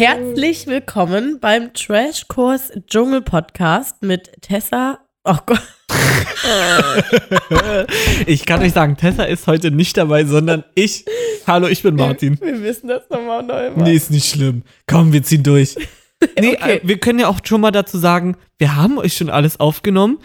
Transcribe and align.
Herzlich 0.00 0.66
willkommen 0.66 1.40
beim 1.40 1.74
Trashkurs 1.74 2.72
Dschungel 2.86 3.20
Podcast 3.20 4.02
mit 4.02 4.30
Tessa. 4.40 4.98
Oh 5.24 5.36
Gott. 5.44 5.60
ich 8.26 8.46
kann 8.46 8.62
euch 8.62 8.72
sagen, 8.72 8.96
Tessa 8.96 9.24
ist 9.24 9.46
heute 9.46 9.70
nicht 9.70 9.98
dabei, 9.98 10.24
sondern 10.24 10.64
ich. 10.74 11.04
Hallo, 11.46 11.68
ich 11.68 11.82
bin 11.82 11.96
Martin. 11.96 12.40
Wir, 12.40 12.54
wir 12.54 12.60
müssen 12.60 12.88
das 12.88 13.10
nochmal 13.10 13.42
neu 13.42 13.72
machen. 13.72 13.82
Nee, 13.82 13.92
ist 13.92 14.10
nicht 14.10 14.26
schlimm. 14.26 14.62
Komm, 14.86 15.12
wir 15.12 15.22
ziehen 15.22 15.42
durch. 15.42 15.76
Nee, 16.38 16.56
okay. 16.56 16.76
äh, 16.76 16.80
wir 16.82 16.98
können 16.98 17.18
ja 17.18 17.28
auch 17.28 17.40
schon 17.44 17.60
mal 17.60 17.70
dazu 17.70 17.98
sagen, 17.98 18.38
wir 18.56 18.76
haben 18.76 18.96
euch 18.96 19.14
schon 19.14 19.28
alles 19.28 19.60
aufgenommen. 19.60 20.18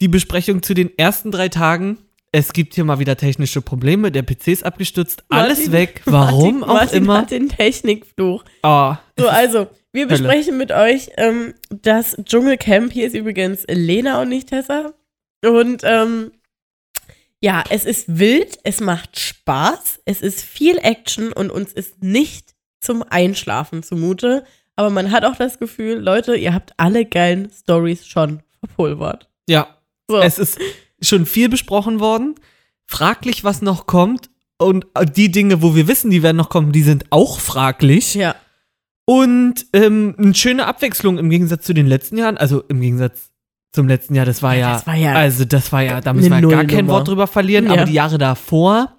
Die 0.00 0.08
Besprechung 0.08 0.64
zu 0.64 0.74
den 0.74 0.90
ersten 0.98 1.30
drei 1.30 1.48
Tagen. 1.48 1.98
Es 2.34 2.54
gibt 2.54 2.74
hier 2.74 2.84
mal 2.84 2.98
wieder 2.98 3.16
technische 3.16 3.60
Probleme. 3.60 4.10
Der 4.10 4.22
PC 4.22 4.48
ist 4.48 4.64
abgestürzt. 4.64 5.22
Martin, 5.28 5.44
alles 5.44 5.72
weg. 5.72 6.00
Warum 6.06 6.60
Martin, 6.60 6.62
auch 6.62 6.74
Martin 6.74 7.02
immer. 7.04 7.18
Hat 7.18 7.30
den 7.30 7.48
Technikfluch. 7.50 8.42
Oh, 8.62 8.94
so, 9.18 9.28
also, 9.28 9.68
wir 9.92 10.08
besprechen 10.08 10.54
Hölle. 10.54 10.56
mit 10.56 10.72
euch 10.72 11.10
ähm, 11.18 11.52
das 11.68 12.16
Dschungelcamp. 12.24 12.90
Hier 12.90 13.06
ist 13.06 13.14
übrigens 13.14 13.64
Lena 13.68 14.22
und 14.22 14.30
nicht 14.30 14.48
Tessa. 14.48 14.94
Und 15.44 15.82
ähm, 15.84 16.32
ja, 17.42 17.64
es 17.68 17.84
ist 17.84 18.18
wild, 18.18 18.58
es 18.62 18.80
macht 18.80 19.18
Spaß, 19.18 20.00
es 20.04 20.22
ist 20.22 20.42
viel 20.42 20.78
Action 20.78 21.32
und 21.32 21.50
uns 21.50 21.72
ist 21.72 22.02
nicht 22.02 22.54
zum 22.80 23.02
Einschlafen 23.02 23.82
zumute. 23.82 24.44
Aber 24.76 24.88
man 24.88 25.10
hat 25.10 25.24
auch 25.24 25.36
das 25.36 25.58
Gefühl, 25.58 25.98
Leute, 25.98 26.34
ihr 26.36 26.54
habt 26.54 26.72
alle 26.78 27.04
geilen 27.04 27.50
Stories 27.50 28.06
schon 28.06 28.42
verpulvert. 28.60 29.28
Ja. 29.48 29.76
So. 30.08 30.18
Es 30.18 30.38
ist 30.38 30.58
schon 31.02 31.26
viel 31.26 31.48
besprochen 31.48 32.00
worden. 32.00 32.34
Fraglich, 32.86 33.44
was 33.44 33.62
noch 33.62 33.86
kommt. 33.86 34.30
Und 34.58 34.86
die 35.16 35.30
Dinge, 35.30 35.62
wo 35.62 35.74
wir 35.74 35.88
wissen, 35.88 36.10
die 36.10 36.22
werden 36.22 36.36
noch 36.36 36.48
kommen, 36.48 36.72
die 36.72 36.82
sind 36.82 37.06
auch 37.10 37.40
fraglich. 37.40 38.14
Ja. 38.14 38.36
Und 39.04 39.66
ähm, 39.72 40.14
eine 40.16 40.34
schöne 40.34 40.66
Abwechslung 40.66 41.18
im 41.18 41.28
Gegensatz 41.30 41.64
zu 41.64 41.74
den 41.74 41.86
letzten 41.86 42.16
Jahren. 42.16 42.36
Also 42.36 42.62
im 42.68 42.80
Gegensatz 42.80 43.30
zum 43.72 43.88
letzten 43.88 44.14
Jahr, 44.14 44.26
das 44.26 44.42
war 44.42 44.54
ja, 44.54 44.74
das 44.74 44.86
war 44.86 44.94
ja 44.94 45.14
also 45.14 45.44
das 45.44 45.72
war 45.72 45.82
ja, 45.82 46.00
da 46.00 46.12
müssen 46.12 46.30
wir 46.30 46.48
gar 46.48 46.64
kein 46.66 46.88
Wort 46.88 47.08
drüber 47.08 47.26
verlieren. 47.26 47.66
Ja. 47.66 47.72
Aber 47.72 47.84
die 47.84 47.94
Jahre 47.94 48.18
davor 48.18 48.98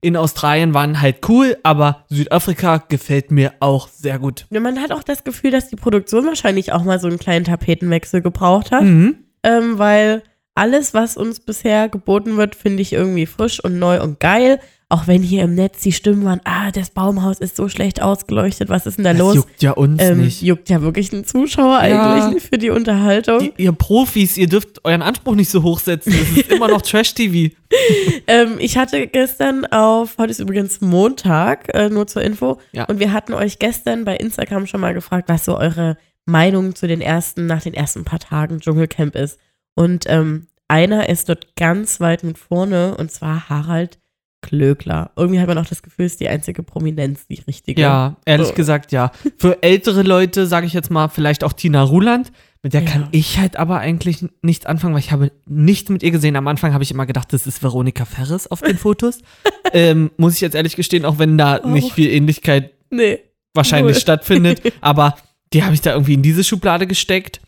in 0.00 0.16
Australien 0.16 0.74
waren 0.74 1.00
halt 1.00 1.28
cool, 1.28 1.56
aber 1.62 2.04
Südafrika 2.10 2.76
gefällt 2.88 3.30
mir 3.30 3.54
auch 3.60 3.88
sehr 3.88 4.18
gut. 4.18 4.46
Ja, 4.50 4.60
man 4.60 4.78
hat 4.78 4.92
auch 4.92 5.02
das 5.02 5.24
Gefühl, 5.24 5.50
dass 5.50 5.68
die 5.68 5.76
Produktion 5.76 6.26
wahrscheinlich 6.26 6.72
auch 6.72 6.84
mal 6.84 7.00
so 7.00 7.08
einen 7.08 7.18
kleinen 7.18 7.46
Tapetenwechsel 7.46 8.20
gebraucht 8.20 8.70
hat, 8.70 8.82
mhm. 8.82 9.16
ähm, 9.42 9.78
weil 9.78 10.22
alles, 10.54 10.94
was 10.94 11.16
uns 11.16 11.40
bisher 11.40 11.88
geboten 11.88 12.36
wird, 12.36 12.54
finde 12.54 12.82
ich 12.82 12.92
irgendwie 12.92 13.26
frisch 13.26 13.62
und 13.62 13.78
neu 13.78 14.00
und 14.00 14.20
geil. 14.20 14.60
Auch 14.90 15.08
wenn 15.08 15.22
hier 15.22 15.42
im 15.42 15.54
Netz 15.54 15.80
die 15.80 15.92
Stimmen 15.92 16.24
waren, 16.24 16.40
ah, 16.44 16.70
das 16.70 16.90
Baumhaus 16.90 17.40
ist 17.40 17.56
so 17.56 17.68
schlecht 17.68 18.00
ausgeleuchtet, 18.00 18.68
was 18.68 18.86
ist 18.86 18.98
denn 18.98 19.04
da 19.04 19.12
das 19.12 19.18
los? 19.18 19.34
Juckt 19.34 19.62
ja 19.62 19.72
uns 19.72 20.00
ähm, 20.00 20.20
nicht. 20.20 20.42
Juckt 20.42 20.68
ja 20.68 20.82
wirklich 20.82 21.12
einen 21.12 21.24
Zuschauer 21.24 21.82
ja. 21.84 22.14
eigentlich 22.14 22.44
für 22.44 22.58
die 22.58 22.70
Unterhaltung. 22.70 23.40
Die, 23.40 23.52
ihr 23.56 23.72
Profis, 23.72 24.36
ihr 24.36 24.46
dürft 24.46 24.84
euren 24.84 25.02
Anspruch 25.02 25.34
nicht 25.34 25.50
so 25.50 25.62
hochsetzen. 25.62 26.12
Das 26.12 26.30
ist 26.38 26.52
immer 26.52 26.68
noch 26.68 26.82
Trash-TV. 26.82 27.54
ähm, 28.28 28.56
ich 28.58 28.76
hatte 28.76 29.08
gestern 29.08 29.64
auf, 29.66 30.16
heute 30.18 30.30
ist 30.30 30.38
übrigens 30.38 30.80
Montag, 30.80 31.74
äh, 31.74 31.88
nur 31.88 32.06
zur 32.06 32.22
Info, 32.22 32.58
ja. 32.72 32.84
und 32.84 33.00
wir 33.00 33.12
hatten 33.12 33.32
euch 33.32 33.58
gestern 33.58 34.04
bei 34.04 34.16
Instagram 34.16 34.66
schon 34.66 34.80
mal 34.80 34.94
gefragt, 34.94 35.28
was 35.28 35.44
so 35.44 35.56
eure 35.56 35.96
Meinung 36.26 36.76
zu 36.76 36.86
den 36.86 37.00
ersten, 37.00 37.46
nach 37.46 37.62
den 37.62 37.74
ersten 37.74 38.04
paar 38.04 38.20
Tagen 38.20 38.60
Dschungelcamp 38.60 39.16
ist. 39.16 39.38
Und 39.74 40.04
ähm, 40.08 40.46
einer 40.68 41.08
ist 41.08 41.28
dort 41.28 41.56
ganz 41.56 42.00
weit 42.00 42.22
mit 42.24 42.38
vorne, 42.38 42.96
und 42.96 43.10
zwar 43.10 43.48
Harald 43.48 43.98
Klöckler. 44.44 45.10
Irgendwie 45.16 45.40
hat 45.40 45.48
man 45.48 45.56
auch 45.56 45.66
das 45.66 45.82
Gefühl, 45.82 46.04
es 46.04 46.12
ist 46.12 46.20
die 46.20 46.28
einzige 46.28 46.62
Prominenz, 46.62 47.26
die 47.26 47.40
richtige. 47.46 47.80
Ja, 47.80 48.16
ehrlich 48.26 48.50
oh. 48.50 48.54
gesagt, 48.54 48.92
ja. 48.92 49.10
Für 49.38 49.62
ältere 49.62 50.02
Leute, 50.02 50.46
sage 50.46 50.66
ich 50.66 50.74
jetzt 50.74 50.90
mal, 50.90 51.08
vielleicht 51.08 51.44
auch 51.44 51.54
Tina 51.54 51.82
Ruland. 51.82 52.30
Mit 52.62 52.72
der 52.72 52.82
ja. 52.82 52.90
kann 52.90 53.08
ich 53.10 53.38
halt 53.38 53.56
aber 53.56 53.78
eigentlich 53.78 54.24
nichts 54.42 54.66
anfangen, 54.66 54.94
weil 54.94 55.00
ich 55.00 55.12
habe 55.12 55.32
nichts 55.46 55.90
mit 55.90 56.02
ihr 56.02 56.10
gesehen. 56.10 56.36
Am 56.36 56.48
Anfang 56.48 56.72
habe 56.72 56.82
ich 56.82 56.90
immer 56.90 57.06
gedacht, 57.06 57.32
das 57.32 57.46
ist 57.46 57.62
Veronika 57.62 58.04
Ferris 58.04 58.46
auf 58.46 58.62
den 58.62 58.78
Fotos. 58.78 59.18
ähm, 59.72 60.10
muss 60.16 60.34
ich 60.34 60.40
jetzt 60.40 60.54
ehrlich 60.54 60.76
gestehen, 60.76 61.04
auch 61.04 61.18
wenn 61.18 61.36
da 61.38 61.60
oh. 61.62 61.68
nicht 61.68 61.92
viel 61.92 62.10
Ähnlichkeit 62.10 62.72
nee. 62.90 63.18
wahrscheinlich 63.54 63.96
Null. 63.96 64.00
stattfindet. 64.00 64.62
aber 64.80 65.16
die 65.52 65.62
habe 65.62 65.74
ich 65.74 65.80
da 65.80 65.92
irgendwie 65.92 66.14
in 66.14 66.22
diese 66.22 66.44
Schublade 66.44 66.86
gesteckt. 66.86 67.40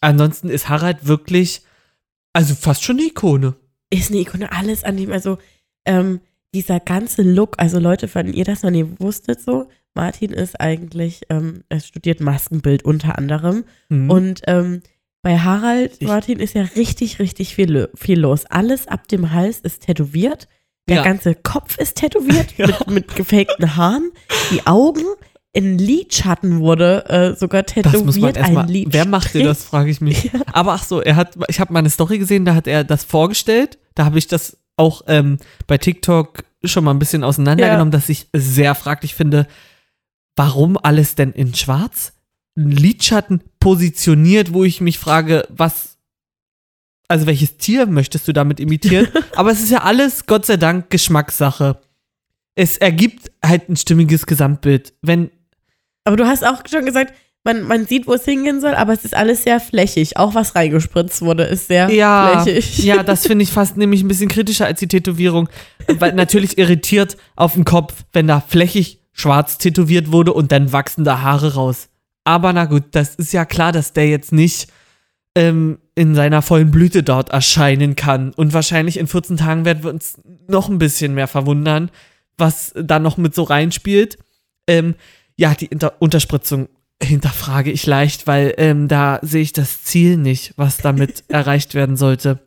Ansonsten 0.00 0.48
ist 0.48 0.68
Harald 0.68 1.06
wirklich, 1.06 1.62
also 2.32 2.54
fast 2.54 2.84
schon 2.84 2.98
eine 2.98 3.06
Ikone. 3.06 3.54
Ist 3.90 4.10
eine 4.10 4.20
Ikone, 4.20 4.52
alles 4.52 4.84
an 4.84 4.96
dem, 4.96 5.12
also 5.12 5.38
ähm, 5.84 6.20
dieser 6.54 6.80
ganze 6.80 7.22
Look, 7.22 7.54
also 7.58 7.78
Leute, 7.78 8.12
wenn 8.14 8.32
ihr 8.32 8.44
das 8.44 8.62
noch 8.62 8.70
nie 8.70 8.86
wusstet 8.98 9.40
so, 9.40 9.68
Martin 9.94 10.30
ist 10.30 10.60
eigentlich, 10.60 11.22
ähm, 11.28 11.64
er 11.68 11.80
studiert 11.80 12.20
Maskenbild 12.20 12.84
unter 12.84 13.18
anderem 13.18 13.64
mhm. 13.88 14.10
und 14.10 14.42
ähm, 14.46 14.82
bei 15.22 15.38
Harald 15.38 15.96
ich 15.98 16.06
Martin 16.06 16.38
ist 16.38 16.54
ja 16.54 16.62
richtig, 16.62 17.18
richtig 17.18 17.54
viel, 17.54 17.88
viel 17.94 18.20
los. 18.20 18.46
Alles 18.46 18.86
ab 18.86 19.08
dem 19.08 19.32
Hals 19.32 19.60
ist 19.60 19.82
tätowiert. 19.82 20.46
Der 20.88 20.98
ja. 20.98 21.02
ganze 21.02 21.34
Kopf 21.34 21.76
ist 21.78 21.96
tätowiert 21.96 22.54
ja. 22.56 22.66
mit, 22.66 22.86
mit 22.88 23.16
gefakten 23.16 23.76
Haaren. 23.76 24.12
Die 24.52 24.66
Augen 24.66 25.04
in 25.52 25.78
Lidschatten 25.78 26.60
wurde 26.60 27.08
äh, 27.08 27.34
sogar 27.34 27.64
tätowiert. 27.64 27.94
Das 27.94 28.04
muss 28.04 28.18
man 28.18 28.34
erstmal. 28.34 28.68
Wer 28.68 29.06
macht 29.06 29.34
dir 29.34 29.44
das, 29.44 29.64
frage 29.64 29.90
ich 29.90 30.00
mich. 30.00 30.30
Ja. 30.32 30.40
Aber 30.52 30.74
ach 30.74 30.84
so, 30.84 31.00
er 31.00 31.16
hat, 31.16 31.36
ich 31.48 31.58
habe 31.58 31.72
meine 31.72 31.90
Story 31.90 32.18
gesehen, 32.18 32.44
da 32.44 32.54
hat 32.54 32.66
er 32.66 32.84
das 32.84 33.04
vorgestellt. 33.04 33.78
Da 33.94 34.04
habe 34.04 34.18
ich 34.18 34.26
das 34.26 34.58
auch 34.76 35.02
ähm, 35.06 35.38
bei 35.66 35.78
TikTok 35.78 36.44
schon 36.64 36.84
mal 36.84 36.92
ein 36.92 36.98
bisschen 36.98 37.24
auseinandergenommen, 37.24 37.92
ja. 37.92 37.98
dass 37.98 38.08
ich 38.08 38.28
sehr 38.32 38.74
fraglich 38.74 39.14
finde, 39.14 39.46
warum 40.36 40.76
alles 40.76 41.14
denn 41.14 41.32
in 41.32 41.54
Schwarz? 41.54 42.12
Ein 42.56 42.70
Lidschatten 42.70 43.42
positioniert, 43.60 44.52
wo 44.52 44.64
ich 44.64 44.80
mich 44.80 44.98
frage, 44.98 45.46
was, 45.48 45.98
also 47.08 47.26
welches 47.26 47.56
Tier 47.56 47.86
möchtest 47.86 48.26
du 48.28 48.32
damit 48.32 48.60
imitieren? 48.60 49.08
Aber 49.36 49.50
es 49.50 49.60
ist 49.60 49.70
ja 49.70 49.82
alles, 49.82 50.26
Gott 50.26 50.46
sei 50.46 50.56
Dank, 50.56 50.90
Geschmackssache. 50.90 51.80
Es 52.54 52.76
ergibt 52.76 53.30
halt 53.44 53.68
ein 53.68 53.76
stimmiges 53.76 54.26
Gesamtbild. 54.26 54.94
Wenn. 55.02 55.30
Aber 56.08 56.16
du 56.16 56.26
hast 56.26 56.42
auch 56.42 56.62
schon 56.66 56.86
gesagt, 56.86 57.12
man, 57.44 57.64
man 57.64 57.84
sieht, 57.84 58.06
wo 58.06 58.14
es 58.14 58.24
hingehen 58.24 58.62
soll, 58.62 58.74
aber 58.74 58.94
es 58.94 59.04
ist 59.04 59.14
alles 59.14 59.42
sehr 59.42 59.60
flächig. 59.60 60.16
Auch 60.16 60.34
was 60.34 60.54
reingespritzt 60.54 61.20
wurde, 61.20 61.44
ist 61.44 61.68
sehr 61.68 61.90
ja, 61.90 62.40
flächig. 62.42 62.78
Ja, 62.78 63.02
das 63.02 63.26
finde 63.26 63.42
ich 63.42 63.52
fast 63.52 63.76
nämlich 63.76 64.02
ein 64.02 64.08
bisschen 64.08 64.30
kritischer 64.30 64.64
als 64.64 64.80
die 64.80 64.88
Tätowierung. 64.88 65.50
Weil 65.86 66.14
natürlich 66.14 66.56
irritiert 66.56 67.18
auf 67.36 67.52
dem 67.52 67.66
Kopf, 67.66 67.92
wenn 68.14 68.26
da 68.26 68.40
flächig 68.40 69.00
schwarz 69.12 69.58
tätowiert 69.58 70.10
wurde 70.12 70.32
und 70.32 70.50
dann 70.50 70.72
wachsen 70.72 71.04
da 71.04 71.20
Haare 71.20 71.54
raus. 71.54 71.90
Aber 72.24 72.54
na 72.54 72.64
gut, 72.64 72.84
das 72.92 73.14
ist 73.16 73.34
ja 73.34 73.44
klar, 73.44 73.72
dass 73.72 73.92
der 73.92 74.08
jetzt 74.08 74.32
nicht 74.32 74.68
ähm, 75.34 75.78
in 75.94 76.14
seiner 76.14 76.40
vollen 76.40 76.70
Blüte 76.70 77.02
dort 77.02 77.28
erscheinen 77.28 77.96
kann. 77.96 78.32
Und 78.32 78.54
wahrscheinlich 78.54 78.96
in 78.96 79.08
14 79.08 79.36
Tagen 79.36 79.66
werden 79.66 79.82
wir 79.82 79.90
uns 79.90 80.18
noch 80.46 80.70
ein 80.70 80.78
bisschen 80.78 81.12
mehr 81.12 81.28
verwundern, 81.28 81.90
was 82.38 82.72
da 82.74 82.98
noch 82.98 83.18
mit 83.18 83.34
so 83.34 83.42
reinspielt. 83.42 84.16
Ähm, 84.66 84.94
ja, 85.38 85.54
die 85.54 85.66
Inter 85.66 85.94
Unterspritzung 86.00 86.68
hinterfrage 87.00 87.70
ich 87.70 87.86
leicht, 87.86 88.26
weil 88.26 88.54
ähm, 88.58 88.88
da 88.88 89.20
sehe 89.22 89.42
ich 89.42 89.52
das 89.52 89.84
Ziel 89.84 90.16
nicht, 90.16 90.52
was 90.56 90.78
damit 90.78 91.24
erreicht 91.28 91.74
werden 91.74 91.96
sollte. 91.96 92.46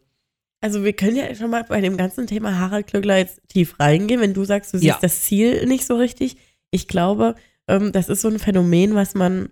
Also 0.60 0.84
wir 0.84 0.94
können 0.94 1.16
ja 1.16 1.34
schon 1.34 1.50
mal 1.50 1.64
bei 1.64 1.82
dem 1.82 1.98
ganzen 1.98 2.28
Thema 2.28 2.60
Harald 2.60 2.88
Klöckler 2.88 3.18
jetzt 3.18 3.42
tief 3.48 3.80
reingehen, 3.80 4.22
wenn 4.22 4.34
du 4.34 4.44
sagst, 4.44 4.74
du 4.74 4.78
siehst 4.78 4.88
ja. 4.88 5.00
das 5.02 5.22
Ziel 5.22 5.66
nicht 5.66 5.88
so 5.88 5.96
richtig. 5.96 6.38
Ich 6.70 6.88
glaube, 6.88 7.36
ähm, 7.68 7.92
das 7.92 8.10
ist 8.10 8.22
so 8.22 8.28
ein 8.28 8.40
Phänomen, 8.40 8.94
was 8.94 9.16
man 9.16 9.50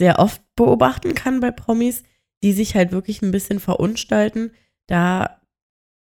sehr 0.00 0.18
oft 0.18 0.40
beobachten 0.56 1.14
kann 1.14 1.40
bei 1.40 1.50
Promis, 1.50 2.02
die 2.42 2.52
sich 2.52 2.74
halt 2.74 2.90
wirklich 2.90 3.22
ein 3.22 3.30
bisschen 3.30 3.60
verunstalten, 3.60 4.52
da, 4.86 5.40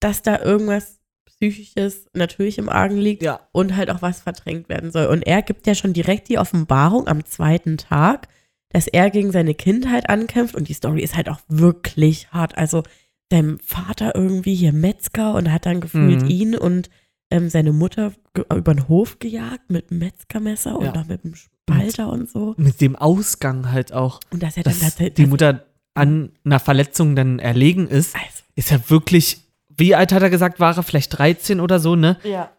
dass 0.00 0.22
da 0.22 0.40
irgendwas 0.40 0.97
Psychisches 1.38 2.06
natürlich 2.14 2.58
im 2.58 2.68
Argen 2.68 2.96
liegt 2.96 3.22
ja. 3.22 3.40
und 3.52 3.76
halt 3.76 3.90
auch 3.90 4.02
was 4.02 4.20
verdrängt 4.20 4.68
werden 4.68 4.90
soll. 4.90 5.06
Und 5.06 5.22
er 5.26 5.42
gibt 5.42 5.66
ja 5.66 5.74
schon 5.74 5.92
direkt 5.92 6.28
die 6.28 6.38
Offenbarung 6.38 7.06
am 7.06 7.24
zweiten 7.24 7.76
Tag, 7.76 8.28
dass 8.70 8.86
er 8.86 9.10
gegen 9.10 9.30
seine 9.30 9.54
Kindheit 9.54 10.10
ankämpft 10.10 10.54
und 10.54 10.68
die 10.68 10.74
Story 10.74 11.02
ist 11.02 11.16
halt 11.16 11.28
auch 11.28 11.40
wirklich 11.48 12.30
hart. 12.32 12.58
Also 12.58 12.82
sein 13.30 13.58
Vater 13.62 14.14
irgendwie 14.14 14.54
hier 14.54 14.72
Metzger 14.72 15.34
und 15.34 15.52
hat 15.52 15.66
dann 15.66 15.80
gefühlt 15.80 16.22
mhm. 16.22 16.28
ihn 16.28 16.56
und 16.56 16.90
ähm, 17.30 17.50
seine 17.50 17.72
Mutter 17.72 18.12
über 18.34 18.74
den 18.74 18.88
Hof 18.88 19.18
gejagt 19.18 19.70
mit 19.70 19.90
einem 19.90 20.00
Metzgermesser 20.00 20.78
und 20.78 20.86
ja. 20.86 21.04
mit 21.06 21.24
einem 21.24 21.34
Spalter 21.34 22.10
und, 22.10 22.20
und, 22.20 22.30
so. 22.30 22.54
Mit 22.56 22.80
dem 22.80 22.96
Ausgang 22.96 23.70
halt 23.70 23.92
auch. 23.92 24.20
Und 24.30 24.42
dass 24.42 24.56
er 24.56 24.62
dann 24.64 24.78
dass 24.80 24.96
die 24.96 25.26
Mutter 25.26 25.64
an 25.94 26.32
einer 26.44 26.60
Verletzung 26.60 27.16
dann 27.16 27.38
erlegen 27.38 27.86
ist, 27.86 28.14
also, 28.14 28.42
ist 28.54 28.70
ja 28.70 28.90
wirklich 28.90 29.47
wie 29.78 29.94
alt 29.94 30.12
hat 30.12 30.22
er 30.22 30.30
gesagt, 30.30 30.60
war 30.60 30.76
er? 30.76 30.82
Vielleicht 30.82 31.18
13 31.18 31.60
oder 31.60 31.78
so, 31.80 31.96
ne? 31.96 32.18
Ja. 32.24 32.50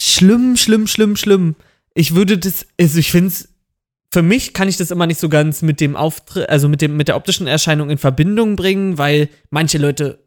Schlimm, 0.00 0.56
schlimm, 0.56 0.86
schlimm, 0.86 1.16
schlimm. 1.16 1.54
Ich 1.94 2.14
würde 2.14 2.36
das, 2.38 2.66
also 2.80 2.98
ich 2.98 3.10
finde 3.10 3.28
es, 3.28 3.48
für 4.12 4.22
mich 4.22 4.52
kann 4.54 4.68
ich 4.68 4.76
das 4.76 4.90
immer 4.90 5.06
nicht 5.06 5.20
so 5.20 5.28
ganz 5.28 5.62
mit 5.62 5.80
dem 5.80 5.96
Auftritt, 5.96 6.48
also 6.48 6.68
mit 6.68 6.80
dem, 6.82 6.96
mit 6.96 7.08
der 7.08 7.16
optischen 7.16 7.46
Erscheinung 7.46 7.90
in 7.90 7.98
Verbindung 7.98 8.56
bringen, 8.56 8.98
weil 8.98 9.28
manche 9.50 9.78
Leute 9.78 10.18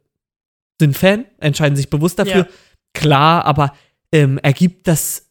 sind 0.80 0.98
Fan, 0.98 1.26
entscheiden 1.40 1.76
sich 1.76 1.90
bewusst 1.90 2.20
dafür. 2.20 2.36
Ja. 2.36 2.48
Klar, 2.94 3.46
aber 3.46 3.74
ähm, 4.12 4.38
ergibt 4.40 4.88
das 4.88 5.30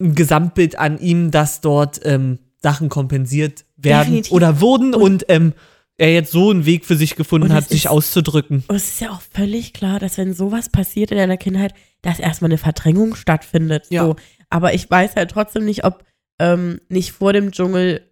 ein 0.00 0.14
Gesamtbild 0.14 0.78
an 0.78 0.98
ihm, 0.98 1.30
dass 1.30 1.60
dort 1.60 2.00
ähm, 2.04 2.38
Sachen 2.62 2.88
kompensiert 2.88 3.64
werden 3.76 4.06
Definitiv. 4.06 4.32
oder 4.32 4.60
wurden 4.60 4.94
und, 4.94 5.02
Und- 5.02 5.24
ähm, 5.28 5.52
er 5.98 6.12
jetzt 6.12 6.30
so 6.32 6.50
einen 6.50 6.64
Weg 6.64 6.84
für 6.86 6.96
sich 6.96 7.16
gefunden 7.16 7.48
Und 7.48 7.54
hat, 7.54 7.68
sich 7.68 7.84
ist- 7.84 7.90
auszudrücken. 7.90 8.64
Und 8.68 8.76
es 8.76 8.88
ist 8.88 9.00
ja 9.00 9.10
auch 9.10 9.20
völlig 9.20 9.72
klar, 9.72 9.98
dass 9.98 10.16
wenn 10.16 10.32
sowas 10.32 10.68
passiert 10.70 11.10
in 11.10 11.18
deiner 11.18 11.36
Kindheit, 11.36 11.74
dass 12.02 12.18
erstmal 12.20 12.50
eine 12.50 12.58
Verdrängung 12.58 13.14
stattfindet. 13.16 13.86
Ja. 13.90 14.04
So. 14.04 14.16
Aber 14.48 14.72
ich 14.74 14.88
weiß 14.90 15.16
halt 15.16 15.30
trotzdem 15.32 15.64
nicht, 15.64 15.84
ob 15.84 16.04
ähm, 16.40 16.80
nicht 16.88 17.12
vor 17.12 17.32
dem 17.32 17.50
Dschungel 17.50 18.02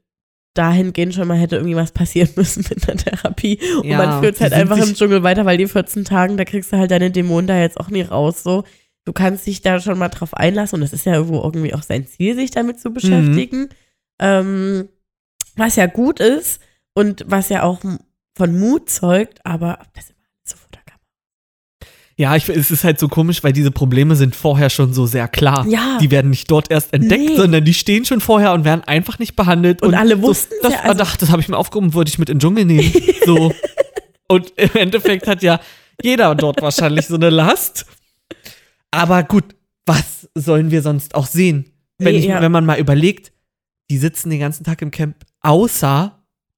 dahingehend 0.55 1.15
schon 1.15 1.29
mal 1.29 1.37
hätte 1.39 1.57
irgendwie 1.57 1.77
was 1.77 1.93
passieren 1.93 2.31
müssen 2.37 2.65
mit 2.69 2.89
einer 2.89 2.99
Therapie. 2.99 3.61
Und 3.79 3.85
Ja, 3.87 3.99
man 3.99 4.21
führt 4.23 4.35
es 4.37 4.41
halt 4.41 4.53
einfach 4.53 4.79
im 4.79 4.95
Dschungel 4.95 5.23
weiter, 5.23 5.45
weil 5.45 5.59
die 5.59 5.67
14 5.69 6.05
Tagen, 6.05 6.37
da 6.37 6.45
kriegst 6.45 6.73
du 6.73 6.79
halt 6.79 6.91
deine 6.91 7.11
Dämonen 7.11 7.47
da 7.47 7.59
jetzt 7.61 7.79
auch 7.79 7.89
nie 7.91 8.03
raus. 8.03 8.43
So. 8.43 8.65
Du 9.05 9.13
kannst 9.13 9.47
dich 9.47 9.61
da 9.63 9.79
schon 9.81 9.99
mal 9.99 10.09
drauf 10.09 10.35
einlassen 10.35 10.81
und 10.81 10.83
es 10.83 10.93
ist 10.93 11.07
ja 11.07 11.15
irgendwo 11.15 11.41
irgendwie 11.43 11.75
auch 11.75 11.83
sein 11.83 12.07
Ziel, 12.07 12.35
sich 12.35 12.51
damit 12.51 12.77
Mhm. 12.77 12.81
zu 12.81 12.91
beschäftigen. 12.93 13.69
Ähm, 14.19 14.89
was 15.57 15.77
ja 15.77 15.87
gut 15.87 16.19
ist 16.21 16.61
und 16.97 17.25
was 17.27 17.51
ja 17.51 17.63
auch 17.63 17.81
von 18.35 18.59
Mut 18.59 18.89
zeugt, 18.89 19.45
aber 19.45 19.79
das 19.95 20.09
immer 20.11 20.17
so 20.45 20.57
Kamera. 20.73 20.99
Ja, 22.17 22.35
ich, 22.37 22.49
es 22.49 22.71
ist 22.71 22.85
halt 22.85 22.99
so 22.99 23.09
komisch, 23.09 23.45
weil 23.45 23.53
diese 23.53 23.71
Probleme 23.71 24.17
sind 24.17 24.35
vorher 24.35 24.71
schon 24.71 24.95
so 24.95 25.05
sehr 25.05 25.29
klar. 25.29 25.67
Ja. 25.69 25.99
Die 26.01 26.11
werden 26.11 26.31
nicht 26.31 26.51
dort 26.51 26.71
erst 26.71 26.95
entdeckt, 26.95 27.29
Nee. 27.29 27.37
sondern 27.37 27.65
die 27.67 27.75
stehen 27.75 28.07
schon 28.07 28.21
vorher 28.23 28.55
und 28.55 28.65
werden 28.65 28.83
einfach 28.85 29.19
nicht 29.19 29.37
behandelt. 29.37 29.83
Und 29.83 29.95
alle 29.95 30.23
wussten's 30.23 30.57
so, 30.63 30.69
das, 30.71 30.73
ja, 30.73 30.89
also- 30.89 31.03
ach, 31.03 31.17
das 31.17 31.31
habe 31.31 31.43
ich 31.43 31.49
mir 31.49 31.59
aufgehoben, 31.59 31.93
wollte 31.93 32.09
ich 32.09 32.19
mit 32.19 32.31
in 32.31 32.39
den 32.39 32.41
Dschungel 32.41 32.65
nehmen. 32.65 32.91
So. 33.27 33.53
und 34.29 34.53
im 34.57 34.75
Endeffekt 34.75 35.27
hat 35.27 35.43
ja 35.43 35.61
jeder 36.03 36.35
dort 36.35 36.63
wahrscheinlich 36.63 37.07
so 37.07 37.17
eine 37.17 37.29
Last. 37.29 37.85
Aber 38.91 39.23
gut, 39.23 39.45
was 39.85 40.29
sollen 40.35 40.71
wir 40.71 40.81
sonst 40.81 41.15
auch 41.15 41.27
sehen? 41.27 41.73
Wenn, 41.99 42.15
ich, 42.15 42.25
ja. 42.25 42.41
wenn 42.41 42.53
man 42.53 42.65
mal 42.65 42.79
überlegt, 42.79 43.33
die 43.91 43.99
sitzen 43.99 44.31
den 44.31 44.41
ganzen 44.41 44.65
Tag 44.65 44.81
im 44.81 44.91
Camp, 44.91 45.17
außer 45.43 46.16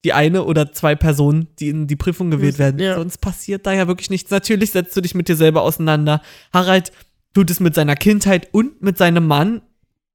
die 0.09 0.13
eine 0.15 0.45
oder 0.45 0.73
zwei 0.73 0.95
Personen, 0.95 1.49
die 1.59 1.69
in 1.69 1.87
die 1.87 1.97
Prüfung 1.97 2.31
gewählt 2.31 2.55
Mhm, 2.55 2.59
werden. 2.59 2.81
ja. 2.81 2.95
Sonst 2.95 3.19
passiert 3.19 3.67
da 3.67 3.73
ja 3.73 3.87
wirklich 3.89 4.09
nichts. 4.09 4.31
Natürlich 4.31 4.71
setzt 4.73 4.97
du 4.97 5.01
dich 5.03 5.15
mit 5.15 5.29
dir 5.29 5.37
selber 5.37 5.63
auseinander. 5.63 6.23
Harald 6.53 6.93
tut 7.35 7.51
es 7.51 7.61
mit 7.61 7.75
seiner 7.75 7.95
Kindheit 7.95 8.49
und 8.53 8.81
mit 8.83 8.97
seinem 8.97 9.27
Mann. 9.27 9.61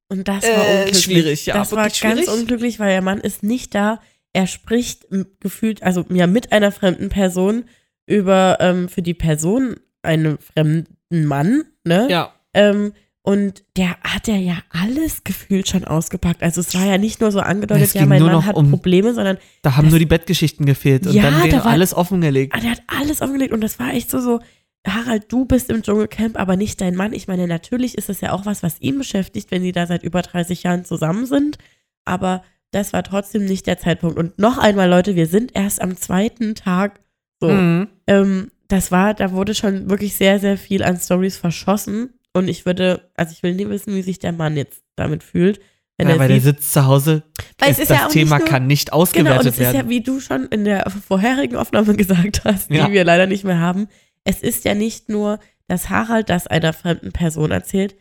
Und 0.08 0.26
das 0.28 0.42
war 0.44 0.50
Äh, 0.66 0.70
unglücklich. 0.78 1.02
schwierig, 1.04 1.46
ja, 1.46 1.54
Das 1.54 1.70
war 1.72 1.84
ganz 1.84 1.96
schwierig. 1.98 2.28
unglücklich, 2.28 2.78
weil 2.80 2.90
der 2.90 3.02
Mann 3.02 3.20
ist 3.20 3.42
nicht 3.44 3.74
da. 3.74 4.00
Er 4.32 4.46
spricht 4.48 5.06
gefühlt, 5.40 5.82
also 5.84 6.04
ja, 6.10 6.26
mit 6.26 6.50
einer 6.50 6.72
fremden 6.72 7.08
Person 7.08 7.64
über 8.06 8.56
ähm, 8.60 8.88
für 8.88 9.00
die 9.02 9.14
Person 9.14 9.76
einen 10.02 10.38
fremden 10.38 11.24
Mann, 11.24 11.62
ne? 11.84 12.08
Ja. 12.10 12.34
Ähm, 12.52 12.92
und 13.26 13.64
der 13.78 13.96
hat 14.02 14.28
ja 14.28 14.36
ja 14.36 14.58
alles 14.68 15.24
gefühlt 15.24 15.66
schon 15.66 15.84
ausgepackt. 15.84 16.42
Also 16.42 16.60
es 16.60 16.74
war 16.74 16.84
ja 16.84 16.98
nicht 16.98 17.20
nur 17.22 17.32
so 17.32 17.40
angedeutet, 17.40 17.94
ja, 17.94 18.04
mein 18.04 18.18
nur 18.20 18.28
Mann 18.28 18.36
noch 18.36 18.46
hat 18.46 18.54
um- 18.54 18.68
Probleme, 18.70 19.14
sondern 19.14 19.38
Da 19.62 19.76
haben 19.76 19.86
Das- 19.86 19.92
nur 19.92 19.98
die 19.98 20.04
Bettgeschichten 20.06 20.66
gefehlt 20.66 21.06
und 21.06 21.14
Ja, 21.14 21.22
dann 21.24 21.34
da 21.40 21.44
wäre 21.44 21.64
war- 21.64 21.72
alles 21.72 21.94
offengelegt. 21.94 22.52
Ah, 22.54 22.60
der 22.60 22.72
hat 22.72 22.82
alles 22.86 23.22
aufgelegt 23.22 23.52
und 23.54 23.62
das 23.62 23.78
war 23.78 23.94
echt 23.94 24.10
so, 24.10 24.20
so, 24.20 24.40
Harald, 24.86 25.32
du 25.32 25.46
bist 25.46 25.70
im 25.70 25.82
Dschungelcamp, 25.82 26.38
aber 26.38 26.56
nicht 26.56 26.78
dein 26.82 26.94
Mann. 26.94 27.14
Ich 27.14 27.26
meine, 27.26 27.46
natürlich 27.48 27.96
ist 27.96 28.10
es 28.10 28.20
ja 28.20 28.32
auch 28.32 28.44
was, 28.44 28.62
was 28.62 28.78
ihn 28.82 28.98
beschäftigt, 28.98 29.50
wenn 29.50 29.62
sie 29.62 29.72
da 29.72 29.86
seit 29.86 30.02
über 30.02 30.20
30 30.20 30.62
Jahren 30.62 30.84
zusammen 30.84 31.24
sind, 31.24 31.56
aber 32.04 32.42
das 32.72 32.92
war 32.92 33.02
trotzdem 33.02 33.46
nicht 33.46 33.66
der 33.66 33.78
Zeitpunkt. 33.78 34.18
Und 34.18 34.38
noch 34.38 34.58
einmal, 34.58 34.90
Leute, 34.90 35.16
wir 35.16 35.26
sind 35.26 35.52
erst 35.56 35.80
am 35.80 35.96
zweiten 35.96 36.54
Tag 36.54 37.00
so. 37.40 37.48
Mhm. 37.48 37.88
Ähm, 38.06 38.50
das 38.68 38.92
war, 38.92 39.14
da 39.14 39.32
wurde 39.32 39.54
schon 39.54 39.88
wirklich 39.88 40.14
sehr, 40.16 40.38
sehr 40.40 40.58
viel 40.58 40.82
an 40.82 40.98
Stories 40.98 41.38
verschossen 41.38 42.10
und 42.34 42.48
ich 42.48 42.66
würde, 42.66 43.10
also 43.16 43.32
ich 43.32 43.42
will 43.42 43.54
nie 43.54 43.68
wissen, 43.68 43.94
wie 43.94 44.02
sich 44.02 44.18
der 44.18 44.32
Mann 44.32 44.56
jetzt 44.56 44.82
damit 44.96 45.22
fühlt. 45.22 45.60
Wenn 45.96 46.08
Ja, 46.08 46.14
er 46.14 46.18
weil 46.18 46.28
der 46.28 46.36
sieht, 46.40 46.56
sitzt 46.56 46.72
zu 46.72 46.84
Hause. 46.86 47.22
Weil 47.58 47.70
es 47.70 47.78
ist 47.78 47.84
ist 47.84 47.88
ja 47.90 47.96
das 47.96 48.04
auch 48.06 48.10
Thema 48.10 48.36
nicht 48.36 48.44
nur- 48.46 48.48
kann 48.50 48.66
nicht 48.66 48.86
Genau, 48.88 48.96
und 48.96 49.02
ausgewertet 49.02 49.46
es 49.46 49.52
ist 49.54 49.60
werden. 49.60 49.76
ja, 49.76 49.88
wie 49.88 50.00
du 50.02 50.18
schon 50.20 50.46
in 50.48 50.64
der 50.64 50.90
vorherigen 50.90 51.56
Aufnahme 51.56 51.94
gesagt 51.96 52.42
hast, 52.44 52.70
Ja. 52.70 52.86
die 52.86 52.92
wir 52.92 53.04
leider 53.04 53.26
nicht 53.28 53.44
mehr 53.44 53.60
haben, 53.60 53.86
es 54.24 54.40
ist 54.42 54.64
ja 54.64 54.74
nicht 54.74 55.08
nur, 55.08 55.38
dass 55.68 55.90
Harald 55.90 56.28
das 56.30 56.46
einer 56.48 56.72
fremden 56.72 57.12
Person 57.12 57.50
erzählt, 57.52 57.94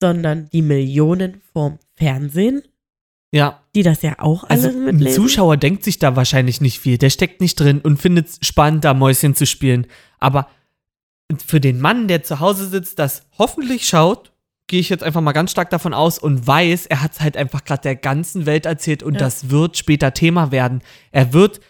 sondern 0.00 0.48
die 0.52 0.62
Millionen 0.62 1.40
vorm 1.52 1.78
Fernsehen, 1.94 2.62
ja. 3.32 3.62
die 3.74 3.82
das 3.82 4.02
ja 4.02 4.16
auch 4.18 4.44
Also 4.44 4.68
alle 4.68 4.76
ein 4.76 4.84
mitlesen. 4.96 5.22
Zuschauer 5.22 5.56
denkt 5.56 5.84
sich 5.84 5.98
da 5.98 6.16
wahrscheinlich 6.16 6.60
nicht 6.60 6.78
viel. 6.78 6.98
Der 6.98 7.10
steckt 7.10 7.40
nicht 7.40 7.58
drin 7.58 7.80
und 7.80 7.96
findet 8.00 8.28
es 8.28 8.38
spannend, 8.46 8.84
da 8.84 8.92
Mäuschen 8.94 9.34
zu 9.34 9.46
spielen. 9.46 9.86
Aber 10.18 10.48
für 11.46 11.60
den 11.60 11.80
Mann, 11.80 12.08
der 12.08 12.22
zu 12.22 12.40
Hause 12.40 12.66
sitzt, 12.66 12.98
das 12.98 13.26
hoffentlich 13.38 13.86
schaut, 13.86 14.32
gehe 14.66 14.80
ich 14.80 14.88
jetzt 14.88 15.02
einfach 15.02 15.20
mal 15.20 15.32
ganz 15.32 15.50
stark 15.50 15.70
davon 15.70 15.94
aus 15.94 16.18
und 16.18 16.46
weiß, 16.46 16.86
er 16.86 17.02
hat 17.02 17.12
es 17.12 17.20
halt 17.20 17.36
einfach 17.36 17.64
gerade 17.64 17.82
der 17.82 17.96
ganzen 17.96 18.46
Welt 18.46 18.66
erzählt 18.66 19.02
und 19.02 19.14
Ja. 19.14 19.20
das 19.20 19.50
wird 19.50 19.76
später 19.76 20.12
Thema 20.14 20.52
werden. 20.52 20.82
Er 21.10 21.32
wird 21.32 21.60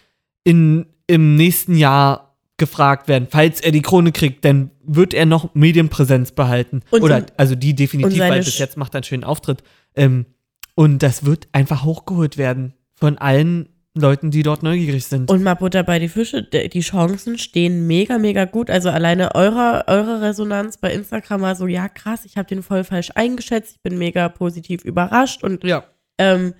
in, 0.45 0.87
im 1.07 1.37
nächsten 1.37 1.77
Jahr 1.77 2.37
gefragt 2.57 3.07
werden, 3.07 3.29
falls 3.31 3.61
er 3.61 3.71
die 3.71 3.83
Krone 3.83 4.11
kriegt, 4.11 4.45
dann 4.45 4.71
wird 4.83 5.15
er 5.15 5.27
noch 5.27 5.55
Medienpräsenz 5.55 6.33
behalten. 6.33 6.83
Und 6.91 7.03
Oder, 7.03 7.27
also 7.37 7.55
die 7.55 7.75
definitiv, 7.75 8.19
weil 8.19 8.43
bis 8.43 8.59
jetzt 8.59 8.77
macht 8.77 8.95
er 8.95 8.99
einen 8.99 9.05
schönen 9.05 9.25
Auftritt. 9.25 9.63
Ähm, 9.95 10.27
und 10.75 11.03
das 11.03 11.25
wird 11.25 11.49
einfach 11.53 11.85
hochgeholt 11.85 12.37
werden 12.37 12.75
von 12.97 13.17
allen 13.19 13.69
Leuten, 13.94 14.31
die 14.31 14.43
dort 14.43 14.62
neugierig 14.62 15.05
sind. 15.06 15.31
Und 15.31 15.43
mal 15.43 15.55
Butter 15.55 15.82
bei 15.82 15.99
die 15.99 16.08
Fische, 16.08 16.43
die 16.43 16.81
Chancen 16.81 17.38
stehen 17.38 17.87
mega, 17.87 18.19
mega 18.19 18.44
gut. 18.44 18.70
Also 18.70 18.90
alleine 18.90 19.35
eure, 19.35 19.85
eure 19.88 20.20
Resonanz 20.20 20.79
bei 20.79 20.93
Instagram 20.93 21.40
war 21.40 21.56
so, 21.56 21.67
ja 21.67 21.88
krass, 21.88 22.25
ich 22.25 22.37
habe 22.37 22.49
den 22.49 22.62
voll 22.62 22.85
falsch 22.85 23.11
eingeschätzt, 23.14 23.76
ich 23.76 23.82
bin 23.82 23.99
mega 23.99 24.29
positiv 24.29 24.85
überrascht 24.85 25.43
und 25.43 25.64
ja. 25.64 25.85
ähm, 26.19 26.55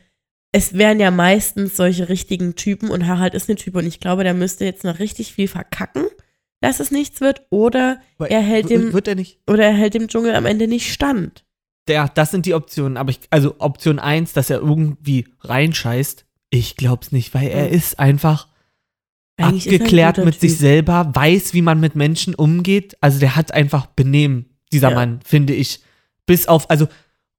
es 0.53 0.75
wären 0.75 0.99
ja 0.99 1.11
meistens 1.11 1.77
solche 1.77 2.09
richtigen 2.09 2.57
Typen 2.57 2.91
und 2.91 3.07
Harald 3.07 3.35
ist 3.35 3.49
ein 3.49 3.57
Typ 3.57 3.77
und 3.77 3.87
ich 3.87 4.01
glaube, 4.01 4.25
der 4.25 4.35
müsste 4.35 4.65
jetzt 4.65 4.83
noch 4.85 4.99
richtig 4.99 5.33
viel 5.33 5.49
verkacken, 5.49 6.07
dass 6.61 6.81
es 6.81 6.91
nichts 6.91 7.21
wird 7.21 7.47
oder 7.51 8.01
er 8.19 8.41
hält 8.41 8.71
dem, 8.71 8.93
Wird 8.93 9.09
er 9.09 9.15
nicht? 9.15 9.39
oder 9.47 9.65
er 9.65 9.75
hält 9.75 9.95
dem 9.95 10.09
Dschungel 10.09 10.35
am 10.35 10.47
Ende 10.47 10.67
nicht 10.67 10.93
stand. 10.93 11.45
Ja, 11.89 12.09
das 12.09 12.31
sind 12.31 12.47
die 12.47 12.55
Optionen. 12.55 12.97
Aber 12.97 13.11
ich, 13.11 13.21
also 13.31 13.57
Option 13.59 13.99
1, 13.99 14.33
dass 14.35 14.51
er 14.51 14.59
irgendwie 14.59 15.27
reinscheißt, 15.41 16.27
ich 16.51 16.77
glaub's 16.77 17.13
nicht, 17.13 17.35
weil 17.35 17.49
er 17.49 17.69
ist 17.69 17.99
einfach 17.99 18.49
Eigentlich 19.37 19.67
ein 19.69 19.75
abgeklärt 19.75 20.17
guter 20.17 20.25
mit 20.27 20.41
sich 20.41 20.53
Typ. 20.53 20.61
selber, 20.61 21.11
weiß, 21.15 21.55
wie 21.55 21.63
man 21.63 21.79
mit 21.81 21.95
Menschen 21.95 22.35
umgeht. 22.35 22.97
Also 23.01 23.19
der 23.21 23.37
hat 23.37 23.53
einfach 23.53 23.87
Benehmen, 23.87 24.47
dieser 24.73 24.91
Ja. 24.91 24.95
Mann, 24.97 25.21
finde 25.25 25.55
ich. 25.55 25.81
Bis 26.27 26.47
auf, 26.49 26.69
also, 26.71 26.89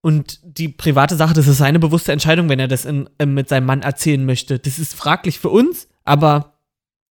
und 0.02 0.40
die 0.44 0.70
private 0.70 1.16
Sache, 1.16 1.34
das 1.34 1.48
ist 1.48 1.58
seine 1.58 1.78
bewusste 1.80 2.12
Entscheidung, 2.14 2.48
wenn 2.50 2.60
er 2.60 2.68
das 2.70 2.86
in, 2.86 3.10
äh, 3.18 3.26
mit 3.26 3.50
seinem 3.50 3.66
Mann 3.66 3.82
erzählen 3.82 4.26
möchte. 4.26 4.58
Das 4.60 4.80
ist 4.80 4.94
fraglich 4.96 5.40
für 5.40 5.50
uns, 5.50 5.88
aber 6.06 6.54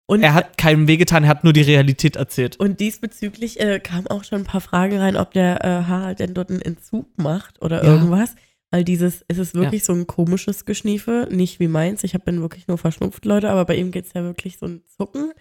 Und 0.06 0.22
er 0.22 0.34
hat 0.34 0.56
keinem 0.56 0.86
wehgetan, 0.86 1.24
er 1.24 1.30
hat 1.30 1.42
nur 1.42 1.52
die 1.52 1.62
Realität 1.62 2.14
erzählt. 2.14 2.56
Und 2.60 2.78
diesbezüglich 2.78 3.58
äh, 3.58 3.80
kamen 3.80 4.06
auch 4.06 4.22
schon 4.22 4.42
ein 4.42 4.44
paar 4.44 4.60
Fragen 4.60 4.98
rein, 4.98 5.16
ob 5.16 5.32
der 5.32 5.64
äh, 5.64 5.84
Harald 5.88 6.20
denn 6.20 6.32
dort 6.32 6.48
einen 6.50 6.62
Entzug 6.62 7.08
macht 7.18 7.60
oder 7.60 7.82
Ja. 7.84 7.94
irgendwas. 7.94 8.36
Weil 8.76 8.84
dieses, 8.84 9.24
es 9.26 9.38
ist 9.38 9.54
wirklich 9.54 9.84
so 9.84 9.94
ein 9.94 10.06
komisches 10.06 10.66
Geschniefe, 10.66 11.26
nicht 11.30 11.60
wie 11.60 11.66
meins. 11.68 12.04
Ich 12.04 12.12
hab- 12.12 12.26
bin 12.26 12.42
wirklich 12.42 12.68
nur 12.68 12.76
verschnupft, 12.76 13.24
Leute, 13.24 13.48
aber 13.48 13.64
bei 13.64 13.74
ihm 13.76 13.90
geht 13.90 14.04
es 14.04 14.12
ja 14.12 14.22
wirklich 14.22 14.58
so 14.58 14.66
ein 14.66 14.82
Zucken. 14.98 15.32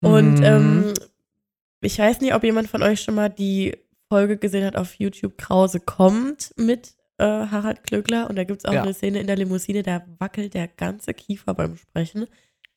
Und 0.00 0.34
Mhm. 0.36 0.42
ähm, 0.44 0.94
ich 1.80 1.98
weiß 1.98 2.20
nicht, 2.20 2.34
ob 2.34 2.44
jemand 2.44 2.68
von 2.68 2.84
euch 2.84 3.00
schon 3.00 3.16
mal 3.16 3.30
die 3.30 3.76
Folge 4.08 4.36
gesehen 4.36 4.64
hat 4.64 4.76
auf 4.76 4.94
YouTube, 4.94 5.36
Krause 5.38 5.80
kommt 5.80 6.52
mit 6.56 6.94
äh, 7.18 7.24
Harald 7.24 7.82
Klöckler. 7.82 8.30
Und 8.30 8.36
da 8.36 8.44
gibt 8.44 8.60
es 8.60 8.64
auch 8.64 8.74
Ja. 8.74 8.82
eine 8.82 8.94
Szene 8.94 9.18
in 9.20 9.26
der 9.26 9.36
Limousine, 9.36 9.82
da 9.82 10.04
wackelt 10.20 10.54
der 10.54 10.68
ganze 10.68 11.14
Kiefer 11.14 11.52
beim 11.54 11.76
Sprechen. 11.76 12.26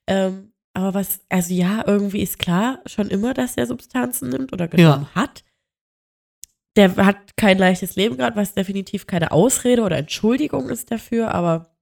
Ähm, 0.07 0.53
aber 0.73 0.95
was, 0.95 1.19
also 1.29 1.53
ja, 1.53 1.83
irgendwie 1.85 2.21
ist 2.23 2.39
klar 2.39 2.79
schon 2.87 3.09
immer, 3.09 3.35
dass 3.35 3.55
er 3.57 3.67
Substanzen 3.67 4.29
nimmt 4.29 4.51
oder 4.51 4.67
genommen 4.67 5.07
hat. 5.13 5.43
Der 6.79 6.95
hat 7.05 7.35
kein 7.35 7.57
leichtes 7.57 7.97
Leben 7.97 8.15
gerade, 8.15 8.37
was 8.37 8.53
definitiv 8.53 9.05
keine 9.05 9.31
Ausrede 9.33 9.81
oder 9.81 9.97
Entschuldigung 9.97 10.69
ist 10.69 10.89
dafür, 10.91 11.33
aber 11.33 11.75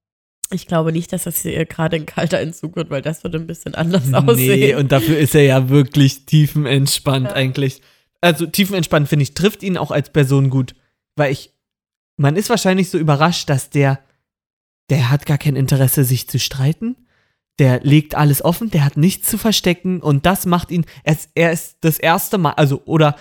ich 0.50 0.66
glaube 0.66 0.92
nicht, 0.92 1.14
dass 1.14 1.26
das 1.26 1.42
hier 1.44 1.66
gerade 1.66 1.98
ein 1.98 2.08
kalter 2.08 2.40
Entzug 2.40 2.76
wird, 2.76 2.90
weil 2.90 3.04
das 3.04 3.24
würde 3.24 3.38
ein 3.38 3.46
bisschen 3.46 3.76
anders 3.76 4.06
Nee, 4.08 4.16
aussehen. 4.18 4.78
und 4.80 4.92
dafür 4.92 5.20
ist 5.20 5.36
er 5.36 5.44
ja 5.44 5.70
wirklich 5.70 6.26
tiefenentspannt 6.26 7.28
Ja. 7.28 7.34
eigentlich. 7.36 7.82
Also 8.22 8.48
tiefenentspannt 8.48 9.08
finde 9.08 9.24
ich, 9.24 9.36
trifft 9.36 9.62
ihn 9.62 9.78
auch 9.78 9.92
als 9.92 10.10
Person 10.10 10.50
gut. 10.50 10.74
Weil 11.16 11.32
ich, 11.32 11.54
man 12.16 12.36
ist 12.36 12.50
wahrscheinlich 12.50 12.90
so 12.90 12.98
überrascht, 12.98 13.50
dass 13.50 13.70
der, 13.70 14.00
der 14.90 15.12
hat 15.12 15.28
gar 15.28 15.38
kein 15.38 15.56
Interesse, 15.56 16.04
sich 16.06 16.28
zu 16.28 16.40
streiten. 16.40 16.96
Der 17.60 17.82
legt 17.82 18.16
alles 18.16 18.44
offen, 18.44 18.72
der 18.72 18.84
hat 18.86 18.98
nichts 18.98 19.30
zu 19.30 19.38
verstecken 19.38 20.02
und 20.02 20.26
das 20.26 20.46
macht 20.48 20.72
ihn, 20.72 20.86
er 21.04 21.14
ist, 21.14 21.30
er 21.36 21.52
ist 21.52 21.78
das 21.82 22.00
erste 22.00 22.38
Mal, 22.40 22.54
also, 22.54 22.82
oder 22.86 23.16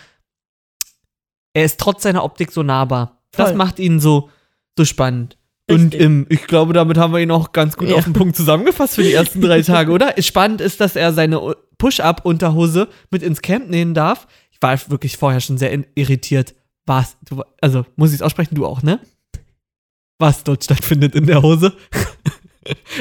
er 1.56 1.64
ist 1.64 1.80
trotz 1.80 2.02
seiner 2.02 2.22
Optik 2.22 2.52
so 2.52 2.62
nahbar. 2.62 3.22
Das 3.32 3.48
Voll. 3.48 3.56
macht 3.56 3.78
ihn 3.78 3.98
so, 3.98 4.28
so 4.76 4.84
spannend. 4.84 5.38
Und 5.70 5.80
Richtig. 5.94 6.00
ähm, 6.02 6.26
ich 6.28 6.46
glaube, 6.46 6.74
damit 6.74 6.98
haben 6.98 7.14
wir 7.14 7.20
ihn 7.20 7.30
auch 7.30 7.52
ganz 7.52 7.78
gut 7.78 7.88
Ja. 7.88 7.96
auf 7.96 8.04
den 8.04 8.12
Punkt 8.12 8.36
zusammengefasst 8.36 8.94
für 8.96 9.02
die 9.02 9.14
ersten 9.14 9.40
drei 9.40 9.62
Tage, 9.62 9.90
oder? 9.90 10.14
Spannend 10.22 10.60
ist, 10.60 10.80
dass 10.82 10.96
er 10.96 11.14
seine 11.14 11.56
Push-Up-Unterhose 11.78 12.88
mit 13.10 13.22
ins 13.22 13.40
Camp 13.40 13.70
nehmen 13.70 13.94
darf. 13.94 14.28
Ich 14.52 14.60
war 14.60 14.78
wirklich 14.90 15.16
vorher 15.16 15.40
schon 15.40 15.56
sehr 15.56 15.72
irritiert. 15.94 16.54
Was, 16.84 17.16
du, 17.24 17.42
also 17.62 17.86
muss 17.96 18.10
ich 18.10 18.16
es 18.16 18.22
aussprechen, 18.22 18.54
du 18.54 18.66
auch, 18.66 18.82
ne? 18.82 19.00
Was 20.18 20.44
dort 20.44 20.62
stattfindet 20.62 21.14
in 21.14 21.26
der 21.26 21.40
Hose. 21.42 21.72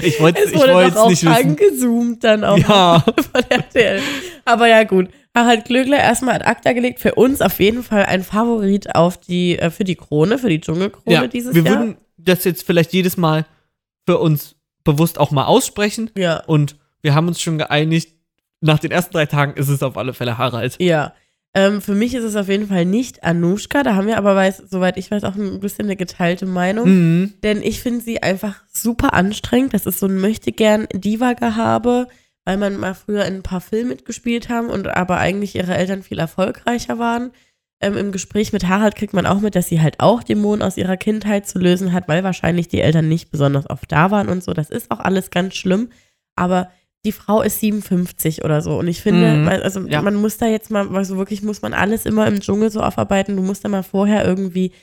Ich 0.01 0.19
wollte 0.19 0.41
Es 0.43 0.51
ich 0.51 0.57
wurde 0.57 0.73
wollte 0.73 0.91
doch 0.91 1.03
auch 1.03 1.09
nicht 1.09 1.23
wissen. 1.23 1.33
angezoomt 1.49 2.23
dann 2.23 2.43
auch 2.43 2.57
Ja. 2.57 2.99
von 3.33 3.43
RTL. 3.49 4.01
Aber 4.45 4.67
ja, 4.67 4.83
gut. 4.83 5.09
Harald 5.35 5.65
Glöckler 5.65 5.97
erstmal 5.97 6.35
ad 6.35 6.45
acta 6.45 6.71
gelegt. 6.73 6.99
Für 6.99 7.15
uns 7.15 7.41
auf 7.41 7.59
jeden 7.59 7.83
Fall 7.83 8.05
ein 8.05 8.23
Favorit 8.23 8.95
auf 8.95 9.17
die, 9.17 9.57
äh, 9.59 9.69
für 9.69 9.83
die 9.83 9.95
Krone, 9.95 10.37
für 10.37 10.49
die 10.49 10.61
Dschungelkrone 10.61 11.13
Ja, 11.15 11.27
dieses 11.27 11.53
wir 11.55 11.63
Jahr. 11.63 11.79
würden 11.79 11.97
das 12.17 12.43
jetzt 12.45 12.65
vielleicht 12.65 12.93
jedes 12.93 13.17
Mal 13.17 13.45
für 14.05 14.17
uns 14.19 14.55
bewusst 14.83 15.19
auch 15.19 15.31
mal 15.31 15.45
aussprechen. 15.45 16.11
ja, 16.17 16.41
Und 16.45 16.77
wir 17.01 17.13
haben 17.15 17.27
uns 17.27 17.41
schon 17.41 17.57
geeinigt, 17.57 18.13
nach 18.61 18.79
den 18.79 18.91
ersten 18.91 19.13
drei 19.13 19.25
Tagen 19.25 19.53
ist 19.59 19.67
es 19.69 19.83
auf 19.83 19.97
alle 19.97 20.13
Fälle 20.13 20.37
Harald. 20.37 20.75
ja. 20.79 21.13
Ähm, 21.57 21.81
für 21.81 21.95
mich 21.95 22.13
ist 22.13 22.25
es 22.25 22.35
auf 22.35 22.49
jeden 22.49 22.67
Fall 22.67 22.83
nicht 22.83 23.23
Anushka. 23.23 23.81
Da 23.81 23.95
haben 23.95 24.07
wir 24.07 24.17
aber, 24.17 24.35
weiß, 24.35 24.63
soweit 24.69 24.97
ich 24.97 25.09
weiß, 25.09 25.23
auch 25.23 25.35
ein 25.35 25.61
bisschen 25.61 25.85
eine 25.85 25.95
geteilte 25.95 26.45
Meinung. 26.45 26.89
Mhm. 26.89 27.33
Denn 27.43 27.61
ich 27.63 27.79
finde 27.79 28.03
sie 28.03 28.21
einfach 28.21 28.61
super 28.67 29.13
anstrengend. 29.13 29.73
Das 29.73 29.85
ist 29.85 29.99
so 29.99 30.07
ein 30.07 30.19
möchtegern 30.19 30.85
Diva-Gehabe, 30.93 32.09
weil 32.43 32.57
man 32.57 32.75
mal 32.75 32.93
früher 32.93 33.23
in 33.23 33.35
ein 33.35 33.43
paar 33.43 33.61
Filmen 33.61 33.87
mitgespielt 33.87 34.49
haben 34.49 34.69
und 34.69 34.87
aber 34.87 35.17
eigentlich 35.17 35.55
ihre 35.55 35.75
Eltern 35.75 36.03
viel 36.03 36.19
erfolgreicher 36.19 36.99
waren. 36.99 37.31
Ähm, 37.79 37.95
Im 37.95 38.11
Gespräch 38.11 38.51
mit 38.51 38.67
Harald 38.67 38.97
kriegt 38.97 39.13
man 39.13 39.25
auch 39.25 39.39
mit, 39.39 39.55
dass 39.55 39.69
sie 39.69 39.81
halt 39.81 40.01
auch 40.01 40.23
Dämonen 40.23 40.61
aus 40.61 40.75
ihrer 40.75 40.97
Kindheit 40.97 41.47
zu 41.47 41.57
lösen 41.57 41.93
hat, 41.93 42.09
weil 42.09 42.25
wahrscheinlich 42.25 42.67
die 42.67 42.81
Eltern 42.81 43.07
nicht 43.07 43.31
besonders 43.31 43.69
oft 43.69 43.89
da 43.93 44.11
waren 44.11 44.27
und 44.27 44.43
so. 44.43 44.51
Das 44.51 44.69
ist 44.69 44.91
auch 44.91 44.99
alles 44.99 45.31
ganz 45.31 45.55
schlimm. 45.55 45.87
Aber 46.35 46.69
die 47.05 47.11
Frau 47.13 47.41
ist 47.41 47.59
57 47.61 48.43
oder 48.43 48.61
so. 48.61 48.77
Und 48.77 48.87
ich 48.87 49.01
finde, 49.01 49.33
Mhm. 49.37 49.47
also 49.47 49.81
Ja. 49.87 50.01
man 50.01 50.15
muss 50.15 50.37
da 50.37 50.47
jetzt 50.47 50.69
mal, 50.71 50.93
also 50.95 51.17
wirklich 51.17 51.41
muss 51.43 51.61
man 51.61 51.73
alles 51.73 52.05
immer 52.05 52.27
im 52.27 52.39
Dschungel 52.41 52.69
so 52.71 52.81
aufarbeiten. 52.81 53.35
Du 53.37 53.41
musst 53.43 53.63
da 53.63 53.69
mal 53.69 53.83
vorher 53.83 54.25
irgendwie 54.25 54.73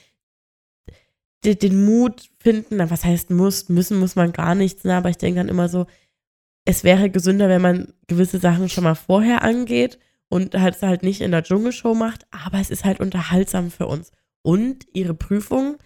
de- 1.44 1.54
den 1.56 1.84
Mut 1.84 2.30
finden, 2.38 2.76
na, 2.76 2.90
was 2.90 3.04
heißt 3.04 3.30
muss, 3.30 3.68
müssen 3.68 3.98
muss 3.98 4.14
man 4.16 4.32
gar 4.32 4.54
nichts, 4.54 4.84
ne? 4.84 4.94
aber 4.94 5.10
ich 5.10 5.16
denke 5.18 5.40
dann 5.40 5.48
immer 5.48 5.68
so, 5.68 5.86
es 6.64 6.84
wäre 6.84 7.10
gesünder, 7.10 7.48
wenn 7.48 7.62
man 7.62 7.92
gewisse 8.06 8.38
Sachen 8.38 8.68
schon 8.68 8.84
mal 8.84 8.94
vorher 8.94 9.42
angeht 9.42 9.98
und 10.28 10.54
halt 10.54 10.80
halt 10.82 11.02
nicht 11.02 11.20
in 11.20 11.32
der 11.32 11.42
Dschungelshow 11.42 11.94
macht, 11.94 12.26
aber 12.30 12.60
es 12.60 12.70
ist 12.70 12.84
halt 12.84 13.00
unterhaltsam 13.00 13.70
für 13.70 13.86
uns. 13.86 14.12
Und 14.42 14.86
ihre 14.92 15.14
Prüfung, 15.14 15.76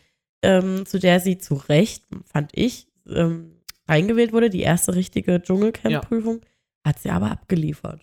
ähm, 0.42 0.84
zu 0.86 0.98
der 0.98 1.20
sie 1.20 1.38
zu 1.38 1.54
Recht, 1.54 2.04
fand 2.30 2.50
ich, 2.54 2.86
ähm, 3.08 3.55
eingewählt 3.86 4.32
wurde, 4.32 4.50
die 4.50 4.60
erste 4.62 4.94
richtige 4.94 5.40
Dschungelcamp-Prüfung, 5.42 6.40
hat 6.84 6.98
sie 6.98 7.10
aber 7.10 7.30
abgeliefert. 7.30 8.02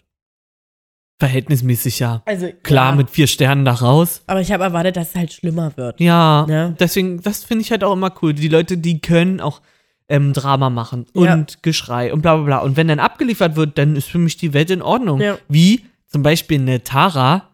Verhältnismäßig 1.20 2.00
ja. 2.00 2.22
Also 2.26 2.50
Klar, 2.64 2.92
ja, 2.92 2.96
mit 2.98 3.10
vier 3.10 3.28
Sternen 3.28 3.64
da 3.66 3.74
raus. 3.74 4.24
aber 4.28 4.42
ich 4.42 4.52
habe 4.52 4.64
erwartet, 4.64 4.98
dass 4.98 5.10
es 5.10 5.16
halt 5.16 5.32
schlimmer 5.32 5.72
wird. 5.78 6.00
Ja, 6.00 6.46
Ja. 6.50 6.70
deswegen, 6.70 7.22
das 7.22 7.44
finde 7.44 7.62
ich 7.62 7.72
halt 7.72 7.84
auch 7.84 7.94
immer 7.94 8.14
cool. 8.22 8.34
Die 8.34 8.48
Leute, 8.50 8.78
die 8.78 9.00
können 9.00 9.40
auch 9.40 9.62
ähm, 10.10 10.34
Drama 10.34 10.70
machen 10.70 11.06
und 11.14 11.24
Ja. 11.26 11.46
Geschrei 11.62 12.12
und 12.12 12.22
bla 12.22 12.36
bla 12.36 12.44
bla. 12.46 12.58
Und 12.60 12.76
wenn 12.76 12.90
dann 12.90 13.00
abgeliefert 13.00 13.56
wird, 13.56 13.78
dann 13.78 13.96
ist 13.96 14.10
für 14.10 14.18
mich 14.18 14.36
die 14.36 14.54
Welt 14.54 14.70
in 14.70 14.82
Ordnung. 14.82 15.22
Ja. 15.22 15.38
Wie 15.48 15.86
zum 16.08 16.24
Beispiel 16.24 16.60
eine 16.60 16.84
Tara, 16.84 17.50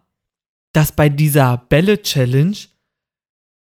das 0.73 0.91
bei 0.91 1.09
dieser 1.09 1.57
Bälle-Challenge 1.69 2.55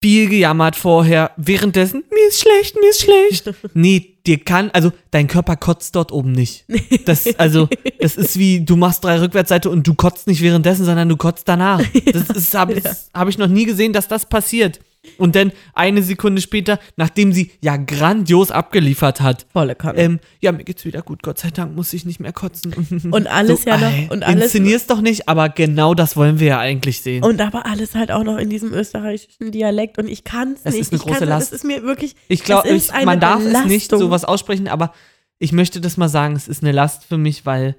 viel 0.04 0.28
gejammert 0.28 0.76
vorher, 0.76 1.30
währenddessen, 1.38 2.04
mir 2.12 2.28
ist 2.28 2.42
schlecht, 2.42 2.76
mir 2.76 2.90
ist 2.90 3.00
schlecht. 3.00 3.50
nee, 3.72 4.16
dir 4.26 4.36
kann, 4.36 4.70
also 4.72 4.92
dein 5.10 5.28
Körper 5.28 5.56
kotzt 5.56 5.96
dort 5.96 6.12
oben 6.12 6.32
nicht. 6.32 6.66
Das, 7.06 7.26
also, 7.38 7.70
das 8.00 8.16
ist 8.16 8.38
wie, 8.38 8.60
du 8.60 8.76
machst 8.76 9.02
drei 9.02 9.18
Rückwärtsseite 9.18 9.70
und 9.70 9.86
du 9.86 9.94
kotzt 9.94 10.26
nicht 10.26 10.42
währenddessen, 10.42 10.84
sondern 10.84 11.08
du 11.08 11.16
kotzt 11.16 11.48
danach. 11.48 11.82
Das 12.12 12.28
ist, 12.28 12.52
habe 12.52 12.74
Ja. 12.84 12.94
hab 13.14 13.28
ich 13.30 13.38
noch 13.38 13.46
nie 13.46 13.64
gesehen, 13.64 13.94
dass 13.94 14.06
das 14.06 14.26
passiert. 14.26 14.78
Und 15.18 15.36
dann 15.36 15.52
eine 15.74 16.02
Sekunde 16.02 16.40
später, 16.42 16.78
nachdem 16.96 17.32
sie 17.32 17.50
ja 17.60 17.76
grandios 17.76 18.50
abgeliefert 18.50 19.20
hat, 19.20 19.46
Volle 19.52 19.74
Kanne. 19.74 19.98
ähm, 19.98 20.20
ja, 20.40 20.50
mir 20.52 20.64
geht's 20.64 20.84
wieder 20.84 21.02
gut, 21.02 21.22
Gott 21.22 21.38
sei 21.38 21.50
Dank 21.50 21.74
muss 21.76 21.92
ich 21.92 22.04
nicht 22.04 22.20
mehr 22.20 22.32
kotzen. 22.32 22.72
Und 23.12 23.26
alles 23.30 23.64
ja 23.64 23.76
noch- 23.76 23.92
ey, 23.92 24.08
und 24.10 24.22
alles- 24.24 24.44
Inszenier's 24.44 24.86
doch 24.86 25.00
nicht, 25.00 25.28
aber 25.28 25.48
genau 25.48 25.94
das 25.94 26.16
wollen 26.16 26.40
wir 26.40 26.46
ja 26.48 26.58
eigentlich 26.58 27.00
sehen. 27.02 27.22
Und 27.24 27.40
aber 27.40 27.66
alles 27.66 27.94
halt 27.94 28.10
auch 28.10 28.24
noch 28.24 28.38
in 28.38 28.50
diesem 28.50 28.72
österreichischen 28.72 29.52
Dialekt 29.52 29.98
und 29.98 30.08
ich 30.08 30.24
kann 30.24 30.52
es 30.54 30.60
Es 30.64 30.72
nicht. 30.74 30.80
ist 30.82 30.92
eine 30.92 30.96
ich 31.00 31.02
große 31.06 31.18
kann, 31.20 31.28
Last. 31.28 31.52
Das 31.52 31.58
ist 31.60 31.64
mir 31.64 31.82
wirklich. 31.82 32.16
ich 32.28 32.42
glaube, 32.44 32.68
man 33.04 33.20
darf 33.20 33.40
es 33.40 33.46
nicht 33.64 33.88
Belastung. 33.88 33.98
sowas 34.00 34.24
aussprechen, 34.24 34.68
aber 34.68 34.92
ich 35.38 35.52
möchte 35.52 35.80
das 35.80 35.96
mal 35.96 36.08
sagen, 36.08 36.34
es 36.36 36.48
ist 36.48 36.62
eine 36.62 36.72
Last 36.72 37.04
für 37.04 37.18
mich, 37.18 37.44
weil 37.46 37.76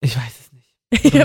ich 0.00 0.16
weiß. 0.16 0.39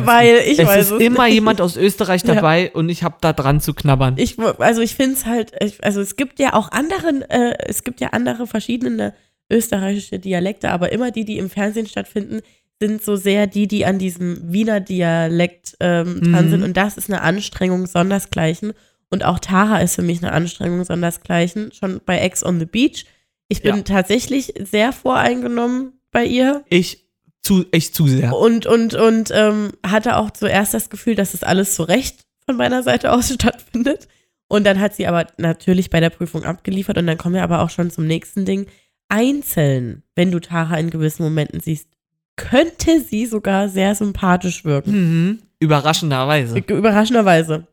Weil 0.03 0.37
ich 0.45 0.59
es 0.59 0.67
weiß 0.67 0.91
ist 0.91 1.01
immer 1.01 1.25
nicht. 1.25 1.33
jemand 1.35 1.61
aus 1.61 1.75
Österreich 1.77 2.23
Ja. 2.25 2.35
dabei 2.35 2.71
und 2.71 2.89
ich 2.89 3.03
habe 3.03 3.17
da 3.21 3.33
dran 3.33 3.59
zu 3.61 3.73
knabbern. 3.73 4.15
Ich, 4.17 4.37
also 4.59 4.81
ich 4.81 4.95
finde 4.95 5.13
es 5.15 5.25
halt, 5.25 5.53
ich, 5.61 5.83
also 5.83 6.01
es 6.01 6.15
gibt 6.15 6.39
ja 6.39 6.53
auch 6.53 6.71
anderen, 6.71 7.21
äh, 7.23 7.55
es 7.67 7.83
gibt 7.83 7.99
ja 8.01 8.09
andere 8.09 8.47
verschiedene 8.47 9.13
österreichische 9.51 10.19
Dialekte, 10.19 10.69
aber 10.71 10.91
immer 10.91 11.11
die, 11.11 11.25
die 11.25 11.37
im 11.37 11.49
Fernsehen 11.49 11.87
stattfinden, 11.87 12.41
sind 12.79 13.01
so 13.03 13.15
sehr 13.15 13.47
die, 13.47 13.67
die 13.67 13.85
an 13.85 13.99
diesem 13.99 14.51
Wiener 14.51 14.79
Dialekt 14.81 15.77
ähm, 15.79 16.21
dran 16.21 16.45
Mhm. 16.45 16.49
sind. 16.49 16.63
Und 16.63 16.75
das 16.77 16.97
ist 16.97 17.09
eine 17.09 17.21
Anstrengung 17.21 17.85
sondersgleichen. 17.87 18.73
Und 19.09 19.23
auch 19.23 19.39
Tara 19.39 19.79
ist 19.79 19.95
für 19.95 20.01
mich 20.01 20.21
eine 20.21 20.31
Anstrengung 20.33 20.83
sondersgleichen, 20.83 21.71
schon 21.71 22.01
bei 22.05 22.17
Ex 22.19 22.43
on 22.43 22.59
the 22.59 22.65
Beach. 22.65 23.05
Ich 23.47 23.61
bin 23.61 23.77
Ja. 23.77 23.81
tatsächlich 23.83 24.53
sehr 24.59 24.91
voreingenommen 24.91 25.93
bei 26.11 26.25
ihr. 26.25 26.63
Ich 26.69 27.04
zu, 27.45 27.65
echt 27.71 27.93
zu 27.95 28.07
sehr. 28.07 28.35
Und, 28.35 28.65
und, 28.65 28.95
und 28.95 29.29
ähm, 29.33 29.71
hatte 29.85 30.17
auch 30.17 30.31
zuerst 30.31 30.73
das 30.73 30.89
Gefühl, 30.89 31.15
dass 31.15 31.33
es 31.33 31.43
alles 31.43 31.75
zu 31.75 31.83
Recht 31.83 32.25
von 32.45 32.57
meiner 32.57 32.83
Seite 32.83 33.11
aus 33.11 33.31
stattfindet. 33.33 34.07
Und 34.47 34.65
dann 34.65 34.79
hat 34.79 34.95
sie 34.95 35.07
aber 35.07 35.27
natürlich 35.37 35.89
bei 35.89 35.99
der 35.99 36.09
Prüfung 36.09 36.43
abgeliefert. 36.43 36.97
Und 36.97 37.07
dann 37.07 37.17
kommen 37.17 37.35
wir 37.35 37.43
aber 37.43 37.61
auch 37.61 37.69
schon 37.69 37.91
zum 37.91 38.07
nächsten 38.07 38.45
Ding. 38.45 38.67
Einzeln, 39.09 40.03
wenn 40.15 40.31
du 40.31 40.39
Tara 40.39 40.77
in 40.79 40.89
gewissen 40.89 41.23
Momenten 41.23 41.59
siehst, 41.59 41.87
könnte 42.35 42.99
sie 42.99 43.27
sogar 43.27 43.69
sehr 43.69 43.95
sympathisch 43.95 44.65
wirken. 44.65 44.91
Mhm. 44.91 45.39
Überraschenderweise. 45.59 46.57
Überraschenderweise. 46.57 47.67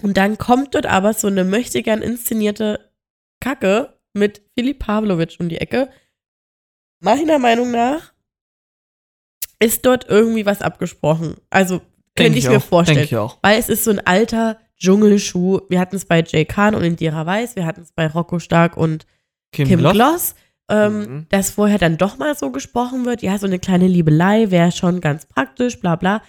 Und 0.00 0.16
dann 0.16 0.38
kommt 0.38 0.74
dort 0.74 0.86
aber 0.86 1.12
so 1.12 1.26
eine 1.26 1.44
möchtegern 1.44 2.02
inszenierte 2.02 2.90
Kacke 3.40 3.98
mit 4.14 4.42
Philipp 4.54 4.78
Pavlovic 4.78 5.36
um 5.40 5.48
die 5.48 5.58
Ecke. 5.58 5.90
Meiner 7.00 7.38
Meinung 7.38 7.70
nach 7.70 8.12
ist 9.60 9.84
dort 9.86 10.06
irgendwie 10.08 10.46
was 10.46 10.62
abgesprochen. 10.62 11.34
Also 11.50 11.80
könnte 12.16 12.38
ich, 12.38 12.48
mir 12.48 12.58
auch, 12.58 12.62
vorstellen. 12.62 13.04
Ich 13.04 13.16
auch. 13.16 13.38
Weil 13.42 13.58
es 13.58 13.68
ist 13.68 13.84
so 13.84 13.90
ein 13.90 14.00
alter 14.06 14.58
Dschungelschuh. 14.78 15.60
Wir 15.68 15.80
hatten 15.80 15.96
es 15.96 16.04
bei 16.04 16.22
Jay 16.26 16.44
Khan 16.44 16.74
und 16.74 16.82
Indira 16.84 17.26
Weiß, 17.26 17.56
wir 17.56 17.66
hatten 17.66 17.82
es 17.82 17.92
bei 17.92 18.06
Rocco 18.06 18.38
Stark 18.38 18.76
und 18.76 19.06
Kim, 19.52 19.66
Kim 19.68 19.80
Gloss. 19.80 19.92
Gloss. 19.94 20.34
Ähm, 20.70 20.98
Mhm. 20.98 21.26
dass 21.30 21.50
vorher 21.50 21.78
dann 21.78 21.96
doch 21.96 22.18
mal 22.18 22.36
so 22.36 22.50
gesprochen 22.52 23.06
wird, 23.06 23.22
ja, 23.22 23.38
so 23.38 23.46
eine 23.46 23.58
kleine 23.58 23.86
Liebelei 23.86 24.50
wäre 24.50 24.70
schon 24.70 25.00
ganz 25.00 25.24
praktisch, 25.24 25.80
bla 25.80 25.96
bla. 25.96 26.20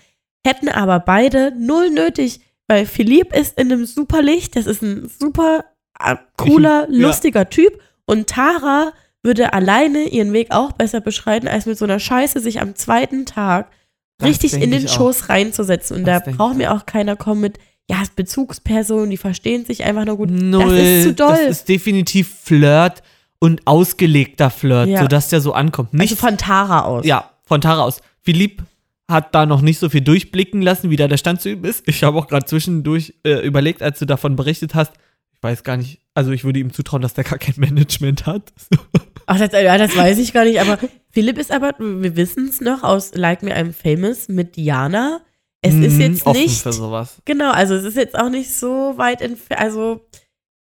Hätten 0.48 0.70
aber 0.70 1.00
beide 1.02 1.52
null 1.60 1.90
nötig, 1.90 2.40
weil 2.68 2.86
Philipp 2.86 3.36
ist 3.36 3.60
in 3.60 3.70
einem 3.70 3.86
super 3.86 4.22
Licht, 4.22 4.56
das 4.56 4.66
ist 4.66 4.82
ein 4.82 5.10
super 5.10 5.66
äh, 6.00 6.16
cooler, 6.38 6.88
Ja. 6.90 7.08
lustiger 7.08 7.50
Typ 7.50 7.82
und 8.06 8.28
Tara 8.30 8.94
würde 9.24 9.54
alleine 9.54 10.04
ihren 10.10 10.32
Weg 10.34 10.52
auch 10.52 10.72
besser 10.72 11.02
beschreiten, 11.02 11.48
als 11.48 11.66
mit 11.66 11.78
so 11.78 11.86
einer 11.86 12.00
Scheiße 12.00 12.40
sich 12.40 12.62
am 12.62 12.76
zweiten 12.76 13.26
Tag 13.26 13.70
Das 14.18 14.30
richtig 14.30 14.54
in 14.54 14.72
den 14.72 14.86
ich 14.86 14.90
auch. 14.92 14.96
Schoß 14.96 15.30
reinzusetzen. 15.30 15.98
Und 15.98 16.06
Das 16.06 16.24
da 16.24 16.32
braucht 16.32 16.56
mir 16.58 16.74
auch 16.74 16.86
keiner 16.86 17.16
kommen 17.16 17.42
mit, 17.42 17.58
ja, 17.90 18.02
Bezugspersonen, 18.16 19.10
die 19.10 19.18
verstehen 19.18 19.66
sich 19.66 19.84
einfach 19.84 20.06
nur 20.06 20.18
gut. 20.18 20.30
Null. 20.30 20.64
Das 20.78 20.88
ist 20.88 21.04
zu 21.04 21.14
doll. 21.14 21.32
Das 21.32 21.50
ist 21.60 21.70
definitiv 21.70 22.34
Flirt 22.44 23.02
und 23.40 23.66
ausgelegter 23.66 24.50
Flirt, 24.50 24.88
Ja. 24.90 25.02
sodass 25.02 25.30
der 25.30 25.42
so 25.42 25.54
ankommt. 25.54 25.94
Nicht, 25.94 26.12
also 26.12 26.28
von 26.28 26.38
Tara 26.38 26.84
aus. 26.84 27.06
ja, 27.06 27.30
von 27.46 27.62
Tara 27.62 27.82
aus. 27.84 28.02
Philipp 28.22 28.64
hat 29.10 29.34
da 29.34 29.46
noch 29.48 29.62
nicht 29.62 29.80
so 29.80 29.90
viel 29.90 30.02
durchblicken 30.02 30.62
lassen, 30.62 30.92
wie 30.92 30.96
da 30.96 31.08
der 31.08 31.18
Stand 31.18 31.42
zu 31.42 31.50
ihm 31.50 31.66
ist. 31.66 31.84
Ich 31.88 32.04
habe 32.04 32.18
auch 32.20 32.28
gerade 32.28 32.46
zwischendurch 32.46 33.16
äh, 33.26 33.40
überlegt, 33.46 33.82
als 33.82 33.98
du 34.00 34.06
davon 34.06 34.36
berichtet 34.36 34.76
hast. 34.76 34.94
Ich 35.34 35.42
weiß 35.42 35.64
gar 35.64 35.78
nicht, 35.78 36.00
also 36.14 36.32
ich 36.32 36.44
würde 36.44 36.60
ihm 36.60 36.72
zutrauen, 36.74 37.02
dass 37.02 37.16
der 37.16 37.24
gar 37.24 37.40
kein 37.40 37.56
Management 37.58 38.26
hat. 38.28 38.54
Ach, 39.32 39.38
das, 39.38 39.52
ja, 39.62 39.78
das 39.78 39.96
weiß 39.96 40.18
ich 40.18 40.34
gar 40.34 40.44
nicht, 40.46 40.60
aber 40.60 40.80
Philipp 41.12 41.38
ist 41.38 41.52
aber, 41.52 41.74
wir 41.78 42.16
wissen 42.16 42.48
es 42.50 42.62
noch 42.62 42.84
aus 42.84 43.14
Like 43.14 43.44
Me 43.44 43.56
I'm 43.56 43.74
Famous 43.74 44.28
mit 44.28 44.56
Diana. 44.56 45.22
Es 45.62 45.74
ist 45.76 45.96
Mhm, 45.96 46.02
jetzt 46.02 46.26
offen 46.26 46.42
nicht, 46.42 46.62
Für 46.62 46.72
sowas. 46.74 47.22
genau, 47.26 47.52
also 47.52 47.76
es 47.76 47.84
ist 47.84 47.98
jetzt 47.98 48.18
auch 48.18 48.30
nicht 48.30 48.52
so 48.54 48.94
weit 48.98 49.22
entfernt, 49.22 49.62
also 49.62 50.08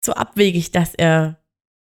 so 0.04 0.14
abwegig, 0.14 0.72
dass 0.72 0.94
er 0.96 1.38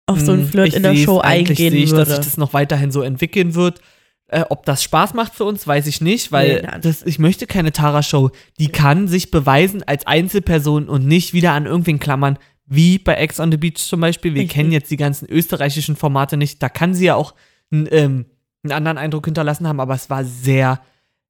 auf 0.06 0.20
so 0.20 0.32
einen 0.32 0.42
Mhm, 0.44 0.48
Flirt 0.48 0.68
ich 0.68 0.74
in 0.76 0.82
der 0.84 0.94
Show 0.94 1.18
eingehen 1.18 1.56
sehe 1.72 1.82
ich, 1.82 1.90
würde. 1.90 2.04
dass 2.04 2.16
sich 2.16 2.24
das 2.24 2.36
noch 2.36 2.54
weiterhin 2.54 2.90
so 2.92 3.02
entwickeln 3.02 3.54
wird. 3.56 3.80
Äh, 4.28 4.44
ob 4.48 4.64
das 4.64 4.82
Spaß 4.82 5.14
macht 5.14 5.34
für 5.34 5.44
uns, 5.44 5.66
weiß 5.66 5.86
ich 5.88 6.00
nicht, 6.00 6.30
Nee, 6.30 6.36
weil 6.36 6.62
nein. 6.62 6.80
das, 6.80 7.02
ich 7.02 7.18
möchte 7.18 7.46
keine 7.46 7.72
Tara-Show. 7.72 8.30
Die 8.58 8.68
kann 8.68 9.08
sich 9.08 9.30
beweisen 9.30 9.82
als 9.84 10.06
Einzelperson 10.06 10.88
und 10.88 11.06
nicht 11.06 11.32
wieder 11.32 11.52
an 11.52 11.66
irgendwen 11.66 11.98
klammern, 12.00 12.38
wie 12.66 12.98
bei 12.98 13.14
Ex 13.14 13.38
on 13.40 13.50
the 13.50 13.56
Beach 13.56 13.76
zum 13.78 14.00
Beispiel. 14.00 14.34
Wir 14.34 14.42
Richtig. 14.42 14.54
kennen 14.56 14.72
jetzt 14.72 14.90
die 14.90 14.96
ganzen 14.96 15.28
österreichischen 15.30 15.96
Formate 15.96 16.36
nicht. 16.36 16.62
Da 16.62 16.68
kann 16.68 16.94
sie 16.94 17.06
ja 17.06 17.14
auch 17.14 17.34
n- 17.70 17.88
ähm, 17.90 18.26
einen 18.62 18.72
anderen 18.72 18.98
Eindruck 18.98 19.24
hinterlassen 19.26 19.66
haben, 19.68 19.78
aber 19.80 19.94
es 19.94 20.10
war 20.10 20.24
sehr 20.24 20.80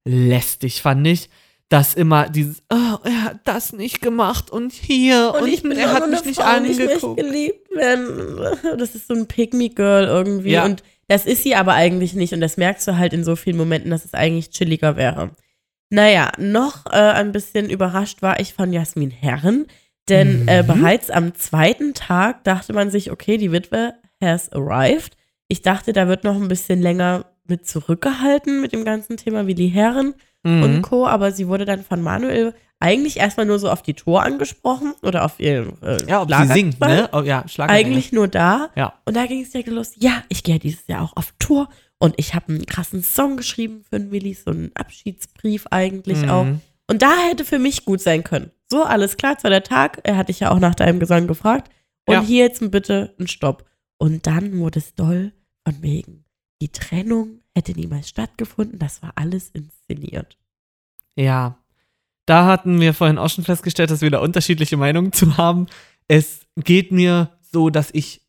lästig, 0.05 0.81
fand 0.81 1.05
ich. 1.07 1.29
Dass 1.69 1.95
immer 1.95 2.29
dieses, 2.29 2.63
oh, 2.71 2.97
er 3.03 3.23
hat 3.25 3.39
das 3.43 3.73
nicht 3.73 4.01
gemacht 4.01 4.49
und 4.49 4.71
hier 4.71 5.33
und, 5.37 5.49
er 5.77 5.91
auch 5.91 5.95
hat 5.95 6.09
mich 6.09 6.23
nicht 6.23 6.39
Frau, 6.39 6.59
die 6.61 6.67
ich 6.71 6.79
angeguckt. 6.81 7.17
geliebt 7.19 7.75
werden. 7.75 8.39
Das 8.79 8.95
ist 8.95 9.07
so 9.09 9.13
ein 9.13 9.27
Pick-Me-Girl 9.27 10.05
irgendwie. 10.05 10.51
Ja. 10.51 10.63
Und 10.63 10.81
Das 11.09 11.25
ist 11.25 11.43
sie 11.43 11.55
aber 11.55 11.73
eigentlich 11.73 12.13
nicht 12.13 12.31
und 12.33 12.39
das 12.39 12.55
merkst 12.55 12.87
du 12.87 12.97
halt 12.97 13.11
in 13.11 13.25
so 13.25 13.35
vielen 13.35 13.57
Momenten, 13.57 13.91
dass 13.91 14.05
es 14.05 14.13
eigentlich 14.13 14.49
chilliger 14.51 14.95
wäre. 14.95 15.31
Naja, 15.89 16.31
noch 16.37 16.85
äh, 16.85 16.91
ein 16.91 17.33
bisschen 17.33 17.69
überrascht 17.69 18.21
war 18.21 18.39
ich 18.39 18.53
von 18.53 18.71
Jasmin 18.71 19.11
Herren, 19.11 19.67
denn 20.09 20.47
äh, 20.47 20.63
Mhm. 20.63 20.67
bereits 20.67 21.09
am 21.09 21.35
zweiten 21.35 21.93
Tag 21.93 22.43
dachte 22.43 22.73
man 22.73 22.89
sich, 22.91 23.11
okay, 23.11 23.37
die 23.37 23.51
Witwe 23.51 23.93
has 24.21 24.51
arrived. 24.51 25.15
Ich 25.47 25.61
dachte, 25.61 25.93
da 25.93 26.07
wird 26.07 26.23
noch 26.23 26.35
ein 26.35 26.47
bisschen 26.47 26.81
länger 26.81 27.25
mit 27.45 27.65
zurückgehalten 27.67 28.61
mit 28.61 28.73
dem 28.73 28.83
ganzen 28.85 29.17
Thema 29.17 29.47
Willi 29.47 29.69
Herren 29.69 30.13
und 30.43 30.77
Mhm. 30.77 30.81
Co., 30.81 31.07
aber 31.07 31.31
sie 31.31 31.47
wurde 31.47 31.65
dann 31.65 31.83
von 31.83 32.01
Manuel 32.01 32.53
eigentlich 32.79 33.17
erstmal 33.17 33.45
nur 33.45 33.57
so 33.59 33.69
auf 33.69 33.81
die 33.81 33.95
Tour 33.95 34.21
angesprochen 34.23 34.93
oder 35.01 35.25
auf 35.25 35.39
ihr 35.39 35.73
äh, 35.81 35.97
Ja, 36.07 36.21
ob 36.21 36.31
sie 36.31 36.45
singt, 36.47 36.79
ne? 36.79 37.09
Oh, 37.11 37.21
ja. 37.21 37.43
Eigentlich 37.57 38.11
nur 38.11 38.27
da. 38.27 38.69
Ja. 38.75 38.93
Und 39.05 39.15
da 39.17 39.25
ging 39.25 39.41
es 39.41 39.49
direkt 39.49 39.69
los. 39.69 39.93
Ja, 39.95 40.23
ich 40.29 40.43
gehe 40.43 40.55
ja 40.55 40.59
dieses 40.59 40.85
Jahr 40.87 41.01
auch 41.01 41.15
auf 41.17 41.33
Tour 41.39 41.69
und 41.99 42.13
ich 42.17 42.35
habe 42.35 42.49
einen 42.49 42.65
krassen 42.67 43.01
Song 43.01 43.35
geschrieben 43.37 43.83
für 43.89 43.99
den 43.99 44.11
Willi, 44.11 44.33
so 44.35 44.51
einen 44.51 44.71
Abschiedsbrief 44.75 45.65
eigentlich 45.71 46.21
Mhm. 46.23 46.29
auch. 46.29 46.45
Und 46.89 47.01
da 47.01 47.15
hätte 47.29 47.45
für 47.45 47.59
mich 47.59 47.85
gut 47.85 48.01
sein 48.01 48.23
können. 48.23 48.51
So, 48.69 48.83
alles 48.83 49.17
klar, 49.17 49.37
zwar 49.37 49.51
der 49.51 49.63
Tag, 49.63 49.99
er 50.03 50.17
hat 50.17 50.29
dich 50.29 50.39
ja 50.39 50.51
auch 50.51 50.59
nach 50.59 50.75
deinem 50.75 50.99
Gesang 50.99 51.27
gefragt. 51.27 51.71
Und 52.05 52.13
Ja. 52.15 52.21
hier 52.21 52.45
jetzt 52.45 52.71
bitte 52.71 53.13
ein 53.19 53.27
Stopp. 53.27 53.65
Und 53.97 54.27
dann 54.27 54.57
wurde 54.59 54.79
es 54.79 54.95
doll 54.95 55.33
von 55.65 55.81
wegen. 55.81 56.25
Die 56.61 56.69
Trennung 56.69 57.41
hätte 57.55 57.73
niemals 57.73 58.09
stattgefunden, 58.09 58.79
das 58.79 59.01
war 59.01 59.11
alles 59.15 59.49
inszeniert. 59.49 60.37
Ja. 61.15 61.57
Da 62.25 62.45
hatten 62.45 62.79
wir 62.81 62.93
vorhin 62.93 63.17
auch 63.17 63.29
schon 63.29 63.43
festgestellt, 63.43 63.89
dass 63.89 64.01
wir 64.01 64.11
da 64.11 64.19
unterschiedliche 64.19 64.77
Meinungen 64.77 65.11
zu 65.13 65.37
haben. 65.37 65.67
Es 66.07 66.41
geht 66.55 66.91
mir 66.91 67.31
so, 67.41 67.69
dass 67.69 67.89
ich 67.93 68.21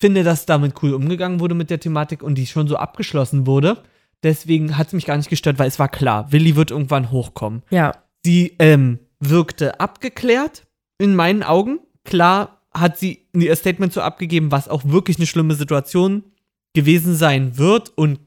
finde, 0.00 0.24
dass 0.24 0.46
damit 0.46 0.82
cool 0.82 0.94
umgegangen 0.94 1.40
wurde 1.40 1.54
mit 1.54 1.70
der 1.70 1.80
Thematik 1.80 2.22
und 2.22 2.36
die 2.36 2.46
schon 2.46 2.66
so 2.68 2.76
abgeschlossen 2.76 3.46
wurde. 3.46 3.82
Deswegen 4.22 4.76
hat 4.76 4.88
es 4.88 4.92
mich 4.92 5.06
gar 5.06 5.16
nicht 5.16 5.30
gestört, 5.30 5.58
weil 5.58 5.68
es 5.68 5.78
war 5.78 5.88
klar, 5.88 6.30
Willi 6.32 6.56
wird 6.56 6.70
irgendwann 6.70 7.10
hochkommen. 7.10 7.62
Ja, 7.70 7.92
Sie 8.24 8.54
ähm, 8.58 8.98
wirkte 9.18 9.80
abgeklärt 9.80 10.66
in 10.98 11.16
meinen 11.16 11.42
Augen. 11.42 11.78
Klar 12.04 12.60
hat 12.72 12.98
sie 12.98 13.26
ihr 13.34 13.56
Statement 13.56 13.92
so 13.94 14.02
abgegeben, 14.02 14.52
was 14.52 14.68
auch 14.68 14.84
wirklich 14.84 15.16
eine 15.16 15.26
schlimme 15.26 15.54
Situation 15.54 16.22
gewesen 16.74 17.14
sein 17.14 17.56
wird 17.56 17.90
und 17.96 18.20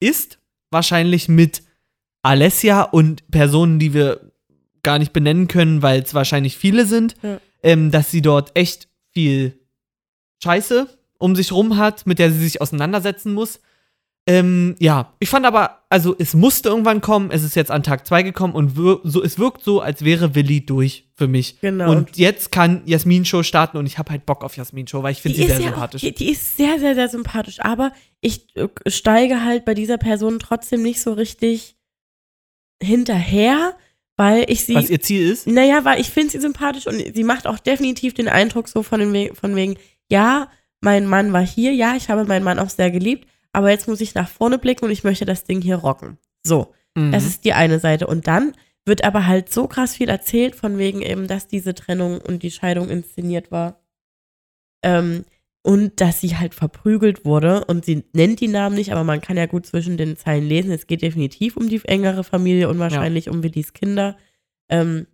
ist. 0.00 0.38
Wahrscheinlich 0.70 1.28
mit 1.28 1.62
Alessia 2.22 2.82
und 2.82 3.30
Personen, 3.30 3.78
die 3.78 3.92
wir 3.94 4.32
gar 4.82 4.98
nicht 4.98 5.12
benennen 5.12 5.48
können, 5.48 5.82
weil 5.82 6.00
es 6.02 6.14
wahrscheinlich 6.14 6.56
viele 6.56 6.86
sind, 6.86 7.14
Ja. 7.22 7.38
ähm, 7.62 7.90
dass 7.90 8.10
sie 8.10 8.22
dort 8.22 8.52
echt 8.56 8.88
viel 9.12 9.58
Scheiße 10.42 10.88
um 11.18 11.36
sich 11.36 11.52
rum 11.52 11.76
hat, 11.76 12.06
mit 12.06 12.18
der 12.18 12.30
sie 12.32 12.38
sich 12.38 12.60
auseinandersetzen 12.60 13.32
muss. 13.34 13.60
Ähm, 14.28 14.74
ja, 14.80 15.14
ich 15.20 15.28
fand 15.28 15.46
aber, 15.46 15.82
also 15.88 16.16
es 16.18 16.34
musste 16.34 16.68
irgendwann 16.68 17.00
kommen, 17.00 17.30
es 17.30 17.44
ist 17.44 17.54
jetzt 17.54 17.70
an 17.70 17.84
Tag 17.84 18.06
2 18.06 18.24
gekommen 18.24 18.54
und 18.54 18.76
wir, 18.76 18.98
so, 19.04 19.22
es 19.22 19.38
wirkt 19.38 19.62
so, 19.62 19.80
als 19.80 20.04
wäre 20.04 20.34
Willi 20.34 20.66
durch 20.66 21.08
für 21.14 21.28
mich. 21.28 21.60
Genau. 21.60 21.92
Und 21.92 22.16
jetzt 22.16 22.50
kann 22.50 22.82
Jasmin 22.86 23.24
Show 23.24 23.44
starten 23.44 23.76
und 23.76 23.86
ich 23.86 23.98
habe 23.98 24.10
halt 24.10 24.26
Bock 24.26 24.42
auf 24.42 24.56
Jasmin 24.56 24.88
Show, 24.88 25.04
weil 25.04 25.12
ich 25.12 25.22
finde 25.22 25.38
sie 25.38 25.46
sehr 25.46 25.60
ja 25.60 25.68
sympathisch. 25.68 26.02
Auch, 26.02 26.08
die, 26.08 26.14
die 26.14 26.30
ist 26.32 26.56
sehr, 26.56 26.80
sehr, 26.80 26.96
sehr 26.96 27.08
sympathisch. 27.08 27.60
Aber 27.60 27.92
ich 28.20 28.56
äh, 28.56 28.68
steige 28.88 29.44
halt 29.44 29.64
bei 29.64 29.74
dieser 29.74 29.96
Person 29.96 30.40
trotzdem 30.40 30.82
nicht 30.82 31.00
so 31.00 31.12
richtig 31.12 31.76
hinterher, 32.82 33.76
weil 34.16 34.44
ich 34.48 34.64
sie. 34.64 34.74
was 34.74 34.90
ihr 34.90 35.00
Ziel 35.00 35.30
ist. 35.30 35.46
Naja, 35.46 35.84
weil 35.84 36.00
ich 36.00 36.10
finde 36.10 36.30
sie 36.30 36.40
sympathisch 36.40 36.88
und 36.88 37.00
sie 37.14 37.24
macht 37.24 37.46
auch 37.46 37.60
definitiv 37.60 38.14
den 38.14 38.28
Eindruck 38.28 38.66
so 38.66 38.82
von, 38.82 38.98
den 38.98 39.34
von 39.36 39.54
wegen, 39.54 39.76
ja, 40.10 40.50
mein 40.80 41.06
Mann 41.06 41.32
war 41.32 41.46
hier, 41.46 41.72
ja, 41.72 41.94
ich 41.96 42.10
habe 42.10 42.24
meinen 42.24 42.44
Mann 42.44 42.58
auch 42.58 42.70
sehr 42.70 42.90
geliebt, 42.90 43.28
aber 43.56 43.70
jetzt 43.70 43.88
muss 43.88 44.02
ich 44.02 44.14
nach 44.14 44.28
vorne 44.28 44.58
blicken 44.58 44.84
und 44.84 44.90
ich 44.90 45.02
möchte 45.02 45.24
das 45.24 45.44
Ding 45.44 45.62
hier 45.62 45.76
rocken. 45.76 46.18
So, 46.44 46.74
Mhm. 46.94 47.10
das 47.12 47.24
ist 47.24 47.44
die 47.44 47.54
eine 47.54 47.78
Seite. 47.80 48.06
Und 48.06 48.26
dann 48.26 48.52
wird 48.84 49.02
aber 49.02 49.26
halt 49.26 49.50
so 49.52 49.66
krass 49.66 49.94
viel 49.96 50.10
erzählt, 50.10 50.54
von 50.54 50.76
wegen 50.78 51.00
eben, 51.00 51.26
dass 51.26 51.48
diese 51.48 51.74
Trennung 51.74 52.20
und 52.20 52.42
die 52.42 52.50
Scheidung 52.50 52.90
inszeniert 52.90 53.50
war. 53.50 53.80
Ähm, 54.82 55.24
und 55.62 56.00
dass 56.00 56.20
sie 56.20 56.36
halt 56.36 56.54
verprügelt 56.54 57.24
wurde. 57.24 57.64
Und 57.64 57.84
sie 57.86 58.04
nennt 58.12 58.40
die 58.40 58.48
Namen 58.48 58.76
nicht, 58.76 58.92
aber 58.92 59.04
man 59.04 59.20
kann 59.20 59.36
ja 59.36 59.46
gut 59.46 59.66
zwischen 59.66 59.96
den 59.96 60.16
Zeilen 60.16 60.46
lesen. 60.46 60.70
Es 60.70 60.86
geht 60.86 61.02
definitiv 61.02 61.56
um 61.56 61.68
die 61.68 61.80
engere 61.86 62.22
Familie 62.24 62.68
und 62.68 62.78
wahrscheinlich 62.78 63.28
um 63.30 63.42
Willis 63.42 63.72
Kinder. 63.72 64.16
Ähm, 64.68 65.06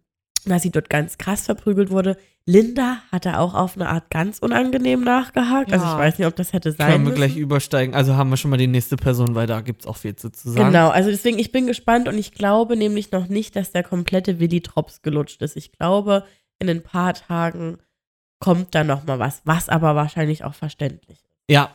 dass 0.50 0.62
sie 0.62 0.70
dort 0.70 0.90
ganz 0.90 1.18
krass 1.18 1.42
verprügelt 1.46 1.90
wurde. 1.90 2.16
Linda 2.44 2.98
hatte 3.12 3.38
auch 3.38 3.54
auf 3.54 3.76
eine 3.76 3.88
Art 3.88 4.10
ganz 4.10 4.40
unangenehm 4.40 5.02
nachgehakt. 5.04 5.72
Also 5.72 5.84
Ja. 5.84 5.92
ich 5.92 5.98
weiß 5.98 6.18
nicht, 6.18 6.26
ob 6.26 6.34
das 6.34 6.52
hätte 6.52 6.72
sein 6.72 6.90
Können 6.90 7.04
wir 7.04 7.10
müssen. 7.10 7.16
gleich 7.16 7.36
übersteigen. 7.36 7.94
Also 7.94 8.16
haben 8.16 8.30
wir 8.30 8.36
schon 8.36 8.50
mal 8.50 8.56
die 8.56 8.66
nächste 8.66 8.96
Person, 8.96 9.34
weil 9.36 9.46
da 9.46 9.60
gibt 9.60 9.82
es 9.82 9.86
auch 9.86 9.96
viel 9.96 10.16
zu, 10.16 10.30
sagen. 10.34 10.56
Genau, 10.56 10.88
also 10.88 11.10
deswegen, 11.10 11.38
ich 11.38 11.52
bin 11.52 11.66
gespannt 11.68 12.08
und 12.08 12.18
ich 12.18 12.32
glaube 12.32 12.76
nämlich 12.76 13.12
noch 13.12 13.28
nicht, 13.28 13.54
dass 13.54 13.70
der 13.70 13.84
komplette 13.84 14.40
Willi-Drops 14.40 15.02
gelutscht 15.02 15.40
ist. 15.42 15.56
Ich 15.56 15.70
glaube, 15.72 16.24
in 16.58 16.68
ein 16.68 16.82
paar 16.82 17.14
Tagen 17.14 17.78
kommt 18.40 18.74
da 18.74 18.82
noch 18.82 19.04
mal 19.06 19.20
was, 19.20 19.42
was 19.44 19.68
aber 19.68 19.94
wahrscheinlich 19.94 20.42
auch 20.44 20.54
verständlich 20.54 21.18
ist. 21.22 21.30
Ja. 21.48 21.70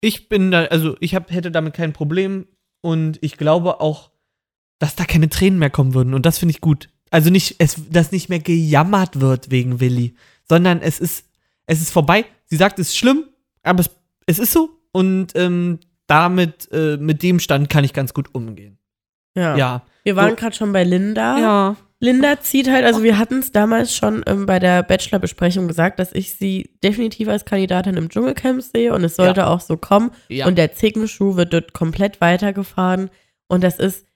Ich 0.00 0.28
bin 0.28 0.50
da, 0.50 0.64
also 0.66 0.96
ich 1.00 1.14
hab, 1.14 1.30
hätte 1.30 1.50
damit 1.50 1.74
kein 1.74 1.92
Problem 1.94 2.46
und 2.82 3.18
ich 3.22 3.36
glaube 3.38 3.80
auch, 3.80 4.10
dass 4.78 4.94
da 4.94 5.04
keine 5.04 5.28
Tränen 5.28 5.58
mehr 5.58 5.70
kommen 5.70 5.94
würden 5.94 6.14
und 6.14 6.24
das 6.26 6.38
finde 6.38 6.50
ich 6.52 6.60
gut. 6.60 6.88
Also 7.10 7.30
nicht, 7.30 7.56
es, 7.58 7.76
dass 7.90 8.12
nicht 8.12 8.28
mehr 8.28 8.38
gejammert 8.38 9.20
wird 9.20 9.50
wegen 9.50 9.80
Willi, 9.80 10.14
sondern 10.48 10.80
es 10.80 11.00
ist, 11.00 11.26
es 11.66 11.80
ist 11.80 11.90
vorbei. 11.90 12.24
Sie 12.46 12.56
sagt, 12.56 12.78
es 12.78 12.88
ist 12.88 12.98
schlimm, 12.98 13.24
aber 13.62 13.80
es, 13.80 13.90
es 14.26 14.38
ist 14.38 14.52
so 14.52 14.70
und 14.92 15.32
ähm, 15.34 15.80
damit, 16.06 16.68
äh, 16.72 16.96
mit 16.96 17.22
dem 17.22 17.38
Stand 17.38 17.68
kann 17.68 17.84
ich 17.84 17.92
ganz 17.92 18.14
gut 18.14 18.34
umgehen. 18.34 18.78
Ja. 19.34 19.56
Ja. 19.56 19.82
Wir 20.04 20.16
waren 20.16 20.36
gerade 20.36 20.56
schon 20.56 20.72
bei 20.72 20.84
Linda. 20.84 21.38
Ja. 21.38 21.76
Linda 22.00 22.40
zieht 22.40 22.70
halt, 22.70 22.84
also 22.84 23.02
wir 23.02 23.18
hatten 23.18 23.40
es 23.40 23.50
damals 23.50 23.94
schon 23.94 24.22
ähm, 24.26 24.46
bei 24.46 24.58
der 24.60 24.82
Bachelor-Besprechung 24.84 25.66
gesagt, 25.66 25.98
dass 25.98 26.12
ich 26.12 26.32
sie 26.32 26.70
definitiv 26.82 27.28
als 27.28 27.44
Kandidatin 27.44 27.96
im 27.96 28.08
Dschungelcamp 28.08 28.62
sehe 28.62 28.94
und 28.94 29.02
es 29.02 29.16
sollte 29.16 29.48
auch 29.48 29.60
so 29.60 29.76
kommen. 29.76 30.12
Ja. 30.28 30.46
Und 30.46 30.56
der 30.56 30.72
Zickenschuh 30.72 31.36
wird 31.36 31.52
dort 31.52 31.72
komplett 31.72 32.20
weitergefahren. 32.20 33.10
Und 33.48 33.64
das 33.64 33.78
ist, 33.78 34.06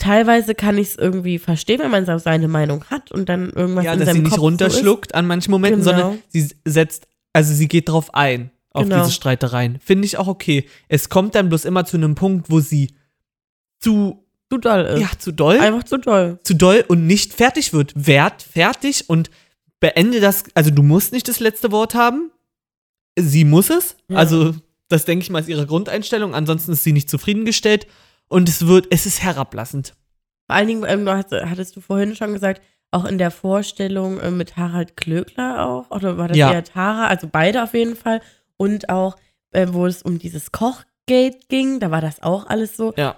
teilweise 0.00 0.56
kann 0.56 0.76
ich 0.78 0.88
es 0.88 0.96
irgendwie 0.96 1.38
verstehen, 1.38 1.78
wenn 1.78 1.90
man 1.92 2.04
so 2.06 2.18
seine 2.18 2.48
Meinung 2.48 2.84
hat 2.86 3.12
und 3.12 3.28
dann 3.28 3.50
irgendwas 3.50 3.84
ja, 3.84 3.92
in 3.92 4.00
dass 4.00 4.06
seinem 4.08 4.16
sie 4.16 4.22
nicht 4.22 4.30
Kopf 4.32 4.40
runterschluckt 4.40 5.14
an 5.14 5.26
manchen 5.28 5.52
Momenten, 5.52 5.82
Genau. 5.84 5.90
sondern 5.98 6.18
sie 6.28 6.50
setzt, 6.64 7.06
also 7.32 7.54
sie 7.54 7.68
geht 7.68 7.88
drauf 7.88 8.12
ein, 8.14 8.50
auf 8.72 8.82
Genau. 8.84 9.00
diese 9.00 9.12
Streitereien. 9.12 9.78
Finde 9.84 10.06
ich 10.06 10.16
auch 10.18 10.26
okay. 10.26 10.66
Es 10.88 11.08
kommt 11.08 11.34
dann 11.36 11.48
bloß 11.48 11.64
immer 11.64 11.84
zu 11.84 11.96
einem 11.96 12.16
Punkt, 12.16 12.50
wo 12.50 12.58
sie 12.60 12.94
zu, 13.78 14.24
So 14.50 14.56
zu 14.56 14.58
doll 14.58 14.80
ist. 14.86 15.00
ja, 15.00 15.10
zu 15.18 15.32
doll, 15.32 15.58
Einfach 15.58 15.84
zu 15.84 15.98
doll. 15.98 16.40
zu 16.42 16.54
doll 16.54 16.84
und 16.88 17.06
nicht 17.06 17.32
fertig 17.34 17.72
wird. 17.72 17.92
Werd 17.94 18.42
fertig 18.42 19.08
und 19.08 19.30
beende 19.78 20.20
das, 20.20 20.44
also 20.54 20.70
du 20.70 20.82
musst 20.82 21.12
nicht 21.12 21.28
das 21.28 21.40
letzte 21.40 21.70
Wort 21.72 21.94
haben. 21.94 22.30
Sie 23.18 23.44
muss 23.44 23.70
es. 23.70 23.96
Ja. 24.08 24.16
Also, 24.16 24.54
das 24.88 25.04
denke 25.04 25.22
ich 25.22 25.30
mal 25.30 25.38
ist 25.40 25.48
ihre 25.48 25.66
Grundeinstellung. 25.66 26.34
Ansonsten 26.34 26.72
ist 26.72 26.84
sie 26.84 26.92
nicht 26.92 27.08
zufriedengestellt. 27.10 27.86
Und 28.30 28.48
es 28.48 28.66
wird, 28.66 28.86
es 28.90 29.06
ist 29.06 29.22
herablassend. 29.22 29.94
Vor 30.46 30.56
allen 30.56 30.68
Dingen, 30.68 30.84
ähm, 30.86 31.08
hattest 31.08 31.76
du 31.76 31.80
vorhin 31.80 32.14
schon 32.14 32.32
gesagt, 32.32 32.62
auch 32.92 33.04
in 33.04 33.18
der 33.18 33.30
Vorstellung 33.30 34.18
äh, 34.20 34.30
mit 34.30 34.56
Harald 34.56 34.96
Klöckler 34.96 35.66
auch, 35.66 35.90
oder 35.90 36.16
war 36.16 36.28
das 36.28 36.36
Ja. 36.36 36.52
eher 36.52 36.64
Tara? 36.64 37.06
Also 37.08 37.28
beide 37.30 37.62
auf 37.62 37.74
jeden 37.74 37.96
Fall. 37.96 38.20
Und 38.56 38.88
auch, 38.88 39.16
äh, 39.52 39.66
wo 39.70 39.86
es 39.86 40.02
um 40.02 40.18
dieses 40.18 40.52
Kochgate 40.52 41.38
ging, 41.48 41.80
da 41.80 41.90
war 41.90 42.00
das 42.00 42.22
auch 42.22 42.46
alles 42.46 42.76
so. 42.76 42.92
Ja. 42.96 43.16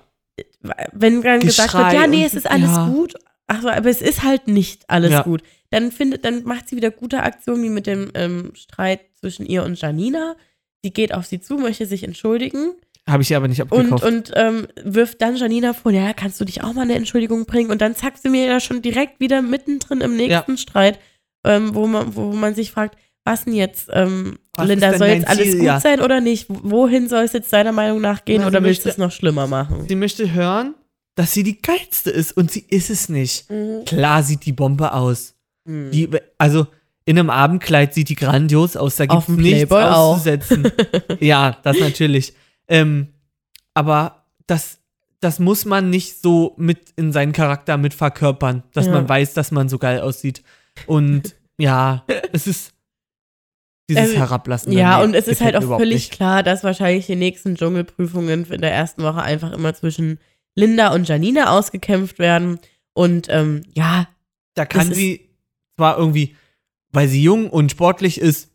Wenn 0.92 1.22
dann 1.22 1.40
gesagt 1.40 1.74
wird, 1.74 1.84
Geschrei 1.84 1.94
ja, 1.94 2.06
nee, 2.06 2.24
es 2.24 2.34
ist 2.34 2.50
alles 2.50 2.70
ja. 2.70 2.86
gut. 2.88 3.14
Ach 3.46 3.60
so, 3.62 3.68
aber 3.68 3.90
es 3.90 4.00
ist 4.00 4.22
halt 4.22 4.48
nicht 4.48 4.88
alles 4.88 5.10
Ja. 5.12 5.22
gut. 5.22 5.42
Dann 5.70 5.92
findet, 5.92 6.24
dann 6.24 6.44
macht 6.44 6.68
sie 6.68 6.76
wieder 6.76 6.90
gute 6.90 7.22
Aktionen 7.22 7.62
wie 7.62 7.70
mit 7.70 7.86
dem 7.86 8.10
ähm, 8.14 8.52
Streit 8.54 9.00
zwischen 9.20 9.44
ihr 9.46 9.62
und 9.64 9.78
Janina. 9.80 10.36
Sie 10.82 10.92
geht 10.92 11.12
auf 11.14 11.26
sie 11.26 11.40
zu, 11.40 11.56
möchte 11.56 11.86
sich 11.86 12.02
entschuldigen. 12.04 12.72
Habe 13.12 13.22
ich 13.22 13.30
ihr 13.30 13.36
aber 13.36 13.46
nicht 13.48 13.60
Und, 13.60 13.72
abgekauft. 13.72 14.04
und 14.04 14.32
ähm, 14.34 14.66
wirft 14.82 15.20
dann 15.22 15.36
Janina 15.36 15.72
vor, 15.74 15.92
ja, 15.92 16.12
kannst 16.12 16.40
du 16.40 16.44
dich 16.44 16.62
auch 16.64 16.72
mal 16.72 16.82
eine 16.82 16.94
Entschuldigung 16.94 17.44
bringen? 17.46 17.70
Und 17.70 17.80
dann 17.82 17.94
zackt 17.94 18.20
sie 18.22 18.28
mir 18.28 18.46
ja 18.46 18.58
schon 18.60 18.82
direkt 18.82 19.20
wieder 19.20 19.42
mittendrin 19.42 20.00
im 20.00 20.16
nächsten 20.16 20.56
Streit, 20.58 20.98
ähm, 21.44 21.74
wo, 21.74 21.86
man, 21.86 22.16
wo 22.16 22.32
man 22.32 22.54
sich 22.54 22.70
fragt, 22.72 22.96
was 23.24 23.44
denn 23.44 23.54
jetzt, 23.54 23.88
ähm, 23.92 24.38
Was 24.56 24.66
Linda, 24.66 24.96
soll 24.98 25.06
jetzt 25.08 25.28
alles 25.28 25.44
Ziel? 25.50 25.56
gut 25.58 25.66
Ja. 25.66 25.78
sein 25.80 26.00
oder 26.00 26.20
nicht? 26.20 26.46
Wohin 26.48 27.08
soll 27.08 27.22
es 27.24 27.32
jetzt 27.32 27.52
deiner 27.52 27.70
Meinung 27.72 28.00
nach 28.00 28.24
gehen 28.24 28.40
Na, 28.40 28.48
oder 28.48 28.58
sie 28.60 28.64
willst 28.64 28.84
du 28.84 28.88
es 28.88 28.98
noch 28.98 29.12
schlimmer 29.12 29.46
machen? 29.46 29.84
sie 29.88 29.94
möchte 29.94 30.32
hören, 30.32 30.74
dass 31.14 31.32
sie 31.32 31.42
die 31.44 31.60
geilste 31.62 32.10
ist 32.10 32.36
und 32.36 32.50
sie 32.50 32.64
ist 32.68 32.90
es 32.90 33.08
nicht. 33.08 33.48
Mhm. 33.50 33.84
Klar 33.84 34.22
sieht 34.24 34.44
die 34.46 34.52
Bombe 34.52 34.92
aus. 34.92 35.34
Mhm. 35.66 35.90
Die, 35.92 36.08
also 36.38 36.66
in 37.04 37.18
einem 37.18 37.30
Abendkleid 37.30 37.94
sieht 37.94 38.08
die 38.08 38.14
grandios 38.14 38.76
aus. 38.76 38.96
Da 38.96 39.04
Auf 39.04 39.26
gibt 39.26 39.28
es 39.28 39.34
dem 39.36 39.42
nichts 39.42 39.58
Playboy 39.68 39.82
auch. 39.84 40.14
auszusetzen. 40.14 40.72
ja, 41.20 41.58
das 41.62 41.78
natürlich. 41.78 42.32
Ähm, 42.72 43.08
aber 43.74 44.24
das, 44.46 44.78
das 45.20 45.38
muss 45.38 45.64
man 45.64 45.90
nicht 45.90 46.20
so 46.22 46.54
mit 46.56 46.90
in 46.96 47.12
seinen 47.12 47.32
Charakter 47.32 47.76
mit 47.76 47.94
verkörpern, 47.94 48.62
dass 48.72 48.86
Ja. 48.86 48.92
man 48.92 49.08
weiß, 49.08 49.34
dass 49.34 49.50
man 49.50 49.68
so 49.68 49.78
geil 49.78 50.00
aussieht. 50.00 50.42
Und 50.86 51.34
ja, 51.58 52.04
es 52.32 52.46
ist. 52.46 52.72
dieses 53.88 54.02
Also, 54.04 54.16
Herablassen. 54.16 54.72
Ja, 54.72 55.02
und 55.02 55.14
es 55.14 55.28
ist 55.28 55.40
halt 55.42 55.56
auch 55.56 55.76
völlig 55.78 55.94
nicht. 56.08 56.12
klar, 56.12 56.42
dass 56.42 56.64
wahrscheinlich 56.64 57.06
die 57.06 57.16
nächsten 57.16 57.56
Dschungelprüfungen 57.56 58.46
in 58.50 58.60
der 58.60 58.72
ersten 58.72 59.02
Woche 59.02 59.22
einfach 59.22 59.52
immer 59.52 59.74
zwischen 59.74 60.18
Linda 60.54 60.94
und 60.94 61.06
Janina 61.08 61.50
ausgekämpft 61.56 62.18
werden. 62.18 62.58
Und 62.94 63.26
ähm, 63.30 63.62
ja, 63.74 64.06
Da 64.54 64.64
kann 64.66 64.92
sie 64.92 65.30
zwar 65.76 65.96
irgendwie, 65.98 66.36
weil 66.90 67.08
sie 67.08 67.22
jung 67.22 67.48
und 67.50 67.70
sportlich 67.70 68.20
ist, 68.20 68.50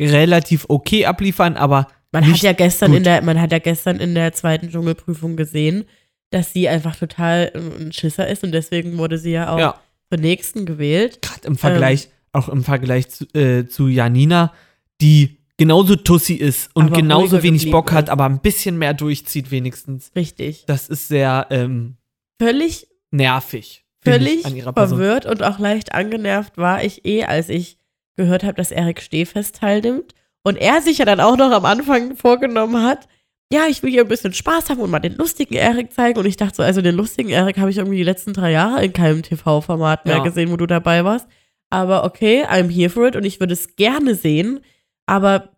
relativ 0.00 0.66
okay 0.68 1.06
abliefern, 1.06 1.56
aber 1.56 1.88
man 2.20 2.30
hat 2.30 2.38
ja 2.38 2.52
gestern 2.52 2.92
gut. 2.92 2.98
in 2.98 3.04
der, 3.04 3.22
man 3.22 3.40
hat 3.40 3.52
ja 3.52 3.58
gestern 3.58 4.00
in 4.00 4.14
der 4.14 4.32
zweiten 4.32 4.70
Dschungelprüfung 4.70 5.36
gesehen, 5.36 5.84
dass 6.30 6.52
sie 6.52 6.66
einfach 6.68 6.96
total 6.96 7.52
ein 7.54 7.92
Schisser 7.92 8.26
ist 8.26 8.42
und 8.42 8.52
deswegen 8.52 8.96
wurde 8.96 9.18
sie 9.18 9.32
ja 9.32 9.52
auch 9.52 9.58
ja, 9.58 9.80
zur 10.08 10.18
nächsten 10.18 10.64
gewählt. 10.64 11.20
gerade 11.20 11.46
im 11.46 11.56
Vergleich, 11.56 12.08
auch 12.32 12.48
im 12.48 12.64
Vergleich 12.64 13.10
zu, 13.10 13.26
äh, 13.34 13.66
zu 13.66 13.88
Janina, 13.88 14.54
die 15.02 15.36
genauso 15.58 15.94
Tussi 15.96 16.34
ist 16.34 16.70
und 16.74 16.94
genauso 16.94 17.42
wenig 17.42 17.70
Bock 17.70 17.92
hat, 17.92 18.06
ist. 18.06 18.10
aber 18.10 18.24
ein 18.24 18.40
bisschen 18.40 18.78
mehr 18.78 18.94
durchzieht 18.94 19.50
wenigstens. 19.50 20.10
Richtig. 20.16 20.64
Das 20.66 20.88
ist 20.88 21.08
sehr 21.08 21.48
ähm, 21.50 21.96
Völlig 22.40 22.88
nervig. 23.10 23.84
völlig 24.02 24.42
verwirrt 24.42 25.26
und 25.26 25.42
auch 25.42 25.58
leicht 25.58 25.92
angenervt 25.92 26.56
war 26.56 26.82
ich 26.82 27.04
eh, 27.04 27.24
als 27.24 27.50
ich 27.50 27.78
gehört 28.16 28.42
habe, 28.42 28.54
dass 28.54 28.70
Erik 28.70 29.02
Stehfest 29.02 29.56
teilnimmt. 29.56 30.14
Und 30.46 30.56
er 30.58 30.80
sich 30.80 30.98
ja 30.98 31.04
dann 31.04 31.18
auch 31.18 31.36
noch 31.36 31.50
am 31.50 31.64
Anfang 31.64 32.14
vorgenommen 32.16 32.84
hat, 32.84 33.08
ja, 33.52 33.62
ich 33.68 33.82
will 33.82 33.90
hier 33.90 34.02
ein 34.02 34.08
bisschen 34.08 34.32
Spaß 34.32 34.70
haben 34.70 34.80
und 34.80 34.90
mal 34.90 35.00
den 35.00 35.16
lustigen 35.16 35.54
Erik 35.54 35.92
zeigen. 35.92 36.18
Und 36.20 36.26
ich 36.26 36.36
dachte 36.36 36.54
so, 36.56 36.62
also 36.62 36.82
den 36.82 36.94
lustigen 36.94 37.30
Erik 37.30 37.58
habe 37.58 37.68
ich 37.70 37.78
irgendwie 37.78 37.96
die 37.96 38.04
letzten 38.04 38.32
drei 38.32 38.52
Jahre 38.52 38.84
in 38.84 38.92
keinem 38.92 39.22
TV-Format 39.24 40.04
mehr 40.06 40.18
Ja. 40.18 40.22
gesehen, 40.22 40.50
wo 40.52 40.56
du 40.56 40.66
dabei 40.66 41.04
warst. 41.04 41.26
Aber 41.68 42.04
okay, 42.04 42.44
I'm 42.44 42.70
here 42.70 42.90
for 42.90 43.08
it 43.08 43.16
und 43.16 43.24
ich 43.24 43.40
würde 43.40 43.54
es 43.54 43.74
gerne 43.74 44.14
sehen. 44.14 44.60
Aber 45.06 45.50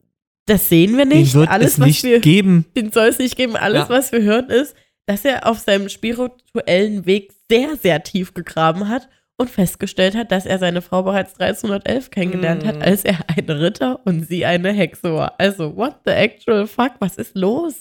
das 0.46 0.70
sehen 0.70 0.96
wir 0.96 1.04
Den 1.04 1.18
nicht. 1.20 1.34
wird 1.34 1.50
Alles, 1.50 1.72
es 1.74 1.80
was 1.80 1.86
nicht 1.86 2.04
wir 2.04 2.20
geben. 2.20 2.64
den 2.74 2.90
soll 2.92 3.08
es 3.08 3.18
nicht 3.18 3.36
geben. 3.36 3.56
Alles, 3.56 3.88
Ja. 3.88 3.88
was 3.90 4.10
wir 4.12 4.22
hören, 4.22 4.48
ist, 4.48 4.74
dass 5.06 5.24
er 5.26 5.46
auf 5.46 5.58
seinem 5.58 5.90
spirituellen 5.90 7.04
Weg 7.04 7.32
sehr, 7.50 7.76
sehr 7.76 8.02
tief 8.02 8.32
gegraben 8.32 8.88
hat 8.88 9.08
und 9.38 9.48
festgestellt 9.48 10.14
hat, 10.16 10.32
dass 10.32 10.44
er 10.46 10.58
seine 10.58 10.82
Frau 10.82 11.02
bereits 11.04 11.38
1311 11.40 12.10
kennengelernt 12.10 12.66
hat, 12.66 12.78
Mm. 12.80 12.82
als 12.82 13.04
er 13.04 13.18
ein 13.28 13.48
Ritter 13.48 14.00
und 14.04 14.26
sie 14.26 14.44
eine 14.44 14.72
Hexe 14.72 15.14
war. 15.14 15.34
Also, 15.38 15.76
what 15.76 15.94
the 16.04 16.12
actual 16.12 16.66
fuck? 16.66 16.92
Was 16.98 17.16
ist 17.16 17.36
los? 17.36 17.74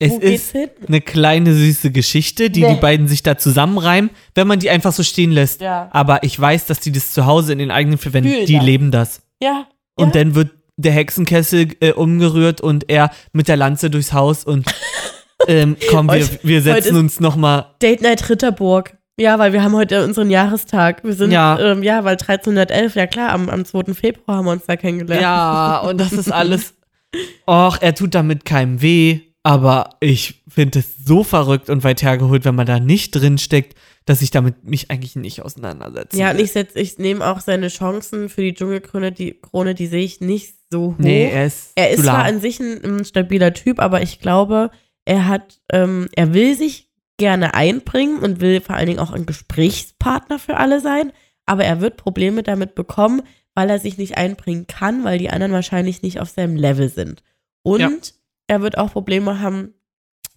Es 0.00 0.10
Wo 0.12 0.18
ist 0.18 0.50
hin? 0.52 0.70
eine 0.88 1.00
kleine 1.00 1.54
süße 1.54 1.92
Geschichte, 1.92 2.50
die 2.50 2.62
Nee. 2.62 2.74
die 2.74 2.80
beiden 2.80 3.06
sich 3.06 3.22
da 3.22 3.38
zusammenreimen, 3.38 4.10
wenn 4.34 4.46
man 4.48 4.58
die 4.58 4.68
einfach 4.70 4.92
so 4.92 5.02
stehen 5.04 5.30
lässt. 5.30 5.60
Ja. 5.60 5.88
Aber 5.92 6.24
ich 6.24 6.38
weiß, 6.40 6.66
dass 6.66 6.80
die 6.80 6.90
das 6.90 7.12
zu 7.12 7.26
Hause 7.26 7.52
in 7.52 7.58
den 7.60 7.70
eigenen 7.70 7.98
vier 7.98 8.12
Wänden, 8.12 8.32
Fühlen 8.32 8.46
die 8.46 8.54
das. 8.56 8.64
leben 8.64 8.90
das. 8.90 9.22
Ja. 9.40 9.68
Und 9.96 10.14
ja. 10.16 10.22
dann 10.24 10.34
wird 10.34 10.50
der 10.76 10.90
Hexenkessel 10.92 11.68
äh, 11.80 11.92
umgerührt 11.92 12.60
und 12.60 12.90
er 12.90 13.10
mit 13.32 13.46
der 13.46 13.56
Lanze 13.56 13.88
durchs 13.90 14.12
Haus 14.12 14.42
und 14.44 14.66
ähm, 15.46 15.76
komm, 15.90 16.06
wir, 16.08 16.14
Heute- 16.14 16.38
wir 16.42 16.62
setzen 16.62 16.96
uns 16.96 17.20
noch 17.20 17.36
mal. 17.36 17.74
Date 17.80 18.00
Night 18.02 18.28
Ritterburg. 18.28 18.96
Ja, 19.18 19.38
weil 19.38 19.52
wir 19.52 19.62
haben 19.62 19.74
heute 19.76 20.02
unseren 20.04 20.28
Jahrestag. 20.30 21.04
Wir 21.04 21.12
sind, 21.14 21.30
Ja. 21.30 21.58
ähm, 21.60 21.82
ja 21.82 22.04
weil 22.04 22.16
1311, 22.16 22.94
ja 22.96 23.06
klar, 23.06 23.30
am, 23.30 23.48
am 23.48 23.64
2. 23.64 23.94
Februar 23.94 24.38
haben 24.38 24.46
wir 24.46 24.52
uns 24.52 24.66
da 24.66 24.76
kennengelernt. 24.76 25.22
Ja, 25.22 25.78
und 25.80 25.98
das 26.00 26.12
ist 26.12 26.32
alles. 26.32 26.74
Och, 27.48 27.78
er 27.80 27.94
tut 27.94 28.14
damit 28.14 28.44
keinem 28.44 28.82
weh, 28.82 29.20
aber 29.44 29.90
ich 30.00 30.42
finde 30.48 30.80
es 30.80 30.96
so 31.04 31.22
verrückt 31.22 31.70
und 31.70 31.84
weit 31.84 32.02
hergeholt, 32.02 32.44
wenn 32.44 32.56
man 32.56 32.66
da 32.66 32.80
nicht 32.80 33.12
drin 33.12 33.38
steckt, 33.38 33.76
dass 34.04 34.20
ich 34.20 34.32
damit 34.32 34.64
mich 34.64 34.90
eigentlich 34.90 35.14
nicht 35.14 35.42
auseinandersetze. 35.42 36.18
Ja, 36.18 36.32
und 36.32 36.40
ich, 36.40 36.50
setz- 36.50 36.74
ich 36.74 36.98
nehme 36.98 37.24
auch 37.24 37.38
seine 37.40 37.68
Chancen 37.68 38.28
für 38.28 38.42
die 38.42 38.52
Dschungelkrone, 38.52 39.12
die 39.12 39.38
Krone, 39.40 39.76
die 39.76 39.86
sehe 39.86 40.04
ich 40.04 40.20
nicht 40.20 40.54
so 40.70 40.88
hoch. 40.88 40.94
Nee, 40.98 41.30
er 41.30 41.46
ist. 41.46 41.70
er 41.76 41.90
ist 41.90 42.02
zwar 42.02 42.24
an 42.24 42.40
sich 42.40 42.58
ein, 42.58 42.82
ein 42.84 43.04
stabiler 43.04 43.54
Typ, 43.54 43.78
aber 43.78 44.02
ich 44.02 44.18
glaube, 44.18 44.70
er 45.04 45.28
hat, 45.28 45.60
ähm, 45.72 46.08
er 46.16 46.34
will 46.34 46.56
sich 46.56 46.90
gerne 47.16 47.54
einbringen 47.54 48.18
und 48.18 48.40
will 48.40 48.60
vor 48.60 48.74
allen 48.76 48.86
Dingen 48.86 48.98
auch 48.98 49.12
ein 49.12 49.26
Gesprächspartner 49.26 50.38
für 50.38 50.56
alle 50.56 50.80
sein, 50.80 51.12
aber 51.46 51.64
er 51.64 51.80
wird 51.80 51.96
Probleme 51.96 52.42
damit 52.42 52.74
bekommen, 52.74 53.22
weil 53.54 53.70
er 53.70 53.78
sich 53.78 53.98
nicht 53.98 54.16
einbringen 54.16 54.66
kann, 54.66 55.04
weil 55.04 55.18
die 55.18 55.30
anderen 55.30 55.52
wahrscheinlich 55.52 56.02
nicht 56.02 56.20
auf 56.20 56.28
seinem 56.30 56.56
Level 56.56 56.88
sind. 56.88 57.22
Und 57.62 57.80
Ja. 57.80 57.90
er 58.48 58.62
wird 58.62 58.78
auch 58.78 58.92
Probleme 58.92 59.40
haben, 59.40 59.74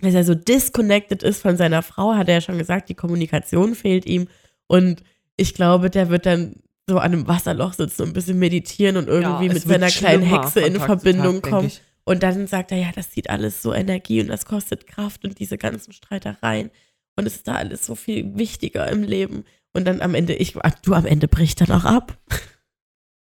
dass 0.02 0.14
er 0.14 0.24
so 0.24 0.36
disconnected 0.36 1.24
ist 1.24 1.42
von 1.42 1.58
seiner 1.58 1.82
Frau, 1.82 2.14
hat 2.14 2.28
er 2.28 2.36
ja 2.36 2.42
schon 2.42 2.60
gesagt, 2.60 2.90
die 2.90 2.94
Kommunikation 2.94 3.74
fehlt 3.74 4.06
ihm. 4.06 4.28
Und 4.68 5.02
ich 5.36 5.56
glaube, 5.56 5.90
der 5.90 6.10
wird 6.10 6.26
dann 6.28 6.58
so 6.88 7.00
an 7.00 7.12
einem 7.14 7.28
Wasserloch 7.28 7.74
sitzen 7.74 8.04
und 8.04 8.10
ein 8.10 8.14
bisschen 8.14 8.38
meditieren 8.40 8.98
und 8.98 9.08
irgendwie 9.08 9.48
Ja, 9.48 9.54
mit 9.54 9.64
seiner 9.64 9.88
kleinen 9.90 10.24
Hexe 10.24 10.62
in 10.62 10.80
Verbindung 10.80 11.42
kommen. 11.42 11.68
ich. 11.68 11.82
Und 12.08 12.24
dann 12.24 12.48
sagt 12.48 12.72
er, 12.72 12.78
ja, 12.78 12.92
das 12.96 13.12
zieht 13.12 13.30
alles 13.30 13.62
so 13.62 13.74
Energie 13.74 14.22
und 14.22 14.28
das 14.28 14.46
kostet 14.46 14.88
Kraft 14.88 15.26
und 15.26 15.40
diese 15.40 15.58
ganzen 15.58 15.92
Streitereien. 15.92 16.72
Und 17.18 17.26
es 17.26 17.36
ist 17.36 17.48
da 17.50 17.56
alles 17.56 17.86
so 17.86 17.96
viel 17.96 18.38
wichtiger 18.38 18.88
im 18.88 19.04
Leben. 19.04 19.44
Und 19.74 19.86
dann 19.86 20.02
am 20.02 20.16
Ende, 20.16 20.34
ich, 20.34 20.54
du 20.84 20.94
am 20.94 21.06
Ende 21.06 21.28
bricht 21.28 21.60
dann 21.60 21.72
auch 21.72 21.84
ab. 21.84 22.18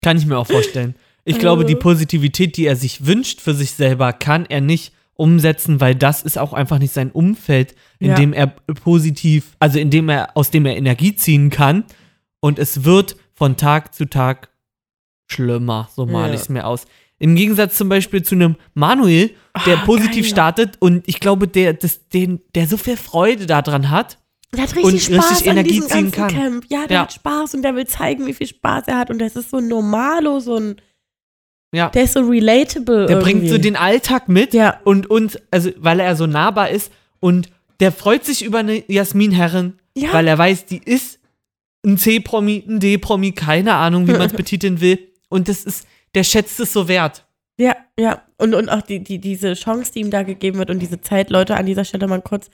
Kann 0.02 0.16
ich 0.16 0.26
mir 0.26 0.36
auch 0.36 0.48
vorstellen. 0.48 0.96
Ich 1.24 1.38
glaube, 1.38 1.64
die 1.64 1.74
Äh. 1.74 1.76
Positivität, 1.76 2.56
die 2.56 2.66
er 2.66 2.74
sich 2.74 3.06
wünscht 3.06 3.40
für 3.40 3.54
sich 3.54 3.70
selber, 3.72 4.12
kann 4.12 4.46
er 4.46 4.60
nicht 4.60 4.92
umsetzen, 5.14 5.80
weil 5.80 5.94
das 5.94 6.22
ist 6.22 6.36
auch 6.36 6.52
einfach 6.52 6.80
nicht 6.80 6.92
sein 6.92 7.12
Umfeld, 7.12 7.76
in 8.00 8.08
Ja. 8.08 8.14
dem 8.16 8.32
er 8.32 8.48
positiv, 8.48 9.54
also 9.60 9.78
in 9.78 9.90
dem 9.90 10.08
er, 10.08 10.36
aus 10.36 10.50
dem 10.50 10.66
er 10.66 10.76
Energie 10.76 11.14
ziehen 11.14 11.50
kann. 11.50 11.84
Und 12.40 12.58
es 12.58 12.82
wird 12.82 13.14
von 13.32 13.56
Tag 13.56 13.94
zu 13.94 14.06
Tag 14.06 14.48
schlimmer, 15.30 15.88
so 15.94 16.06
male 16.06 16.28
Ja. 16.30 16.34
ich 16.34 16.40
es 16.40 16.48
mir 16.48 16.66
aus. 16.66 16.86
Im 17.22 17.36
Gegensatz 17.36 17.76
zum 17.76 17.88
Beispiel 17.88 18.22
zu 18.24 18.34
einem 18.34 18.56
Manuel, 18.74 19.30
der 19.64 19.78
Ah, 19.78 19.84
positiv 19.84 20.24
geil. 20.24 20.30
startet 20.32 20.76
und 20.80 21.04
ich 21.06 21.20
glaube, 21.20 21.46
der, 21.46 21.72
das, 21.72 22.08
den, 22.08 22.40
der 22.56 22.66
so 22.66 22.76
viel 22.76 22.96
Freude 22.96 23.46
daran 23.46 23.90
hat. 23.90 24.18
Der 24.52 24.64
hat 24.64 24.74
richtig 24.74 24.84
Und 24.92 25.00
Spaß 25.00 25.30
richtig 25.30 25.50
an 25.50 25.56
Energie 25.56 25.74
diesem 25.74 25.88
ziehen 25.88 26.10
ganzen 26.10 26.12
kann. 26.12 26.28
Camp. 26.34 26.64
Ja, 26.68 26.86
der 26.88 26.96
Ja. 26.96 27.02
hat 27.02 27.12
Spaß 27.12 27.54
und 27.54 27.62
der 27.62 27.76
will 27.76 27.86
zeigen, 27.86 28.26
wie 28.26 28.32
viel 28.34 28.48
Spaß 28.48 28.84
er 28.88 28.98
hat. 28.98 29.10
Und 29.10 29.20
das 29.20 29.36
ist 29.36 29.50
so 29.50 29.60
normalo, 29.60 30.40
so 30.40 30.56
ein, 30.56 30.76
Ja. 31.72 31.90
der 31.90 32.02
ist 32.02 32.14
so 32.14 32.20
relatable 32.20 33.06
Der 33.06 33.16
irgendwie. 33.18 33.32
bringt 33.38 33.48
so 33.50 33.58
den 33.58 33.76
Alltag 33.76 34.28
mit 34.28 34.52
Ja. 34.52 34.80
und 34.84 35.08
uns, 35.08 35.38
also 35.52 35.70
weil 35.78 36.00
er 36.00 36.16
so 36.16 36.26
nahbar 36.26 36.70
ist 36.70 36.90
und 37.20 37.48
der 37.80 37.92
freut 37.92 38.24
sich 38.24 38.44
über 38.44 38.58
eine 38.58 38.82
Jasmin 38.90 39.30
Herren, 39.30 39.78
Ja. 39.96 40.12
weil 40.12 40.26
er 40.26 40.36
weiß, 40.38 40.66
die 40.66 40.78
ist 40.84 41.18
ein 41.86 41.98
C-Promi, 41.98 42.64
ein 42.68 42.80
D-Promi, 42.80 43.32
keine 43.32 43.74
Ahnung, 43.74 44.06
wie 44.08 44.12
man 44.18 44.26
es 44.28 44.32
betiteln 44.32 44.80
will. 44.80 44.98
Und 45.28 45.48
das 45.48 45.64
ist, 45.64 45.86
der 46.14 46.24
schätzt 46.24 46.60
es 46.60 46.72
so 46.72 46.88
wert. 46.88 47.26
Ja, 47.58 47.76
ja. 47.98 48.22
Und, 48.38 48.54
und 48.54 48.68
auch 48.68 48.82
die, 48.82 49.02
die, 49.04 49.18
diese 49.18 49.54
Chance, 49.54 49.92
die 49.94 50.00
ihm 50.00 50.10
da 50.10 50.22
gegeben 50.22 50.58
wird 50.58 50.70
und 50.70 50.78
diese 50.80 51.00
Zeit, 51.00 51.30
Leute, 51.30 51.56
an 51.56 51.66
dieser 51.66 51.84
Stelle 51.84 52.06
mal 52.08 52.20
kurz. 52.22 52.50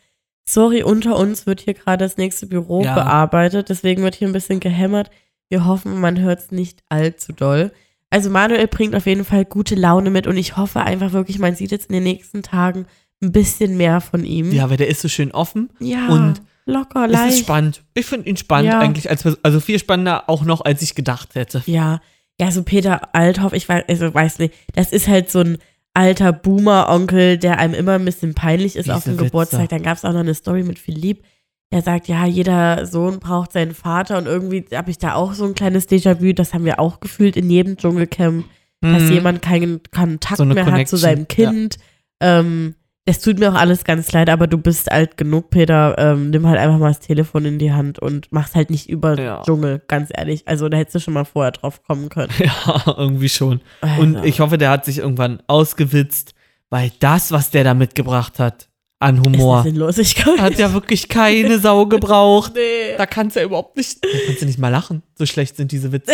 Sorry, 0.49 0.83
unter 0.83 1.17
uns 1.17 1.47
wird 1.47 1.61
hier 1.61 1.75
gerade 1.75 2.05
das 2.05 2.17
nächste 2.17 2.47
Büro 2.47 2.83
Ja. 2.83 2.95
bearbeitet, 2.95 3.69
deswegen 3.69 4.03
wird 4.03 4.15
hier 4.15 4.29
ein 4.29 4.33
bisschen 4.33 4.61
gehämmert. 4.61 5.11
Wir 5.49 5.65
hoffen, 5.67 6.01
man 6.01 6.19
hört 6.21 6.41
es 6.41 6.51
nicht 6.51 6.83
allzu 6.89 7.33
doll. 7.33 7.73
Also 8.11 8.31
Manuel 8.31 8.67
bringt 8.67 8.95
auf 8.95 9.07
jeden 9.07 9.25
Fall 9.25 9.45
gute 9.45 9.75
Laune 9.75 10.11
mit 10.11 10.27
und 10.27 10.37
ich 10.39 10.57
hoffe 10.57 10.81
einfach 10.81 11.13
wirklich, 11.13 11.39
man 11.39 11.55
sieht 11.55 11.71
jetzt 11.71 11.89
in 11.91 11.95
den 11.95 12.05
nächsten 12.05 12.43
Tagen 12.43 12.87
ein 13.23 13.33
bisschen 13.33 13.77
mehr 13.77 14.01
von 14.01 14.25
ihm. 14.25 14.51
Ja, 14.53 14.71
weil 14.71 14.77
der 14.79 14.89
ist 14.89 15.01
so 15.03 15.09
schön 15.09 15.33
offen. 15.33 15.69
Ja, 15.81 16.09
Und 16.09 16.41
locker, 16.65 17.05
Es 17.07 17.13
leicht. 17.13 17.33
ist 17.35 17.41
spannend. 17.41 17.83
Ich 17.95 18.07
finde 18.07 18.29
ihn 18.31 18.37
spannend 18.39 18.73
Ja. 18.73 18.79
eigentlich, 18.81 19.11
als, 19.11 19.25
also 19.43 19.61
viel 19.61 19.79
spannender 19.79 20.29
auch 20.31 20.45
noch, 20.45 20.65
als 20.65 20.81
ich 20.83 20.95
gedacht 20.95 21.35
hätte. 21.35 21.63
Ja, 21.67 22.01
ja, 22.41 22.51
so 22.51 22.63
Peter 22.63 23.15
Althoff, 23.15 23.53
ich 23.53 23.69
weiß, 23.69 23.85
also 23.89 24.13
weiß 24.15 24.39
nicht, 24.39 24.55
das 24.75 24.93
ist 24.93 25.09
halt 25.09 25.31
so 25.31 25.41
ein 25.41 25.59
alter 25.95 26.33
Boomer-Onkel, 26.33 27.39
der 27.39 27.59
einem 27.59 27.75
immer 27.75 27.95
ein 27.95 28.05
bisschen 28.05 28.35
peinlich 28.35 28.77
ist 28.77 28.85
Diese 28.87 28.97
auf 28.97 29.05
dem 29.05 29.15
Witze. 29.15 29.25
Geburtstag. 29.25 29.69
Dann 29.71 29.83
gab 29.83 29.97
es 29.97 30.05
auch 30.05 30.13
noch 30.13 30.21
eine 30.21 30.35
Story 30.35 30.63
mit 30.63 30.79
Philipp, 30.79 31.25
der 31.73 31.83
sagt, 31.83 32.07
ja, 32.09 32.25
jeder 32.27 32.87
Sohn 32.87 33.19
braucht 33.19 33.53
seinen 33.53 33.75
Vater 33.75 34.19
und 34.19 34.27
irgendwie 34.27 34.65
habe 34.73 34.91
ich 34.91 34.99
da 34.99 35.15
auch 35.15 35.33
so 35.33 35.45
ein 35.45 35.55
kleines 35.55 35.89
Déjà-vu, 35.89 36.33
das 36.33 36.55
haben 36.55 36.65
wir 36.65 36.79
auch 36.79 37.01
gefühlt 37.01 37.37
in 37.37 37.51
jedem 37.51 37.77
Dschungelcamp, 37.77 38.45
dass 38.81 39.03
Mhm. 39.03 39.13
jemand 39.13 39.43
keinen 39.43 39.81
Kontakt 39.91 40.37
So 40.37 40.45
mehr 40.45 40.65
hat 40.65 40.65
zu 40.67 40.71
Connection, 40.71 40.99
seinem 40.99 41.27
Kind. 41.29 41.77
Ähm, 42.21 42.75
es 43.09 43.21
tut 43.21 43.39
mir 43.39 43.51
auch 43.51 43.55
alles 43.59 43.85
ganz 43.85 44.13
leid, 44.13 44.29
aber 44.29 44.47
du 44.47 44.59
bist 44.59 44.93
alt 44.93 45.17
genug, 45.17 45.49
Peter. 45.49 45.95
Ähm, 45.97 46.29
nimm 46.29 46.47
halt 46.47 46.59
einfach 46.59 46.77
mal 46.77 46.89
das 46.89 47.01
Telefon 47.01 47.47
in 47.47 47.59
die 47.59 47.73
Hand 47.73 47.99
und 47.99 48.29
mach's 48.31 48.55
halt 48.55 48.69
nicht 48.69 48.87
über 48.91 49.19
Ja. 49.19 49.43
Dschungel, 49.45 49.81
ganz 49.89 50.11
ehrlich. 50.15 50.47
Also 50.47 50.69
da 50.69 50.77
hättest 50.77 50.97
du 50.97 51.01
schon 51.01 51.15
mal 51.15 51.25
vorher 51.25 51.53
drauf 51.53 51.83
kommen 51.85 52.11
können. 52.11 52.33
Ja, 52.39 52.83
irgendwie 52.99 53.31
schon. 53.31 53.63
Also. 53.81 54.03
Und 54.03 54.25
ich 54.27 54.41
hoffe, 54.41 54.59
der 54.59 54.69
hat 54.71 54.85
sich 54.85 54.99
irgendwann 54.99 55.43
ausgewitzt, 55.47 56.35
weil 56.69 56.93
das, 57.01 57.33
was 57.33 57.51
der 57.51 57.65
da 57.65 57.73
mitgebracht 57.73 58.39
hat 58.39 58.69
an 58.99 59.23
Humor, 59.25 59.63
Sinnlosigkeit. 59.63 60.39
hat 60.41 60.59
ja 60.59 60.75
wirklich 60.75 61.09
keine 61.09 61.59
Sau 61.59 61.87
gebraucht. 61.87 62.53
nee. 62.57 62.95
Da 62.99 63.07
kannst 63.07 63.37
du 63.37 63.41
ja 63.41 63.47
überhaupt 63.47 63.79
nicht, 63.79 64.05
da 64.05 64.09
kannst 64.27 64.43
du 64.43 64.47
nicht 64.47 64.59
mal 64.59 64.69
lachen. 64.69 65.03
So 65.15 65.25
schlecht 65.25 65.57
sind 65.57 65.73
diese 65.73 65.93
Witze. 65.93 66.13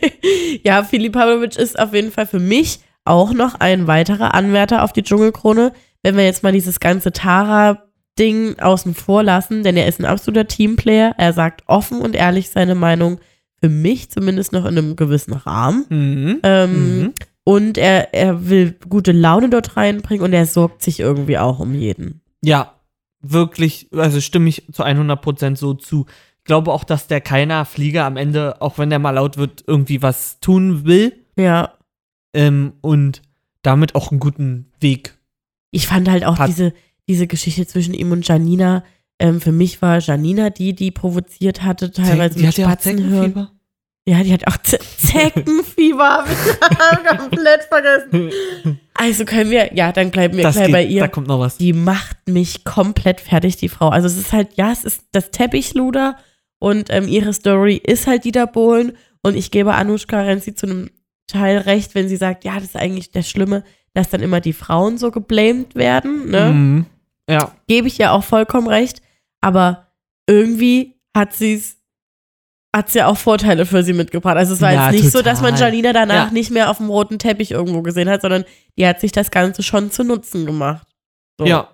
ja, 0.64 0.82
Filip 0.82 1.12
Pavlovic 1.12 1.56
ist 1.56 1.78
auf 1.78 1.92
jeden 1.92 2.10
Fall 2.10 2.26
für 2.26 2.38
mich 2.38 2.78
auch 3.04 3.32
noch 3.34 3.56
ein 3.60 3.86
weiterer 3.86 4.32
Anwärter 4.34 4.82
auf 4.82 4.92
die 4.94 5.02
Dschungelkrone. 5.02 5.72
Wenn 6.02 6.16
wir 6.16 6.24
jetzt 6.24 6.42
mal 6.42 6.52
dieses 6.52 6.80
ganze 6.80 7.12
Tara-Ding 7.12 8.58
außen 8.58 8.94
vor 8.94 9.22
lassen, 9.22 9.62
denn 9.62 9.76
er 9.76 9.86
ist 9.86 10.00
ein 10.00 10.04
absoluter 10.04 10.48
Teamplayer. 10.48 11.14
Er 11.16 11.32
sagt 11.32 11.62
offen 11.66 12.00
und 12.00 12.14
ehrlich 12.16 12.50
seine 12.50 12.74
Meinung. 12.74 13.20
Für 13.60 13.68
mich 13.68 14.10
zumindest 14.10 14.52
noch 14.52 14.64
in 14.64 14.76
einem 14.76 14.96
gewissen 14.96 15.34
Rahmen. 15.34 15.86
Mhm. 15.88 16.40
Ähm, 16.42 17.00
Mhm. 17.00 17.12
Und 17.44 17.76
er, 17.76 18.14
er 18.14 18.48
will 18.48 18.76
gute 18.88 19.12
Laune 19.12 19.50
dort 19.50 19.76
reinbringen 19.76 20.24
und 20.24 20.32
er 20.32 20.46
sorgt 20.46 20.82
sich 20.82 21.00
irgendwie 21.00 21.38
auch 21.38 21.58
um 21.58 21.74
jeden. 21.74 22.20
Ja, 22.40 22.74
wirklich, 23.20 23.88
also 23.92 24.20
stimme 24.20 24.48
ich 24.48 24.64
zu 24.72 24.84
100% 24.84 25.56
so 25.56 25.74
zu. 25.74 26.06
Ich 26.38 26.44
glaube 26.44 26.72
auch, 26.72 26.84
dass 26.84 27.08
der 27.08 27.20
keiner 27.20 27.64
Flieger 27.64 28.04
am 28.04 28.16
Ende, 28.16 28.60
auch 28.62 28.78
wenn 28.78 28.90
der 28.90 28.98
mal 28.98 29.10
laut 29.10 29.38
wird, 29.38 29.64
irgendwie 29.66 30.02
was 30.02 30.38
tun 30.40 30.84
will. 30.84 31.12
Ja. 31.36 31.72
Ähm, 32.32 32.74
und 32.80 33.22
damit 33.62 33.94
auch 33.94 34.10
einen 34.10 34.20
guten 34.20 34.70
Weg. 34.80 35.16
Ich 35.72 35.88
fand 35.88 36.08
halt 36.08 36.24
auch 36.24 36.38
Hat- 36.38 36.48
diese, 36.48 36.72
diese 37.08 37.26
Geschichte 37.26 37.66
zwischen 37.66 37.94
ihm 37.94 38.12
und 38.12 38.26
Janina. 38.28 38.84
Ähm, 39.18 39.40
für 39.40 39.52
mich 39.52 39.82
war 39.82 39.98
Janina 39.98 40.50
die, 40.50 40.74
die 40.74 40.90
provoziert 40.92 41.62
hatte, 41.62 41.90
teilweise 41.90 42.36
die 42.36 42.42
mit 42.42 42.48
hat 42.50 42.58
ja 42.58 42.66
auch 42.66 42.70
Spatzenhirn. 42.70 43.48
Ja, 44.06 44.22
die 44.22 44.32
hat 44.32 44.46
auch 44.48 44.56
Z 44.58 44.82
Zeckenfieber. 44.98 46.24
Komplett 47.18 47.62
vergessen. 47.64 48.32
Also 48.94 49.24
können 49.24 49.50
wir, 49.50 49.74
ja, 49.74 49.92
dann 49.92 50.10
bleiben 50.10 50.36
wir 50.36 50.42
Das 50.42 50.54
gleich 50.56 50.66
geht, 50.66 50.72
bei 50.72 50.84
ihr. 50.84 51.00
da 51.00 51.08
kommt 51.08 51.28
noch 51.28 51.38
was. 51.40 51.56
Die 51.58 51.72
macht 51.72 52.16
mich 52.28 52.64
komplett 52.64 53.20
fertig, 53.20 53.56
die 53.56 53.68
Frau. 53.68 53.88
Also 53.90 54.06
es 54.08 54.16
ist 54.18 54.32
halt, 54.32 54.54
ja, 54.56 54.72
es 54.72 54.84
ist 54.84 55.02
das 55.12 55.30
Teppichluder 55.30 56.16
und 56.58 56.88
ähm, 56.90 57.06
ihre 57.08 57.32
Story 57.32 57.76
ist 57.84 58.06
halt 58.06 58.24
Dieter 58.24 58.46
Bohlen 58.46 58.92
und 59.22 59.36
ich 59.36 59.50
gebe 59.50 59.74
Anushka 59.74 60.20
Renzi 60.20 60.54
zu 60.54 60.66
einem 60.66 60.90
Teil 61.28 61.58
recht, 61.58 61.94
wenn 61.94 62.08
sie 62.08 62.16
sagt, 62.16 62.44
ja, 62.44 62.54
das 62.56 62.64
ist 62.64 62.76
eigentlich 62.76 63.12
das 63.12 63.28
Schlimme, 63.30 63.62
dass 63.94 64.10
dann 64.10 64.22
immer 64.22 64.40
die 64.40 64.52
Frauen 64.52 64.98
so 64.98 65.10
geblamed 65.10 65.74
werden, 65.74 66.30
ne? 66.30 66.50
Mhm. 66.52 66.86
Ja. 67.28 67.52
Gebe 67.68 67.86
ich 67.88 67.98
ja 67.98 68.10
auch 68.12 68.24
vollkommen 68.24 68.66
recht, 68.68 69.00
aber 69.40 69.86
irgendwie 70.28 70.96
hat 71.16 71.32
sie 71.34 71.54
es 71.54 71.76
hat 72.74 72.88
sie 72.88 73.00
ja 73.00 73.06
auch 73.06 73.18
Vorteile 73.18 73.66
für 73.66 73.82
sie 73.82 73.92
mitgebracht. 73.92 74.36
Also 74.38 74.54
es 74.54 74.62
war 74.62 74.72
Ja, 74.72 74.90
jetzt 74.90 75.02
nicht 75.02 75.12
so, 75.12 75.20
dass 75.20 75.42
man 75.42 75.52
total. 75.54 75.68
Janina 75.68 75.92
danach 75.92 76.26
Ja. 76.28 76.32
nicht 76.32 76.50
mehr 76.50 76.70
auf 76.70 76.78
dem 76.78 76.88
roten 76.88 77.18
Teppich 77.18 77.50
irgendwo 77.50 77.82
gesehen 77.82 78.08
hat, 78.08 78.22
sondern 78.22 78.44
die 78.78 78.86
hat 78.86 78.98
sich 78.98 79.12
das 79.12 79.30
Ganze 79.30 79.62
schon 79.62 79.90
zu 79.90 80.04
Nutzen 80.04 80.46
gemacht. 80.46 80.86
So. 81.38 81.44
Ja. 81.46 81.68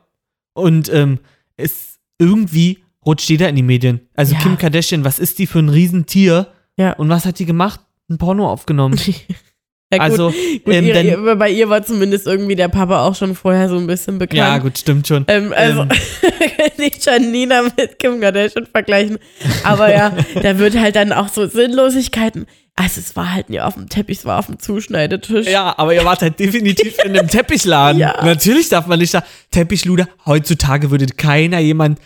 Und 0.54 0.92
ähm, 0.92 1.20
es 1.57 2.00
irgendwie 2.18 2.83
rutscht 3.07 3.28
jeder 3.31 3.48
in 3.48 3.54
die 3.54 3.62
Medien. 3.62 4.00
Also 4.16 4.35
Ja. 4.35 4.40
Kim 4.40 4.59
Kardashian, 4.59 5.04
was 5.04 5.20
ist 5.20 5.38
die 5.38 5.46
für 5.46 5.61
ein 5.61 5.68
Riesentier? 5.68 6.48
Ja. 6.76 6.94
Und 6.94 7.09
was 7.11 7.24
hat 7.26 7.38
die 7.38 7.46
gemacht? 7.46 7.78
Ein 8.11 8.18
Porno 8.18 8.50
aufgenommen. 8.50 8.98
Ja, 9.90 9.98
gut, 9.98 10.11
also, 10.11 10.31
gut, 10.31 10.74
ähm, 10.74 10.87
ihr, 10.87 10.92
dann- 10.94 11.07
ihr, 11.07 11.37
bei 11.37 11.51
ihr 11.51 11.68
war 11.70 11.83
zumindest 11.83 12.27
irgendwie 12.27 12.55
der 12.57 12.68
Papa 12.68 13.07
auch 13.07 13.14
schon 13.14 13.35
vorher 13.35 13.70
so 13.70 13.79
ein 13.79 13.87
bisschen 13.87 14.18
bekannt. 14.18 14.37
ja, 14.38 14.59
gut, 14.59 14.77
stimmt 14.77 15.07
schon. 15.09 15.24
Ähm, 15.29 15.55
also 15.57 15.83
Ähm. 15.83 15.88
nicht 16.79 17.05
Janina 17.07 17.62
mit 17.62 17.98
Kim 17.98 18.20
Kardashian 18.20 18.66
vergleichen, 18.66 19.18
aber 19.64 19.90
ja, 19.92 20.12
da 20.42 20.59
wird 20.59 20.79
halt 20.79 20.94
dann 20.96 21.12
auch 21.12 21.29
so 21.29 21.46
Sinnlosigkeiten. 21.46 22.46
Also 22.77 23.01
es 23.01 23.16
war 23.16 23.33
halt 23.33 23.51
nie 23.51 23.61
auf 23.61 23.74
dem 23.74 23.88
Teppich, 23.88 24.18
es 24.18 24.24
war 24.24 24.38
auf 24.38 24.46
dem 24.46 24.59
Zuschneidetisch. 24.61 25.46
Ja, 25.48 25.74
aber 25.79 25.94
ihr 25.94 26.05
wart 26.05 26.22
halt 26.22 26.38
definitiv 26.38 26.96
in 27.05 27.16
einem 27.18 27.27
Teppichladen. 27.31 27.98
Ja. 28.01 28.22
Natürlich 28.24 28.68
darf 28.68 28.87
man 28.87 28.98
nicht 29.01 29.14
da. 29.14 29.24
Teppichluder, 29.51 30.07
heutzutage 30.27 30.90
würde 30.90 31.07
keiner 31.07 31.59
jemand 31.61 31.98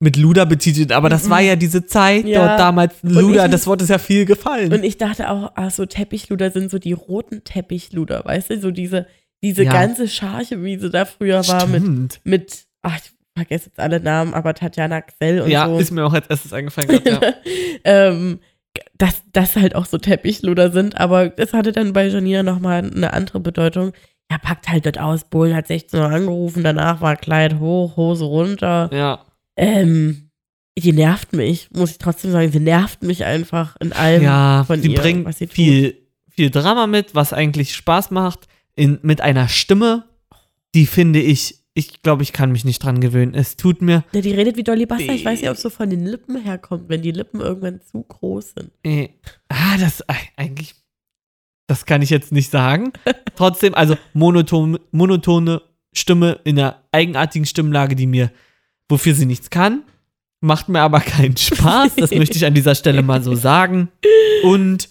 mit 0.00 0.16
Luder 0.16 0.46
betiteln, 0.46 0.92
aber 0.92 1.08
das 1.08 1.28
war 1.28 1.40
ja 1.40 1.56
diese 1.56 1.84
Zeit 1.86 2.24
Ja. 2.26 2.46
dort 2.46 2.60
damals. 2.60 2.94
Luder, 3.02 3.46
ich- 3.46 3.50
das 3.50 3.66
Wort 3.66 3.82
ist 3.82 3.88
ja 3.88 3.98
viel 3.98 4.24
gefallen. 4.26 4.72
Und 4.72 4.84
ich 4.84 4.96
dachte 4.96 5.28
auch, 5.30 5.52
ach 5.56 5.70
so 5.70 5.86
Teppichluder 5.86 6.50
sind 6.50 6.70
so 6.70 6.78
die 6.78 6.92
roten 6.92 7.42
Teppichluder, 7.44 8.24
weißt 8.24 8.50
du, 8.50 8.60
so 8.60 8.70
diese, 8.70 9.06
diese 9.42 9.64
Ja. 9.64 9.72
ganze 9.72 10.06
Scharche, 10.08 10.62
wie 10.62 10.78
sie 10.78 10.90
da 10.90 11.04
früher 11.04 11.46
war 11.48 11.66
mit, 11.66 11.82
Stimmt. 11.82 12.20
mit, 12.24 12.64
ach, 12.82 12.96
ich 12.96 13.10
vergesse 13.36 13.66
jetzt 13.66 13.80
alle 13.80 13.98
Namen, 14.00 14.34
aber 14.34 14.54
Tatjana 14.54 15.00
Xell 15.00 15.40
und 15.42 15.50
ja, 15.50 15.66
so. 15.68 15.78
ist 15.78 15.90
mir 15.90 16.04
auch 16.06 16.12
als 16.12 16.28
erstes 16.28 16.52
eingefallen. 16.52 16.88
grad, 16.88 17.06
ja. 17.06 17.20
ähm, 17.84 18.38
dass 18.98 19.22
das 19.32 19.56
halt 19.56 19.74
auch 19.74 19.86
so 19.86 19.98
Teppichluder 19.98 20.70
sind, 20.70 20.96
aber 21.00 21.28
das 21.28 21.52
hatte 21.52 21.72
dann 21.72 21.92
bei 21.92 22.06
Janina 22.06 22.42
nochmal 22.44 22.88
eine 22.88 23.12
andere 23.12 23.40
Bedeutung. 23.40 23.92
Ja, 24.30 24.38
packt 24.38 24.68
halt 24.68 24.84
dort 24.86 24.98
aus. 25.00 25.24
Bohlen 25.24 25.56
hat 25.56 25.66
16 25.68 25.98
Uhr 25.98 26.06
angerufen, 26.06 26.62
danach 26.62 27.00
war 27.00 27.16
Kleid 27.16 27.58
hoch, 27.58 27.96
Hose 27.96 28.24
runter. 28.24 28.90
ja. 28.92 29.24
Ähm, 29.58 30.30
die 30.78 30.92
nervt 30.92 31.32
mich, 31.32 31.68
muss 31.72 31.90
ich 31.90 31.98
trotzdem 31.98 32.30
sagen. 32.30 32.52
Sie 32.52 32.60
nervt 32.60 33.02
mich 33.02 33.24
einfach 33.24 33.76
in 33.80 33.92
allem. 33.92 34.22
Ja, 34.22 34.64
von 34.64 34.80
sie 34.80 34.92
ihr, 34.92 35.00
bringt 35.00 35.26
was 35.26 35.38
sie 35.38 35.48
viel, 35.48 35.98
viel 36.30 36.50
Drama 36.50 36.86
mit, 36.86 37.14
was 37.14 37.32
eigentlich 37.32 37.74
Spaß 37.74 38.12
macht, 38.12 38.46
in, 38.76 39.00
mit 39.02 39.20
einer 39.20 39.48
Stimme, 39.48 40.04
die 40.74 40.86
finde 40.86 41.20
ich, 41.20 41.64
ich 41.74 42.02
glaube, 42.02 42.22
ich 42.22 42.32
kann 42.32 42.52
mich 42.52 42.64
nicht 42.64 42.82
dran 42.82 43.00
gewöhnen. 43.00 43.34
Es 43.34 43.56
tut 43.56 43.82
mir, 43.82 44.04
Ja, 44.12 44.20
die 44.20 44.30
redet 44.30 44.56
wie 44.56 44.62
Dolly 44.62 44.86
Buster. 44.86 45.12
Ich 45.12 45.24
weiß 45.24 45.40
nicht, 45.40 45.50
ob 45.50 45.56
es 45.56 45.62
so 45.62 45.70
von 45.70 45.90
den 45.90 46.06
Lippen 46.06 46.40
herkommt, 46.40 46.88
wenn 46.88 47.02
die 47.02 47.10
Lippen 47.10 47.40
irgendwann 47.40 47.80
zu 47.80 48.02
groß 48.02 48.54
sind. 48.56 48.70
äh, 48.84 49.08
ah, 49.48 49.76
das 49.78 50.04
eigentlich, 50.36 50.74
das 51.66 51.86
kann 51.86 52.02
ich 52.02 52.10
jetzt 52.10 52.30
nicht 52.30 52.50
sagen. 52.50 52.92
Trotzdem, 53.34 53.74
also 53.74 53.96
monoton, 54.12 54.78
monotone 54.92 55.62
Stimme 55.92 56.38
in 56.44 56.58
einer 56.58 56.84
eigenartigen 56.92 57.46
Stimmlage, 57.46 57.96
die 57.96 58.06
mir, 58.06 58.30
wofür 58.88 59.14
sie 59.14 59.26
nichts 59.26 59.50
kann, 59.50 59.82
macht 60.40 60.68
mir 60.68 60.80
aber 60.80 61.00
keinen 61.14 61.36
Spaß. 61.36 61.96
Das 61.96 62.10
möchte 62.10 62.36
ich 62.36 62.46
an 62.46 62.54
dieser 62.54 62.74
Stelle 62.74 63.02
mal 63.02 63.22
so 63.22 63.34
sagen. 63.34 63.88
Und 64.42 64.88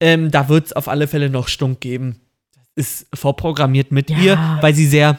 ähm, 0.00 0.30
da 0.30 0.48
wird 0.48 0.66
es 0.66 0.72
auf 0.72 0.88
alle 0.88 1.06
Fälle 1.08 1.30
noch 1.30 1.48
Stunk 1.48 1.80
geben. 1.80 2.20
Das 2.74 3.02
ist 3.02 3.06
vorprogrammiert 3.14 3.92
mit 3.92 4.10
Ja. 4.10 4.18
ihr, 4.18 4.58
weil 4.62 4.74
sie 4.74 4.86
sehr, 4.86 5.18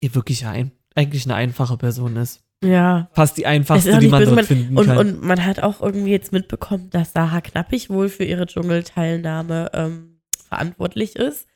ihr 0.00 0.14
wirklich 0.14 0.46
ein, 0.46 0.72
eigentlich 0.94 1.24
eine 1.24 1.34
einfache 1.34 1.76
Person 1.76 2.16
ist. 2.16 2.42
Ja. 2.64 3.08
Fast 3.12 3.36
die 3.36 3.46
einfachste, 3.46 3.98
die 3.98 4.08
man 4.08 4.20
böse, 4.20 4.30
dort 4.30 4.36
man, 4.36 4.44
finden 4.44 4.78
und, 4.78 4.86
kann. 4.86 4.98
und 4.98 5.22
man 5.22 5.44
hat 5.44 5.60
auch 5.60 5.82
irgendwie 5.82 6.10
jetzt 6.10 6.32
mitbekommen, 6.32 6.88
dass 6.90 7.12
Sarah 7.12 7.40
Knappig 7.42 7.90
wohl 7.90 8.08
für 8.08 8.24
ihre 8.24 8.46
Dschungelteilnahme 8.46 9.70
ähm, 9.74 10.20
verantwortlich 10.48 11.16
ist. 11.16 11.46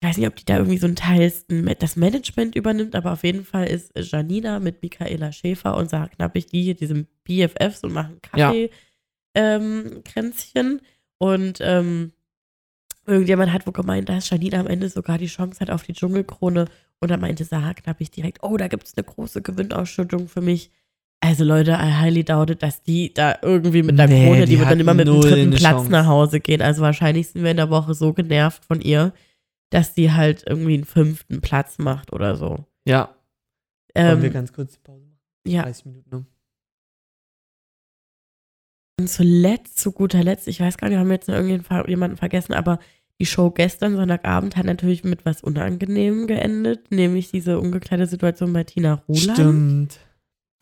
Ich 0.00 0.08
weiß 0.08 0.18
nicht, 0.18 0.26
ob 0.26 0.36
die 0.36 0.44
da 0.44 0.58
irgendwie 0.58 0.78
so 0.78 0.86
ein 0.86 0.94
Teil 0.96 1.32
das 1.78 1.96
Management 1.96 2.54
übernimmt, 2.54 2.94
aber 2.94 3.12
auf 3.12 3.24
jeden 3.24 3.44
Fall 3.44 3.66
ist 3.66 3.92
Janina 3.96 4.60
mit 4.60 4.82
Michaela 4.82 5.32
Schäfer 5.32 5.76
und 5.76 5.88
Sarah 5.88 6.08
Knappig 6.08 6.46
die 6.46 6.62
hier 6.62 6.74
diesem 6.74 7.06
BFFs 7.24 7.82
und 7.82 7.92
machen 7.94 8.18
Ja. 8.36 8.48
Kaffee 8.48 8.70
ähm. 9.34 10.02
Und 11.18 11.58
ähm, 11.62 12.12
irgendjemand 13.06 13.52
hat 13.52 13.66
wohl 13.66 13.72
gemeint, 13.72 14.08
dass 14.08 14.28
Janina 14.28 14.60
am 14.60 14.66
Ende 14.66 14.88
sogar 14.90 15.16
die 15.18 15.26
Chance 15.26 15.60
hat 15.60 15.70
auf 15.70 15.82
die 15.84 15.94
Dschungelkrone. 15.94 16.66
Und 17.00 17.10
da 17.10 17.16
meinte 17.16 17.44
Sarah 17.44 17.74
Knappig 17.74 18.10
direkt, 18.10 18.42
oh, 18.42 18.56
da 18.56 18.68
gibt 18.68 18.86
es 18.86 18.96
eine 18.96 19.04
große 19.04 19.40
Gewinnausschüttung 19.42 20.28
für 20.28 20.40
mich. 20.40 20.70
Also 21.20 21.44
Leute, 21.44 21.72
I 21.72 21.92
highly 22.00 22.24
doubt 22.24 22.50
it, 22.50 22.62
dass 22.62 22.82
die 22.82 23.12
da 23.14 23.38
irgendwie 23.40 23.82
mit 23.82 23.98
der 23.98 24.08
Nee, 24.08 24.26
Krone, 24.26 24.44
die, 24.44 24.52
die 24.52 24.58
wird 24.58 24.70
dann 24.70 24.80
immer 24.80 24.94
mit 24.94 25.08
dem 25.08 25.20
dritten 25.20 25.50
Platz 25.52 25.62
Chance. 25.76 25.90
nach 25.90 26.06
Hause 26.06 26.40
gehen. 26.40 26.60
Also 26.60 26.82
wahrscheinlich 26.82 27.28
sind 27.28 27.42
wir 27.42 27.50
in 27.50 27.56
der 27.56 27.70
Woche 27.70 27.94
so 27.94 28.12
genervt 28.12 28.64
von 28.64 28.80
ihr, 28.82 29.12
dass 29.70 29.94
sie 29.94 30.12
halt 30.12 30.44
irgendwie 30.46 30.74
einen 30.74 30.84
fünften 30.84 31.40
Platz 31.40 31.78
macht 31.78 32.12
oder 32.12 32.36
so. 32.36 32.64
ja, 32.86 33.14
wollen 33.94 34.22
wir 34.22 34.28
Ähm, 34.28 34.32
ganz 34.34 34.52
kurz 34.52 34.76
Pause 34.78 35.04
machen? 35.06 35.18
ja, 35.46 35.62
30 35.62 35.86
Minuten, 35.86 36.10
ne? 36.10 36.26
und 38.98 39.08
zuletzt, 39.10 39.78
zu 39.78 39.92
guter 39.92 40.22
Letzt, 40.22 40.48
ich 40.48 40.60
weiß 40.60 40.78
gar 40.78 40.88
nicht, 40.88 40.98
haben 40.98 41.08
wir 41.08 41.14
jetzt 41.16 41.28
noch 41.28 41.34
irgendjemanden 41.34 42.16
vergessen, 42.16 42.54
aber 42.54 42.78
die 43.20 43.26
Show 43.26 43.50
gestern, 43.50 43.96
Sonntagabend, 43.96 44.56
hat 44.56 44.64
natürlich 44.66 45.04
mit 45.04 45.24
was 45.26 45.42
Unangenehmem 45.42 46.26
geendet, 46.26 46.90
nämlich 46.90 47.30
diese 47.30 47.58
ungeklärte 47.60 48.06
Situation 48.06 48.52
bei 48.52 48.64
Tina 48.64 49.02
Ruland. 49.08 49.32
Stimmt. 49.38 50.00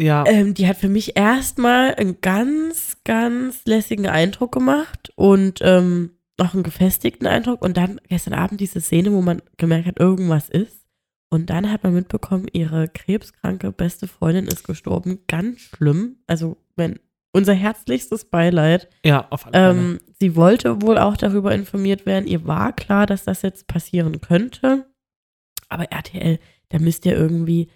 Ja, 0.01 0.25
Ähm, 0.27 0.55
die 0.55 0.67
hat 0.67 0.77
für 0.77 0.89
mich 0.89 1.17
erstmal 1.17 1.95
einen 1.95 2.21
ganz, 2.21 2.97
ganz 3.05 3.65
lässigen 3.65 4.07
Eindruck 4.09 4.51
gemacht 4.53 5.13
und 5.15 5.61
ähm, 5.63 6.11
noch 6.39 6.55
einen 6.55 6.63
gefestigten 6.63 7.27
Eindruck. 7.27 7.63
Und 7.63 7.77
dann 7.77 8.01
gestern 8.09 8.35
Abend 8.35 8.61
diese 8.61 8.81
Szene, 8.81 9.13
wo 9.13 9.23
man 9.23 9.43
gemerkt 9.57 9.87
hat, 9.87 10.01
irgendwas 10.01 10.49
ist. 10.49 10.85
Und 11.31 11.51
dann 11.51 11.71
hat 11.71 11.83
man 11.83 11.95
mitbekommen, 11.95 12.47
ihre 12.53 12.89
krebskranke 12.89 13.73
beste 13.73 14.07
Freundin 14.07 14.47
ist 14.47 14.65
gestorben. 14.65 15.21
Ganz 15.27 15.61
schlimm. 15.61 16.17
Also, 16.27 16.59
wenn 16.77 16.99
unser 17.33 17.55
herzlichstes 17.55 18.27
Beileid. 18.27 18.89
ja, 19.05 19.27
auf 19.31 19.47
alle 19.47 19.53
Fälle. 19.53 19.71
Ähm, 19.71 20.01
sie 20.21 20.37
wollte 20.37 20.83
wohl 20.83 20.99
auch 20.99 21.17
darüber 21.17 21.53
informiert 21.53 22.07
werden. 22.07 22.29
Ihr 22.29 22.47
war 22.47 22.73
klar, 22.73 23.07
dass 23.07 23.25
das 23.25 23.43
jetzt 23.43 23.67
passieren 23.67 24.21
könnte. 24.21 24.87
Aber 25.69 25.91
RTL, 25.91 26.39
da 26.69 26.79
müsst 26.79 27.05
ihr 27.07 27.17
irgendwie 27.17 27.71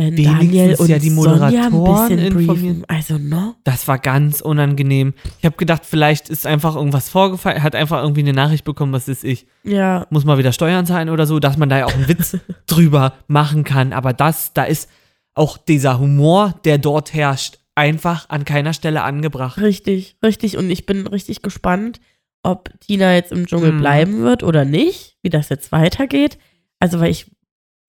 äh, 0.00 0.10
Daniel 0.22 0.74
und 0.78 0.88
ja 0.88 0.98
die 0.98 1.10
Sonja 1.10 1.32
ein 1.66 1.72
Moderatoren 1.72 2.08
bisschen 2.08 2.18
informieren. 2.26 2.80
briefen. 2.80 2.84
Also, 2.88 3.18
no? 3.18 3.54
Das 3.64 3.86
war 3.88 3.98
ganz 3.98 4.40
unangenehm. 4.40 5.14
Ich 5.38 5.44
habe 5.44 5.56
gedacht, 5.56 5.82
vielleicht 5.84 6.28
ist 6.28 6.46
einfach 6.46 6.76
irgendwas 6.76 7.08
vorgefallen, 7.08 7.62
hat 7.62 7.74
einfach 7.74 8.02
irgendwie 8.02 8.20
eine 8.20 8.32
Nachricht 8.32 8.64
bekommen, 8.64 8.92
was 8.92 9.08
ist 9.08 9.22
ich, 9.24 9.46
Ja, 9.64 10.06
muss 10.10 10.24
mal 10.24 10.38
wieder 10.38 10.52
Steuern 10.52 10.86
zahlen 10.86 11.08
oder 11.10 11.26
so, 11.26 11.38
dass 11.38 11.56
man 11.56 11.68
da 11.68 11.78
ja 11.78 11.86
auch 11.86 11.94
einen 11.94 12.08
Witz 12.08 12.36
drüber 12.66 13.14
machen 13.28 13.64
kann. 13.64 13.92
Aber 13.92 14.12
das, 14.12 14.52
da 14.54 14.64
ist 14.64 14.88
auch 15.34 15.56
dieser 15.58 15.98
Humor, 16.00 16.54
der 16.64 16.78
dort 16.78 17.14
herrscht, 17.14 17.58
einfach 17.76 18.28
an 18.28 18.44
keiner 18.44 18.72
Stelle 18.72 19.02
angebracht. 19.02 19.58
richtig, 19.58 20.16
richtig. 20.22 20.56
Und 20.58 20.68
ich 20.70 20.86
bin 20.86 21.06
richtig 21.06 21.40
gespannt, 21.42 22.00
ob 22.42 22.70
Tina 22.80 23.14
jetzt 23.14 23.32
im 23.32 23.46
Dschungel 23.46 23.72
Mhm. 23.72 23.78
bleiben 23.80 24.22
wird 24.22 24.42
oder 24.42 24.64
nicht, 24.64 25.16
wie 25.22 25.28
das 25.30 25.48
jetzt 25.50 25.72
weitergeht. 25.72 26.38
Also, 26.78 26.98
weil 27.00 27.10
ich, 27.10 27.26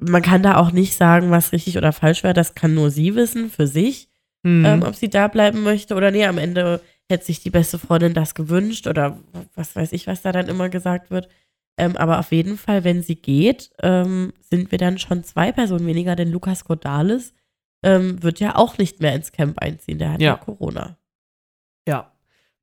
man 0.02 0.22
kann 0.22 0.44
da 0.44 0.58
auch 0.58 0.72
nicht 0.72 0.96
sagen, 0.96 1.32
was 1.32 1.52
richtig 1.52 1.78
oder 1.78 1.94
falsch 1.94 2.24
wäre. 2.24 2.34
Das 2.34 2.56
kann 2.56 2.74
nur 2.74 2.90
sie 2.90 3.16
wissen 3.16 3.50
für 3.50 3.68
sich. 3.68 4.10
Hm. 4.44 4.66
ähm, 4.66 4.84
ob 4.84 4.96
sie 4.96 5.10
da 5.10 5.28
bleiben 5.28 5.62
möchte 5.62 5.94
oder 5.96 6.10
nee. 6.10 6.26
Am 6.26 6.40
Ende 6.40 6.82
hätte 7.10 7.26
sich 7.26 7.42
die 7.42 7.52
beste 7.52 7.78
Freundin 7.78 8.14
das 8.16 8.34
gewünscht 8.34 8.88
oder 8.88 9.20
was 9.54 9.76
weiß 9.76 9.92
ich, 9.92 10.08
was 10.08 10.24
da 10.24 10.32
dann 10.32 10.48
immer 10.48 10.70
gesagt 10.70 11.12
wird. 11.12 11.30
Ähm, 11.78 11.96
aber 11.96 12.20
auf 12.20 12.32
jeden 12.32 12.58
Fall, 12.58 12.84
wenn 12.84 13.04
sie 13.04 13.16
geht, 13.16 13.72
ähm, 13.82 14.34
sind 14.40 14.72
wir 14.72 14.78
dann 14.78 14.98
schon 14.98 15.24
zwei 15.24 15.52
Personen 15.52 15.86
weniger, 15.86 16.16
denn 16.16 16.32
Lukas 16.32 16.66
Cordalis 16.66 17.34
ähm, 17.84 18.22
wird 18.24 18.40
ja 18.40 18.56
auch 18.56 18.78
nicht 18.78 19.00
mehr 19.00 19.14
ins 19.16 19.32
Camp 19.32 19.60
einziehen. 19.60 20.00
Der 20.00 20.14
hat 20.14 20.22
ja, 20.22 20.32
Ja. 20.32 20.38
Corona. 20.38 20.98
Ja. 21.88 22.12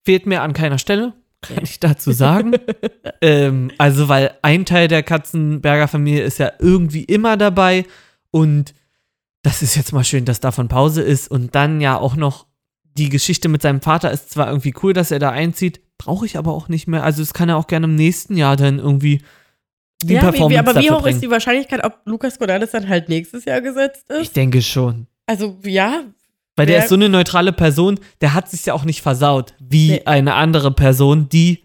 Fehlt 0.05 0.27
mir 0.27 0.43
an 0.43 0.53
keiner 0.53 0.79
Stelle, 0.79 1.13
kann 1.43 1.63
ich 1.63 1.81
dazu 1.81 2.13
sagen. 2.13 2.53
ähm, 3.21 3.71
also, 3.79 4.09
weil 4.09 4.37
ein 4.43 4.65
Teil 4.65 4.89
der 4.89 5.03
Katzenberger 5.03 5.89
Familie 5.89 6.23
ist 6.23 6.39
ja 6.39 6.53
irgendwie 6.59 7.05
immer 7.05 7.37
dabei 7.37 7.85
und 8.31 8.75
das 9.43 9.63
ist 9.63 9.77
jetzt 9.77 9.93
mal 9.93 10.05
schön, 10.05 10.25
dass 10.25 10.41
davon 10.41 10.69
Pause 10.69 11.03
ist 11.03 11.31
und 11.31 11.55
dann 11.55 11.81
ja 11.81 11.97
auch 11.97 12.17
noch 12.17 12.47
die 12.85 13.09
Geschichte 13.09 13.49
mit 13.49 13.63
seinem 13.63 13.81
Vater 13.81 14.11
ist 14.11 14.31
zwar 14.31 14.49
irgendwie 14.49 14.75
cool, 14.83 14.93
dass 14.93 15.13
er 15.13 15.21
da 15.21 15.31
einzieht, 15.31 15.81
brauche 15.99 16.27
ich 16.27 16.37
aber 16.37 16.53
auch 16.53 16.69
nicht 16.69 16.89
mehr. 16.89 17.05
Also, 17.05 17.23
es 17.23 17.33
kann 17.33 17.49
er 17.49 17.57
auch 17.57 17.69
gerne 17.69 17.87
im 17.87 17.95
nächsten 17.95 18.37
Jahr 18.37 18.57
dann 18.57 18.79
irgendwie 18.79 19.23
die 20.03 20.15
ja, 20.15 20.21
Performance 20.21 20.55
wie, 20.55 20.59
aber 20.59 20.81
wie 20.81 20.91
hoch 20.91 21.03
bringen. 21.03 21.17
ist 21.17 21.23
die 21.23 21.31
Wahrscheinlichkeit, 21.31 21.85
ob 21.85 22.01
Lukas 22.05 22.39
Cordalis 22.39 22.71
dann 22.73 22.89
halt 22.89 23.09
nächstes 23.09 23.45
Jahr 23.45 23.61
gesetzt 23.61 24.07
Ich 24.11 24.29
ist? 24.29 24.37
denke 24.37 24.63
schon. 24.63 25.07
Also, 25.27 25.59
ja, 25.65 26.03
Weil 26.59 26.67
der 26.67 26.77
Wer- 26.77 26.83
ist 26.85 26.89
so 26.91 26.95
eine 26.97 27.09
neutrale 27.09 27.53
Person, 27.53 27.99
der 28.21 28.35
hat 28.35 28.51
sich 28.51 28.67
ja 28.67 28.75
auch 28.75 28.85
nicht 28.85 29.01
versaut, 29.01 29.55
wie 29.61 29.93
Nee. 29.93 30.03
eine 30.05 30.35
andere 30.35 30.71
Person, 30.73 31.29
die 31.29 31.65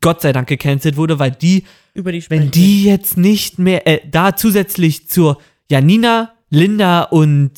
Gott 0.00 0.22
sei 0.22 0.32
Dank 0.32 0.48
gecancelt 0.48 0.96
wurde, 0.96 1.18
weil 1.18 1.32
die, 1.32 1.64
über 1.94 2.12
die 2.12 2.24
wenn 2.30 2.50
die 2.50 2.84
jetzt 2.84 3.16
nicht 3.18 3.58
mehr, 3.58 3.86
äh, 3.86 4.00
da 4.08 4.36
zusätzlich 4.36 5.08
zur 5.08 5.38
Janina, 5.70 6.32
Linda 6.50 7.02
und 7.02 7.52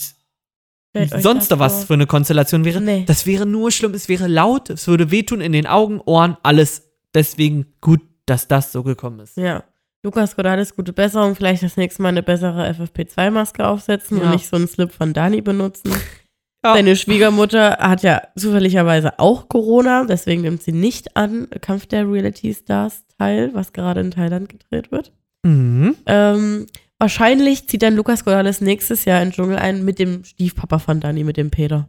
Stellt 0.96 1.22
sonst 1.22 1.50
was 1.58 1.74
vor. 1.78 1.86
für 1.88 1.94
eine 1.94 2.06
Konstellation 2.06 2.64
wäre, 2.64 2.80
Nee. 2.80 3.04
das 3.06 3.26
wäre 3.26 3.44
nur 3.46 3.70
schlimm, 3.70 3.92
es 3.94 4.08
wäre 4.08 4.26
laut, 4.28 4.70
es 4.70 4.86
würde 4.86 5.10
wehtun 5.10 5.40
in 5.40 5.52
den 5.52 5.66
Augen, 5.66 6.00
Ohren, 6.04 6.36
alles. 6.42 6.82
Deswegen 7.14 7.66
gut, 7.80 8.00
dass 8.26 8.48
das 8.48 8.72
so 8.72 8.82
gekommen 8.82 9.20
ist. 9.20 9.36
Ja. 9.36 9.64
Lukas 10.02 10.34
Cordalis, 10.34 10.74
gute 10.74 10.92
Besserung. 10.92 11.34
Vielleicht 11.34 11.62
das 11.62 11.76
nächste 11.76 12.02
Mal 12.02 12.08
eine 12.10 12.22
bessere 12.22 12.66
FFP2-Maske 12.68 13.66
aufsetzen 13.66 14.18
Ja. 14.18 14.24
und 14.24 14.30
nicht 14.30 14.46
so 14.46 14.56
einen 14.56 14.68
Slip 14.68 14.92
von 14.92 15.12
Dani 15.12 15.40
benutzen. 15.40 15.90
Ja. 16.64 16.72
Seine 16.72 16.96
Schwiegermutter 16.96 17.76
hat 17.78 18.02
ja 18.02 18.22
zufälligerweise 18.36 19.18
auch 19.18 19.48
Corona, 19.50 20.06
deswegen 20.06 20.40
nimmt 20.40 20.62
sie 20.62 20.72
nicht 20.72 21.14
an 21.14 21.48
Kampf 21.60 21.84
der 21.84 22.10
Reality 22.10 22.54
Stars 22.54 23.04
teil, 23.18 23.50
was 23.52 23.74
gerade 23.74 24.00
in 24.00 24.10
Thailand 24.10 24.48
gedreht 24.48 24.90
wird. 24.90 25.12
Mhm. 25.42 25.94
Ähm, 26.06 26.66
wahrscheinlich 26.98 27.68
zieht 27.68 27.82
dann 27.82 27.96
Lukas 27.96 28.24
Cordalis 28.24 28.62
nächstes 28.62 29.04
Jahr 29.04 29.20
in 29.20 29.28
den 29.28 29.34
Dschungel 29.34 29.58
ein 29.58 29.84
mit 29.84 29.98
dem 29.98 30.24
Stiefpapa 30.24 30.78
von 30.78 31.00
Dani, 31.00 31.22
mit 31.22 31.36
dem 31.36 31.50
Peter. 31.50 31.86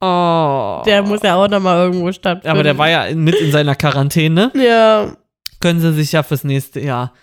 Oh. 0.00 0.82
Der 0.86 1.02
muss 1.02 1.22
ja 1.22 1.34
auch 1.34 1.48
nochmal 1.48 1.86
irgendwo 1.86 2.12
stattfinden. 2.12 2.48
Aber 2.54 2.62
der 2.62 2.78
war 2.78 2.88
ja 2.88 3.12
mit 3.16 3.34
in 3.34 3.50
seiner 3.50 3.74
Quarantäne. 3.74 4.52
Ja, 4.56 5.16
können 5.58 5.80
sie 5.80 5.92
sich 5.92 6.12
ja 6.12 6.22
fürs 6.22 6.44
nächste 6.44 6.80
Jahr 6.80 7.14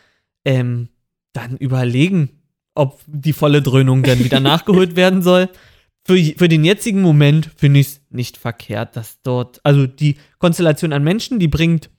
ähm, 0.43 0.89
dann 1.31 1.55
überlegen, 1.55 2.41
ob 2.75 2.99
die 3.07 3.31
volle 3.31 3.61
Dröhnung 3.61 4.03
dann 4.03 4.19
wieder 4.19 4.39
nachgeholt 4.41 4.97
werden 4.97 5.21
soll. 5.21 5.49
Für, 6.05 6.17
für 6.17 6.49
den 6.49 6.65
jetzigen 6.65 7.01
Moment 7.01 7.49
finde 7.55 7.79
ich 7.79 7.87
es 7.87 8.01
nicht 8.09 8.37
verkehrt, 8.37 8.95
dass 8.95 9.21
dort, 9.21 9.61
also 9.63 9.87
die 9.87 10.17
Konstellation 10.37 10.91
an 10.91 11.03
Menschen, 11.03 11.39
die 11.39 11.47
bringt 11.47 11.89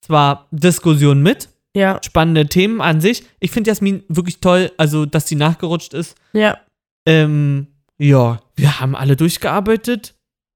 zwar 0.00 0.48
Diskussion 0.52 1.22
mit, 1.22 1.48
ja, 1.74 1.98
spannende 2.04 2.46
Themen 2.46 2.80
an 2.80 3.00
sich. 3.00 3.24
Ich 3.40 3.50
finde 3.50 3.70
Jasmin 3.70 4.04
wirklich 4.08 4.40
toll, 4.40 4.70
also 4.76 5.06
dass 5.06 5.26
sie 5.26 5.36
nachgerutscht 5.36 5.94
ist. 5.94 6.16
ja. 6.32 6.58
Ähm, 7.04 7.66
ja, 7.98 8.40
wir 8.56 8.80
haben 8.80 8.94
alle 8.94 9.16
durchgearbeitet. 9.16 10.14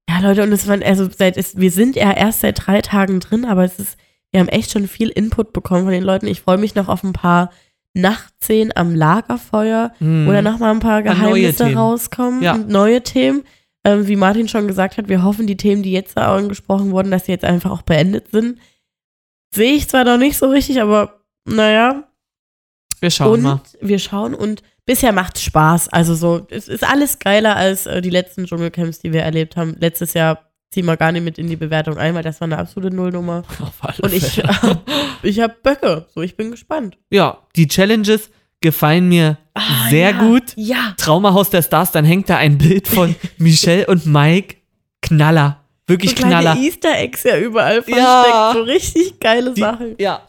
Ja, 0.09 0.19
Leute, 0.19 0.43
und 0.43 0.51
es 0.51 0.67
waren, 0.67 0.83
also 0.83 1.09
seit 1.09 1.37
es, 1.37 1.57
wir 1.57 1.71
sind 1.71 1.95
ja 1.95 2.11
erst 2.11 2.41
seit 2.41 2.65
drei 2.65 2.81
Tagen 2.81 3.19
drin, 3.19 3.45
aber 3.45 3.63
es 3.63 3.79
ist, 3.79 3.97
wir 4.31 4.39
haben 4.39 4.47
echt 4.49 4.71
schon 4.71 4.87
viel 4.87 5.09
Input 5.09 5.53
bekommen 5.53 5.83
von 5.83 5.91
den 5.91 6.03
Leuten. 6.03 6.27
Ich 6.27 6.41
freue 6.41 6.57
mich 6.57 6.75
noch 6.75 6.87
auf 6.87 7.03
ein 7.03 7.13
paar 7.13 7.51
Nachtszenen 7.93 8.71
am 8.75 8.93
Lagerfeuer, 8.95 9.91
Hm. 9.99 10.27
wo 10.27 10.31
dann 10.31 10.43
noch 10.43 10.59
mal 10.59 10.71
ein 10.71 10.79
paar 10.79 11.01
Geheimnisse 11.03 11.73
rauskommen 11.73 12.41
Ja. 12.43 12.53
und 12.55 12.69
neue 12.69 13.01
Themen. 13.01 13.43
Ähm, 13.83 14.07
wie 14.07 14.15
Martin 14.15 14.47
schon 14.47 14.67
gesagt 14.67 14.97
hat, 14.97 15.07
wir 15.07 15.23
hoffen, 15.23 15.47
die 15.47 15.57
Themen, 15.57 15.81
die 15.83 15.91
jetzt 15.93 16.17
da 16.17 16.35
angesprochen 16.35 16.91
wurden, 16.91 17.11
dass 17.11 17.25
sie 17.25 17.31
jetzt 17.31 17.45
einfach 17.45 17.71
auch 17.71 17.83
beendet 17.83 18.31
sind. 18.31 18.59
Sehe 19.53 19.73
ich 19.73 19.87
zwar 19.87 20.03
noch 20.03 20.17
nicht 20.17 20.37
so 20.37 20.49
richtig, 20.49 20.81
aber 20.81 21.21
naja, 21.45 22.03
wir 22.99 23.09
schauen 23.11 23.33
und 23.35 23.41
mal. 23.43 23.61
wir 23.81 23.99
schauen 23.99 24.33
und 24.33 24.61
bisher 24.85 25.13
macht's 25.13 25.41
Spaß. 25.41 25.89
Also 25.89 26.15
so, 26.15 26.45
es 26.49 26.67
ist 26.67 26.83
alles 26.83 27.19
geiler 27.19 27.55
als 27.55 27.85
äh, 27.85 28.01
die 28.01 28.09
letzten 28.09 28.45
Dschungelcamps, 28.45 28.99
die 28.99 29.13
wir 29.13 29.21
erlebt 29.21 29.55
haben. 29.55 29.75
Letztes 29.79 30.13
Jahr 30.13 30.46
ziehen 30.71 30.85
wir 30.85 30.97
gar 30.97 31.11
nicht 31.11 31.23
mit 31.23 31.37
in 31.37 31.47
die 31.47 31.55
Bewertung 31.55 31.97
ein, 31.97 32.13
weil 32.15 32.23
das 32.23 32.39
war 32.41 32.45
eine 32.45 32.57
absolute 32.57 32.95
Nullnummer. 32.95 33.43
Auf 33.61 33.75
alle 33.81 33.97
Und 34.01 34.13
ich, 34.13 34.23
Fälle. 34.33 34.81
ich 35.23 35.39
habe 35.39 35.55
Böcke. 35.63 36.07
So, 36.13 36.21
ich 36.21 36.35
bin 36.37 36.51
gespannt. 36.51 36.97
ja, 37.09 37.37
die 37.55 37.67
Challenges 37.67 38.29
gefallen 38.61 39.07
mir 39.07 39.37
Ah, 39.53 39.89
sehr 39.89 40.11
ja. 40.11 40.19
gut. 40.19 40.53
Ja. 40.55 40.93
Traumahaus 40.97 41.49
der 41.49 41.61
Stars, 41.61 41.91
dann 41.91 42.05
hängt 42.05 42.29
da 42.29 42.37
ein 42.37 42.57
Bild 42.57 42.87
von 42.87 43.15
Michelle 43.37 43.85
und 43.87 44.05
Mike. 44.05 44.55
Knaller. 45.01 45.63
Wirklich 45.87 46.11
So 46.17 46.23
Knaller. 46.23 46.55
Easter 46.57 46.97
Eggs 46.97 47.23
ja 47.23 47.37
überall 47.37 47.81
versteckt. 47.81 47.97
Ja. 47.97 48.51
So 48.53 48.61
richtig 48.63 49.19
geile 49.19 49.53
Die- 49.53 49.61
Sachen. 49.61 49.95
Ja. 49.99 50.21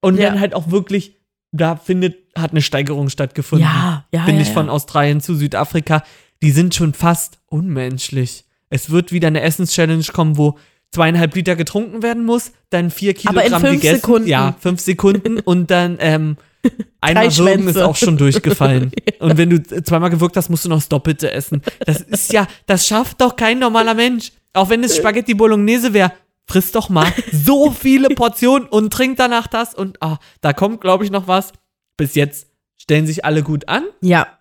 Und 0.00 0.18
Ja. 0.18 0.28
dann 0.30 0.40
halt 0.40 0.54
auch 0.54 0.70
wirklich, 0.70 1.16
da 1.52 1.76
findet, 1.76 2.16
hat 2.36 2.50
eine 2.50 2.60
Steigerung 2.60 3.08
stattgefunden. 3.08 3.66
Ja, 3.66 4.04
ja, 4.12 4.24
Finde 4.24 4.42
ich 4.42 4.50
von. 4.50 4.68
Australien 4.68 5.20
zu 5.20 5.34
Südafrika. 5.36 6.02
Die 6.42 6.50
sind 6.50 6.74
schon 6.74 6.92
fast 6.92 7.38
unmenschlich. 7.46 8.44
Es 8.70 8.90
wird 8.90 9.12
wieder 9.12 9.28
eine 9.28 9.42
Essenschallenge 9.42 10.04
kommen, 10.12 10.36
wo 10.36 10.58
zweieinhalb 10.92 11.34
Liter 11.34 11.56
getrunken 11.56 12.02
werden 12.02 12.24
muss, 12.24 12.52
dann 12.70 12.90
vier 12.90 13.14
Aber 13.26 13.42
in 13.42 13.48
Kilogramm 13.48 13.62
fünf 13.62 13.80
gegessen. 13.82 13.96
Sekunden. 13.96 14.28
Ja, 14.28 14.56
fünf 14.58 14.80
Sekunden 14.80 15.40
und 15.40 15.70
dann 15.70 15.98
ähm, 16.00 16.36
einmal 17.00 17.28
Drei 17.28 17.36
würgen 17.36 17.68
ist 17.68 17.78
auch 17.78 17.96
schon 17.96 18.16
durchgefallen. 18.16 18.92
Und 19.20 19.38
wenn 19.38 19.50
du 19.50 19.62
zweimal 19.62 20.10
gewirkt 20.10 20.36
hast, 20.36 20.48
musst 20.48 20.64
du 20.64 20.68
noch 20.68 20.78
das 20.78 20.88
Doppelte 20.88 21.30
essen. 21.30 21.62
Das 21.84 22.00
ist 22.00 22.32
ja, 22.32 22.46
das 22.66 22.86
schafft 22.86 23.20
doch 23.20 23.36
kein 23.36 23.58
normaler 23.58 23.94
Mensch. 23.94 24.32
Auch 24.52 24.68
wenn 24.68 24.82
es 24.82 24.96
Spaghetti 24.96 25.34
Bolognese 25.34 25.92
wäre, 25.92 26.12
frisst 26.46 26.74
doch 26.74 26.88
mal 26.88 27.12
so 27.32 27.70
viele 27.70 28.08
Portionen 28.08 28.68
und 28.68 28.92
trink 28.92 29.16
danach 29.16 29.46
das 29.46 29.74
und 29.74 30.02
ah, 30.02 30.18
da 30.40 30.52
kommt, 30.52 30.80
glaube 30.80 31.04
ich, 31.04 31.10
noch 31.10 31.28
was. 31.28 31.52
Bis 31.96 32.14
jetzt 32.14 32.48
stellen 32.76 33.06
sich 33.06 33.24
alle 33.24 33.42
gut 33.42 33.68
an. 33.68 33.84
Ja. 34.00 34.35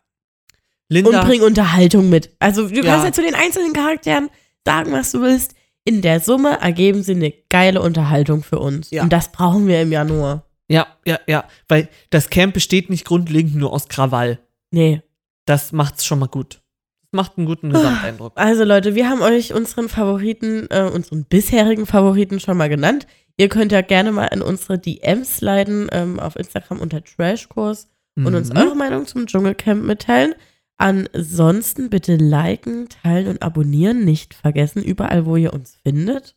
Linda, 0.90 1.22
Und 1.22 1.28
bring 1.28 1.42
Unterhaltung 1.42 2.10
mit. 2.10 2.30
Also, 2.40 2.68
du 2.68 2.76
Ja. 2.76 2.84
kannst 2.84 3.06
ja 3.06 3.12
zu 3.12 3.22
den 3.22 3.36
einzelnen 3.36 3.74
Charakteren 3.74 4.30
sagen, 4.66 4.92
was 4.92 5.12
du 5.12 5.22
willst. 5.22 5.56
In 5.84 6.02
der 6.02 6.20
Summe 6.20 6.60
ergeben 6.62 7.04
sie 7.04 7.14
eine 7.14 7.32
geile 7.50 7.82
Unterhaltung 7.82 8.44
für 8.44 8.60
uns. 8.60 8.90
Ja. 8.92 9.04
Und 9.04 9.14
das 9.14 9.32
brauchen 9.32 9.68
wir 9.68 9.82
im 9.82 9.92
Januar. 9.92 10.44
ja, 10.68 10.88
ja, 11.06 11.20
ja, 11.28 11.44
weil 11.68 11.90
das 12.10 12.30
Camp 12.32 12.54
besteht 12.56 12.90
nicht 12.90 13.06
grundlegend 13.06 13.56
nur 13.56 13.72
aus 13.72 13.88
Krawall. 13.88 14.40
Nee. 14.72 15.02
Das 15.46 15.72
macht's 15.72 16.06
schon 16.06 16.18
mal 16.20 16.26
gut. 16.28 16.62
Das 17.04 17.10
macht 17.14 17.38
einen 17.38 17.46
guten 17.46 17.70
Gesamteindruck. 17.70 18.34
Also 18.36 18.64
Leute, 18.64 18.96
wir 18.96 19.08
haben 19.08 19.22
euch 19.22 19.54
unseren 19.54 19.90
Favoriten, 19.90 20.66
äh, 20.72 20.90
unseren 20.92 21.26
bisherigen 21.26 21.86
Favoriten 21.86 22.40
schon 22.40 22.58
mal 22.58 22.68
genannt. 22.70 23.06
Ihr 23.38 23.48
könnt 23.50 23.72
ja 23.72 23.82
gerne 23.82 24.12
mal 24.12 24.26
in 24.28 24.42
unsere 24.42 24.80
DMs 24.80 25.38
sliden 25.38 25.88
ähm, 25.92 26.20
auf 26.20 26.36
Instagram 26.36 26.80
unter 26.80 27.04
Trashkurs 27.04 27.88
und 28.16 28.34
uns 28.34 28.50
Mhm. 28.52 28.58
eure 28.58 28.76
Meinung 28.76 29.06
zum 29.06 29.28
Dschungelcamp 29.28 29.84
mitteilen. 29.84 30.34
Ansonsten 30.78 31.90
bitte 31.90 32.16
liken, 32.16 32.90
teilen 32.90 33.28
und 33.28 33.42
abonnieren. 33.42 34.04
Nicht 34.04 34.34
vergessen, 34.34 34.84
überall, 34.84 35.26
wo 35.26 35.36
ihr 35.38 35.54
uns 35.54 35.76
findet. 35.84 36.36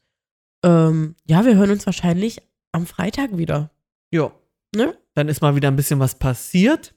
Ähm, 0.64 1.16
ja, 1.24 1.44
wir 1.44 1.57
hören 1.57 1.70
uns 1.70 1.87
wahrscheinlich 1.87 2.40
am 2.72 2.87
Freitag 2.87 3.37
wieder. 3.37 3.70
Ja. 4.11 4.33
Ne? 4.74 4.96
Dann 5.14 5.29
ist 5.29 5.40
mal 5.40 5.57
wieder 5.57 5.68
ein 5.68 5.77
bisschen 5.77 5.98
was 5.98 6.18
passiert. 6.18 6.94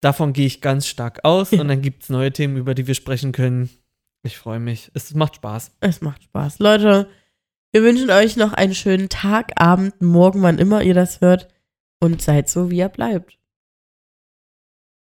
Davon 0.00 0.32
gehe 0.32 0.46
ich 0.46 0.60
ganz 0.60 0.86
stark 0.86 1.24
aus. 1.24 1.52
Und 1.52 1.68
dann 1.68 1.82
gibt 1.82 2.04
es 2.04 2.08
neue 2.08 2.32
Themen, 2.32 2.56
über 2.56 2.74
die 2.74 2.86
wir 2.86 2.94
sprechen 2.94 3.32
können. 3.32 3.70
Ich 4.22 4.38
freue 4.38 4.60
mich. 4.60 4.90
Es 4.94 5.14
macht 5.14 5.36
Spaß. 5.36 5.72
Es 5.80 6.00
macht 6.00 6.22
Spaß. 6.24 6.58
Leute, 6.58 7.08
wir 7.72 7.82
wünschen 7.82 8.10
euch 8.10 8.36
noch 8.36 8.52
einen 8.52 8.74
schönen 8.74 9.08
Tag, 9.08 9.52
Abend, 9.56 10.00
Morgen, 10.00 10.42
wann 10.42 10.58
immer 10.58 10.82
ihr 10.82 10.94
das 10.94 11.20
hört. 11.20 11.48
Und 12.00 12.20
seid 12.22 12.48
so, 12.48 12.70
wie 12.70 12.78
ihr 12.78 12.88
bleibt. 12.88 13.38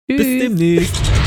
Bis 0.07 0.18
demnächst. 0.18 1.26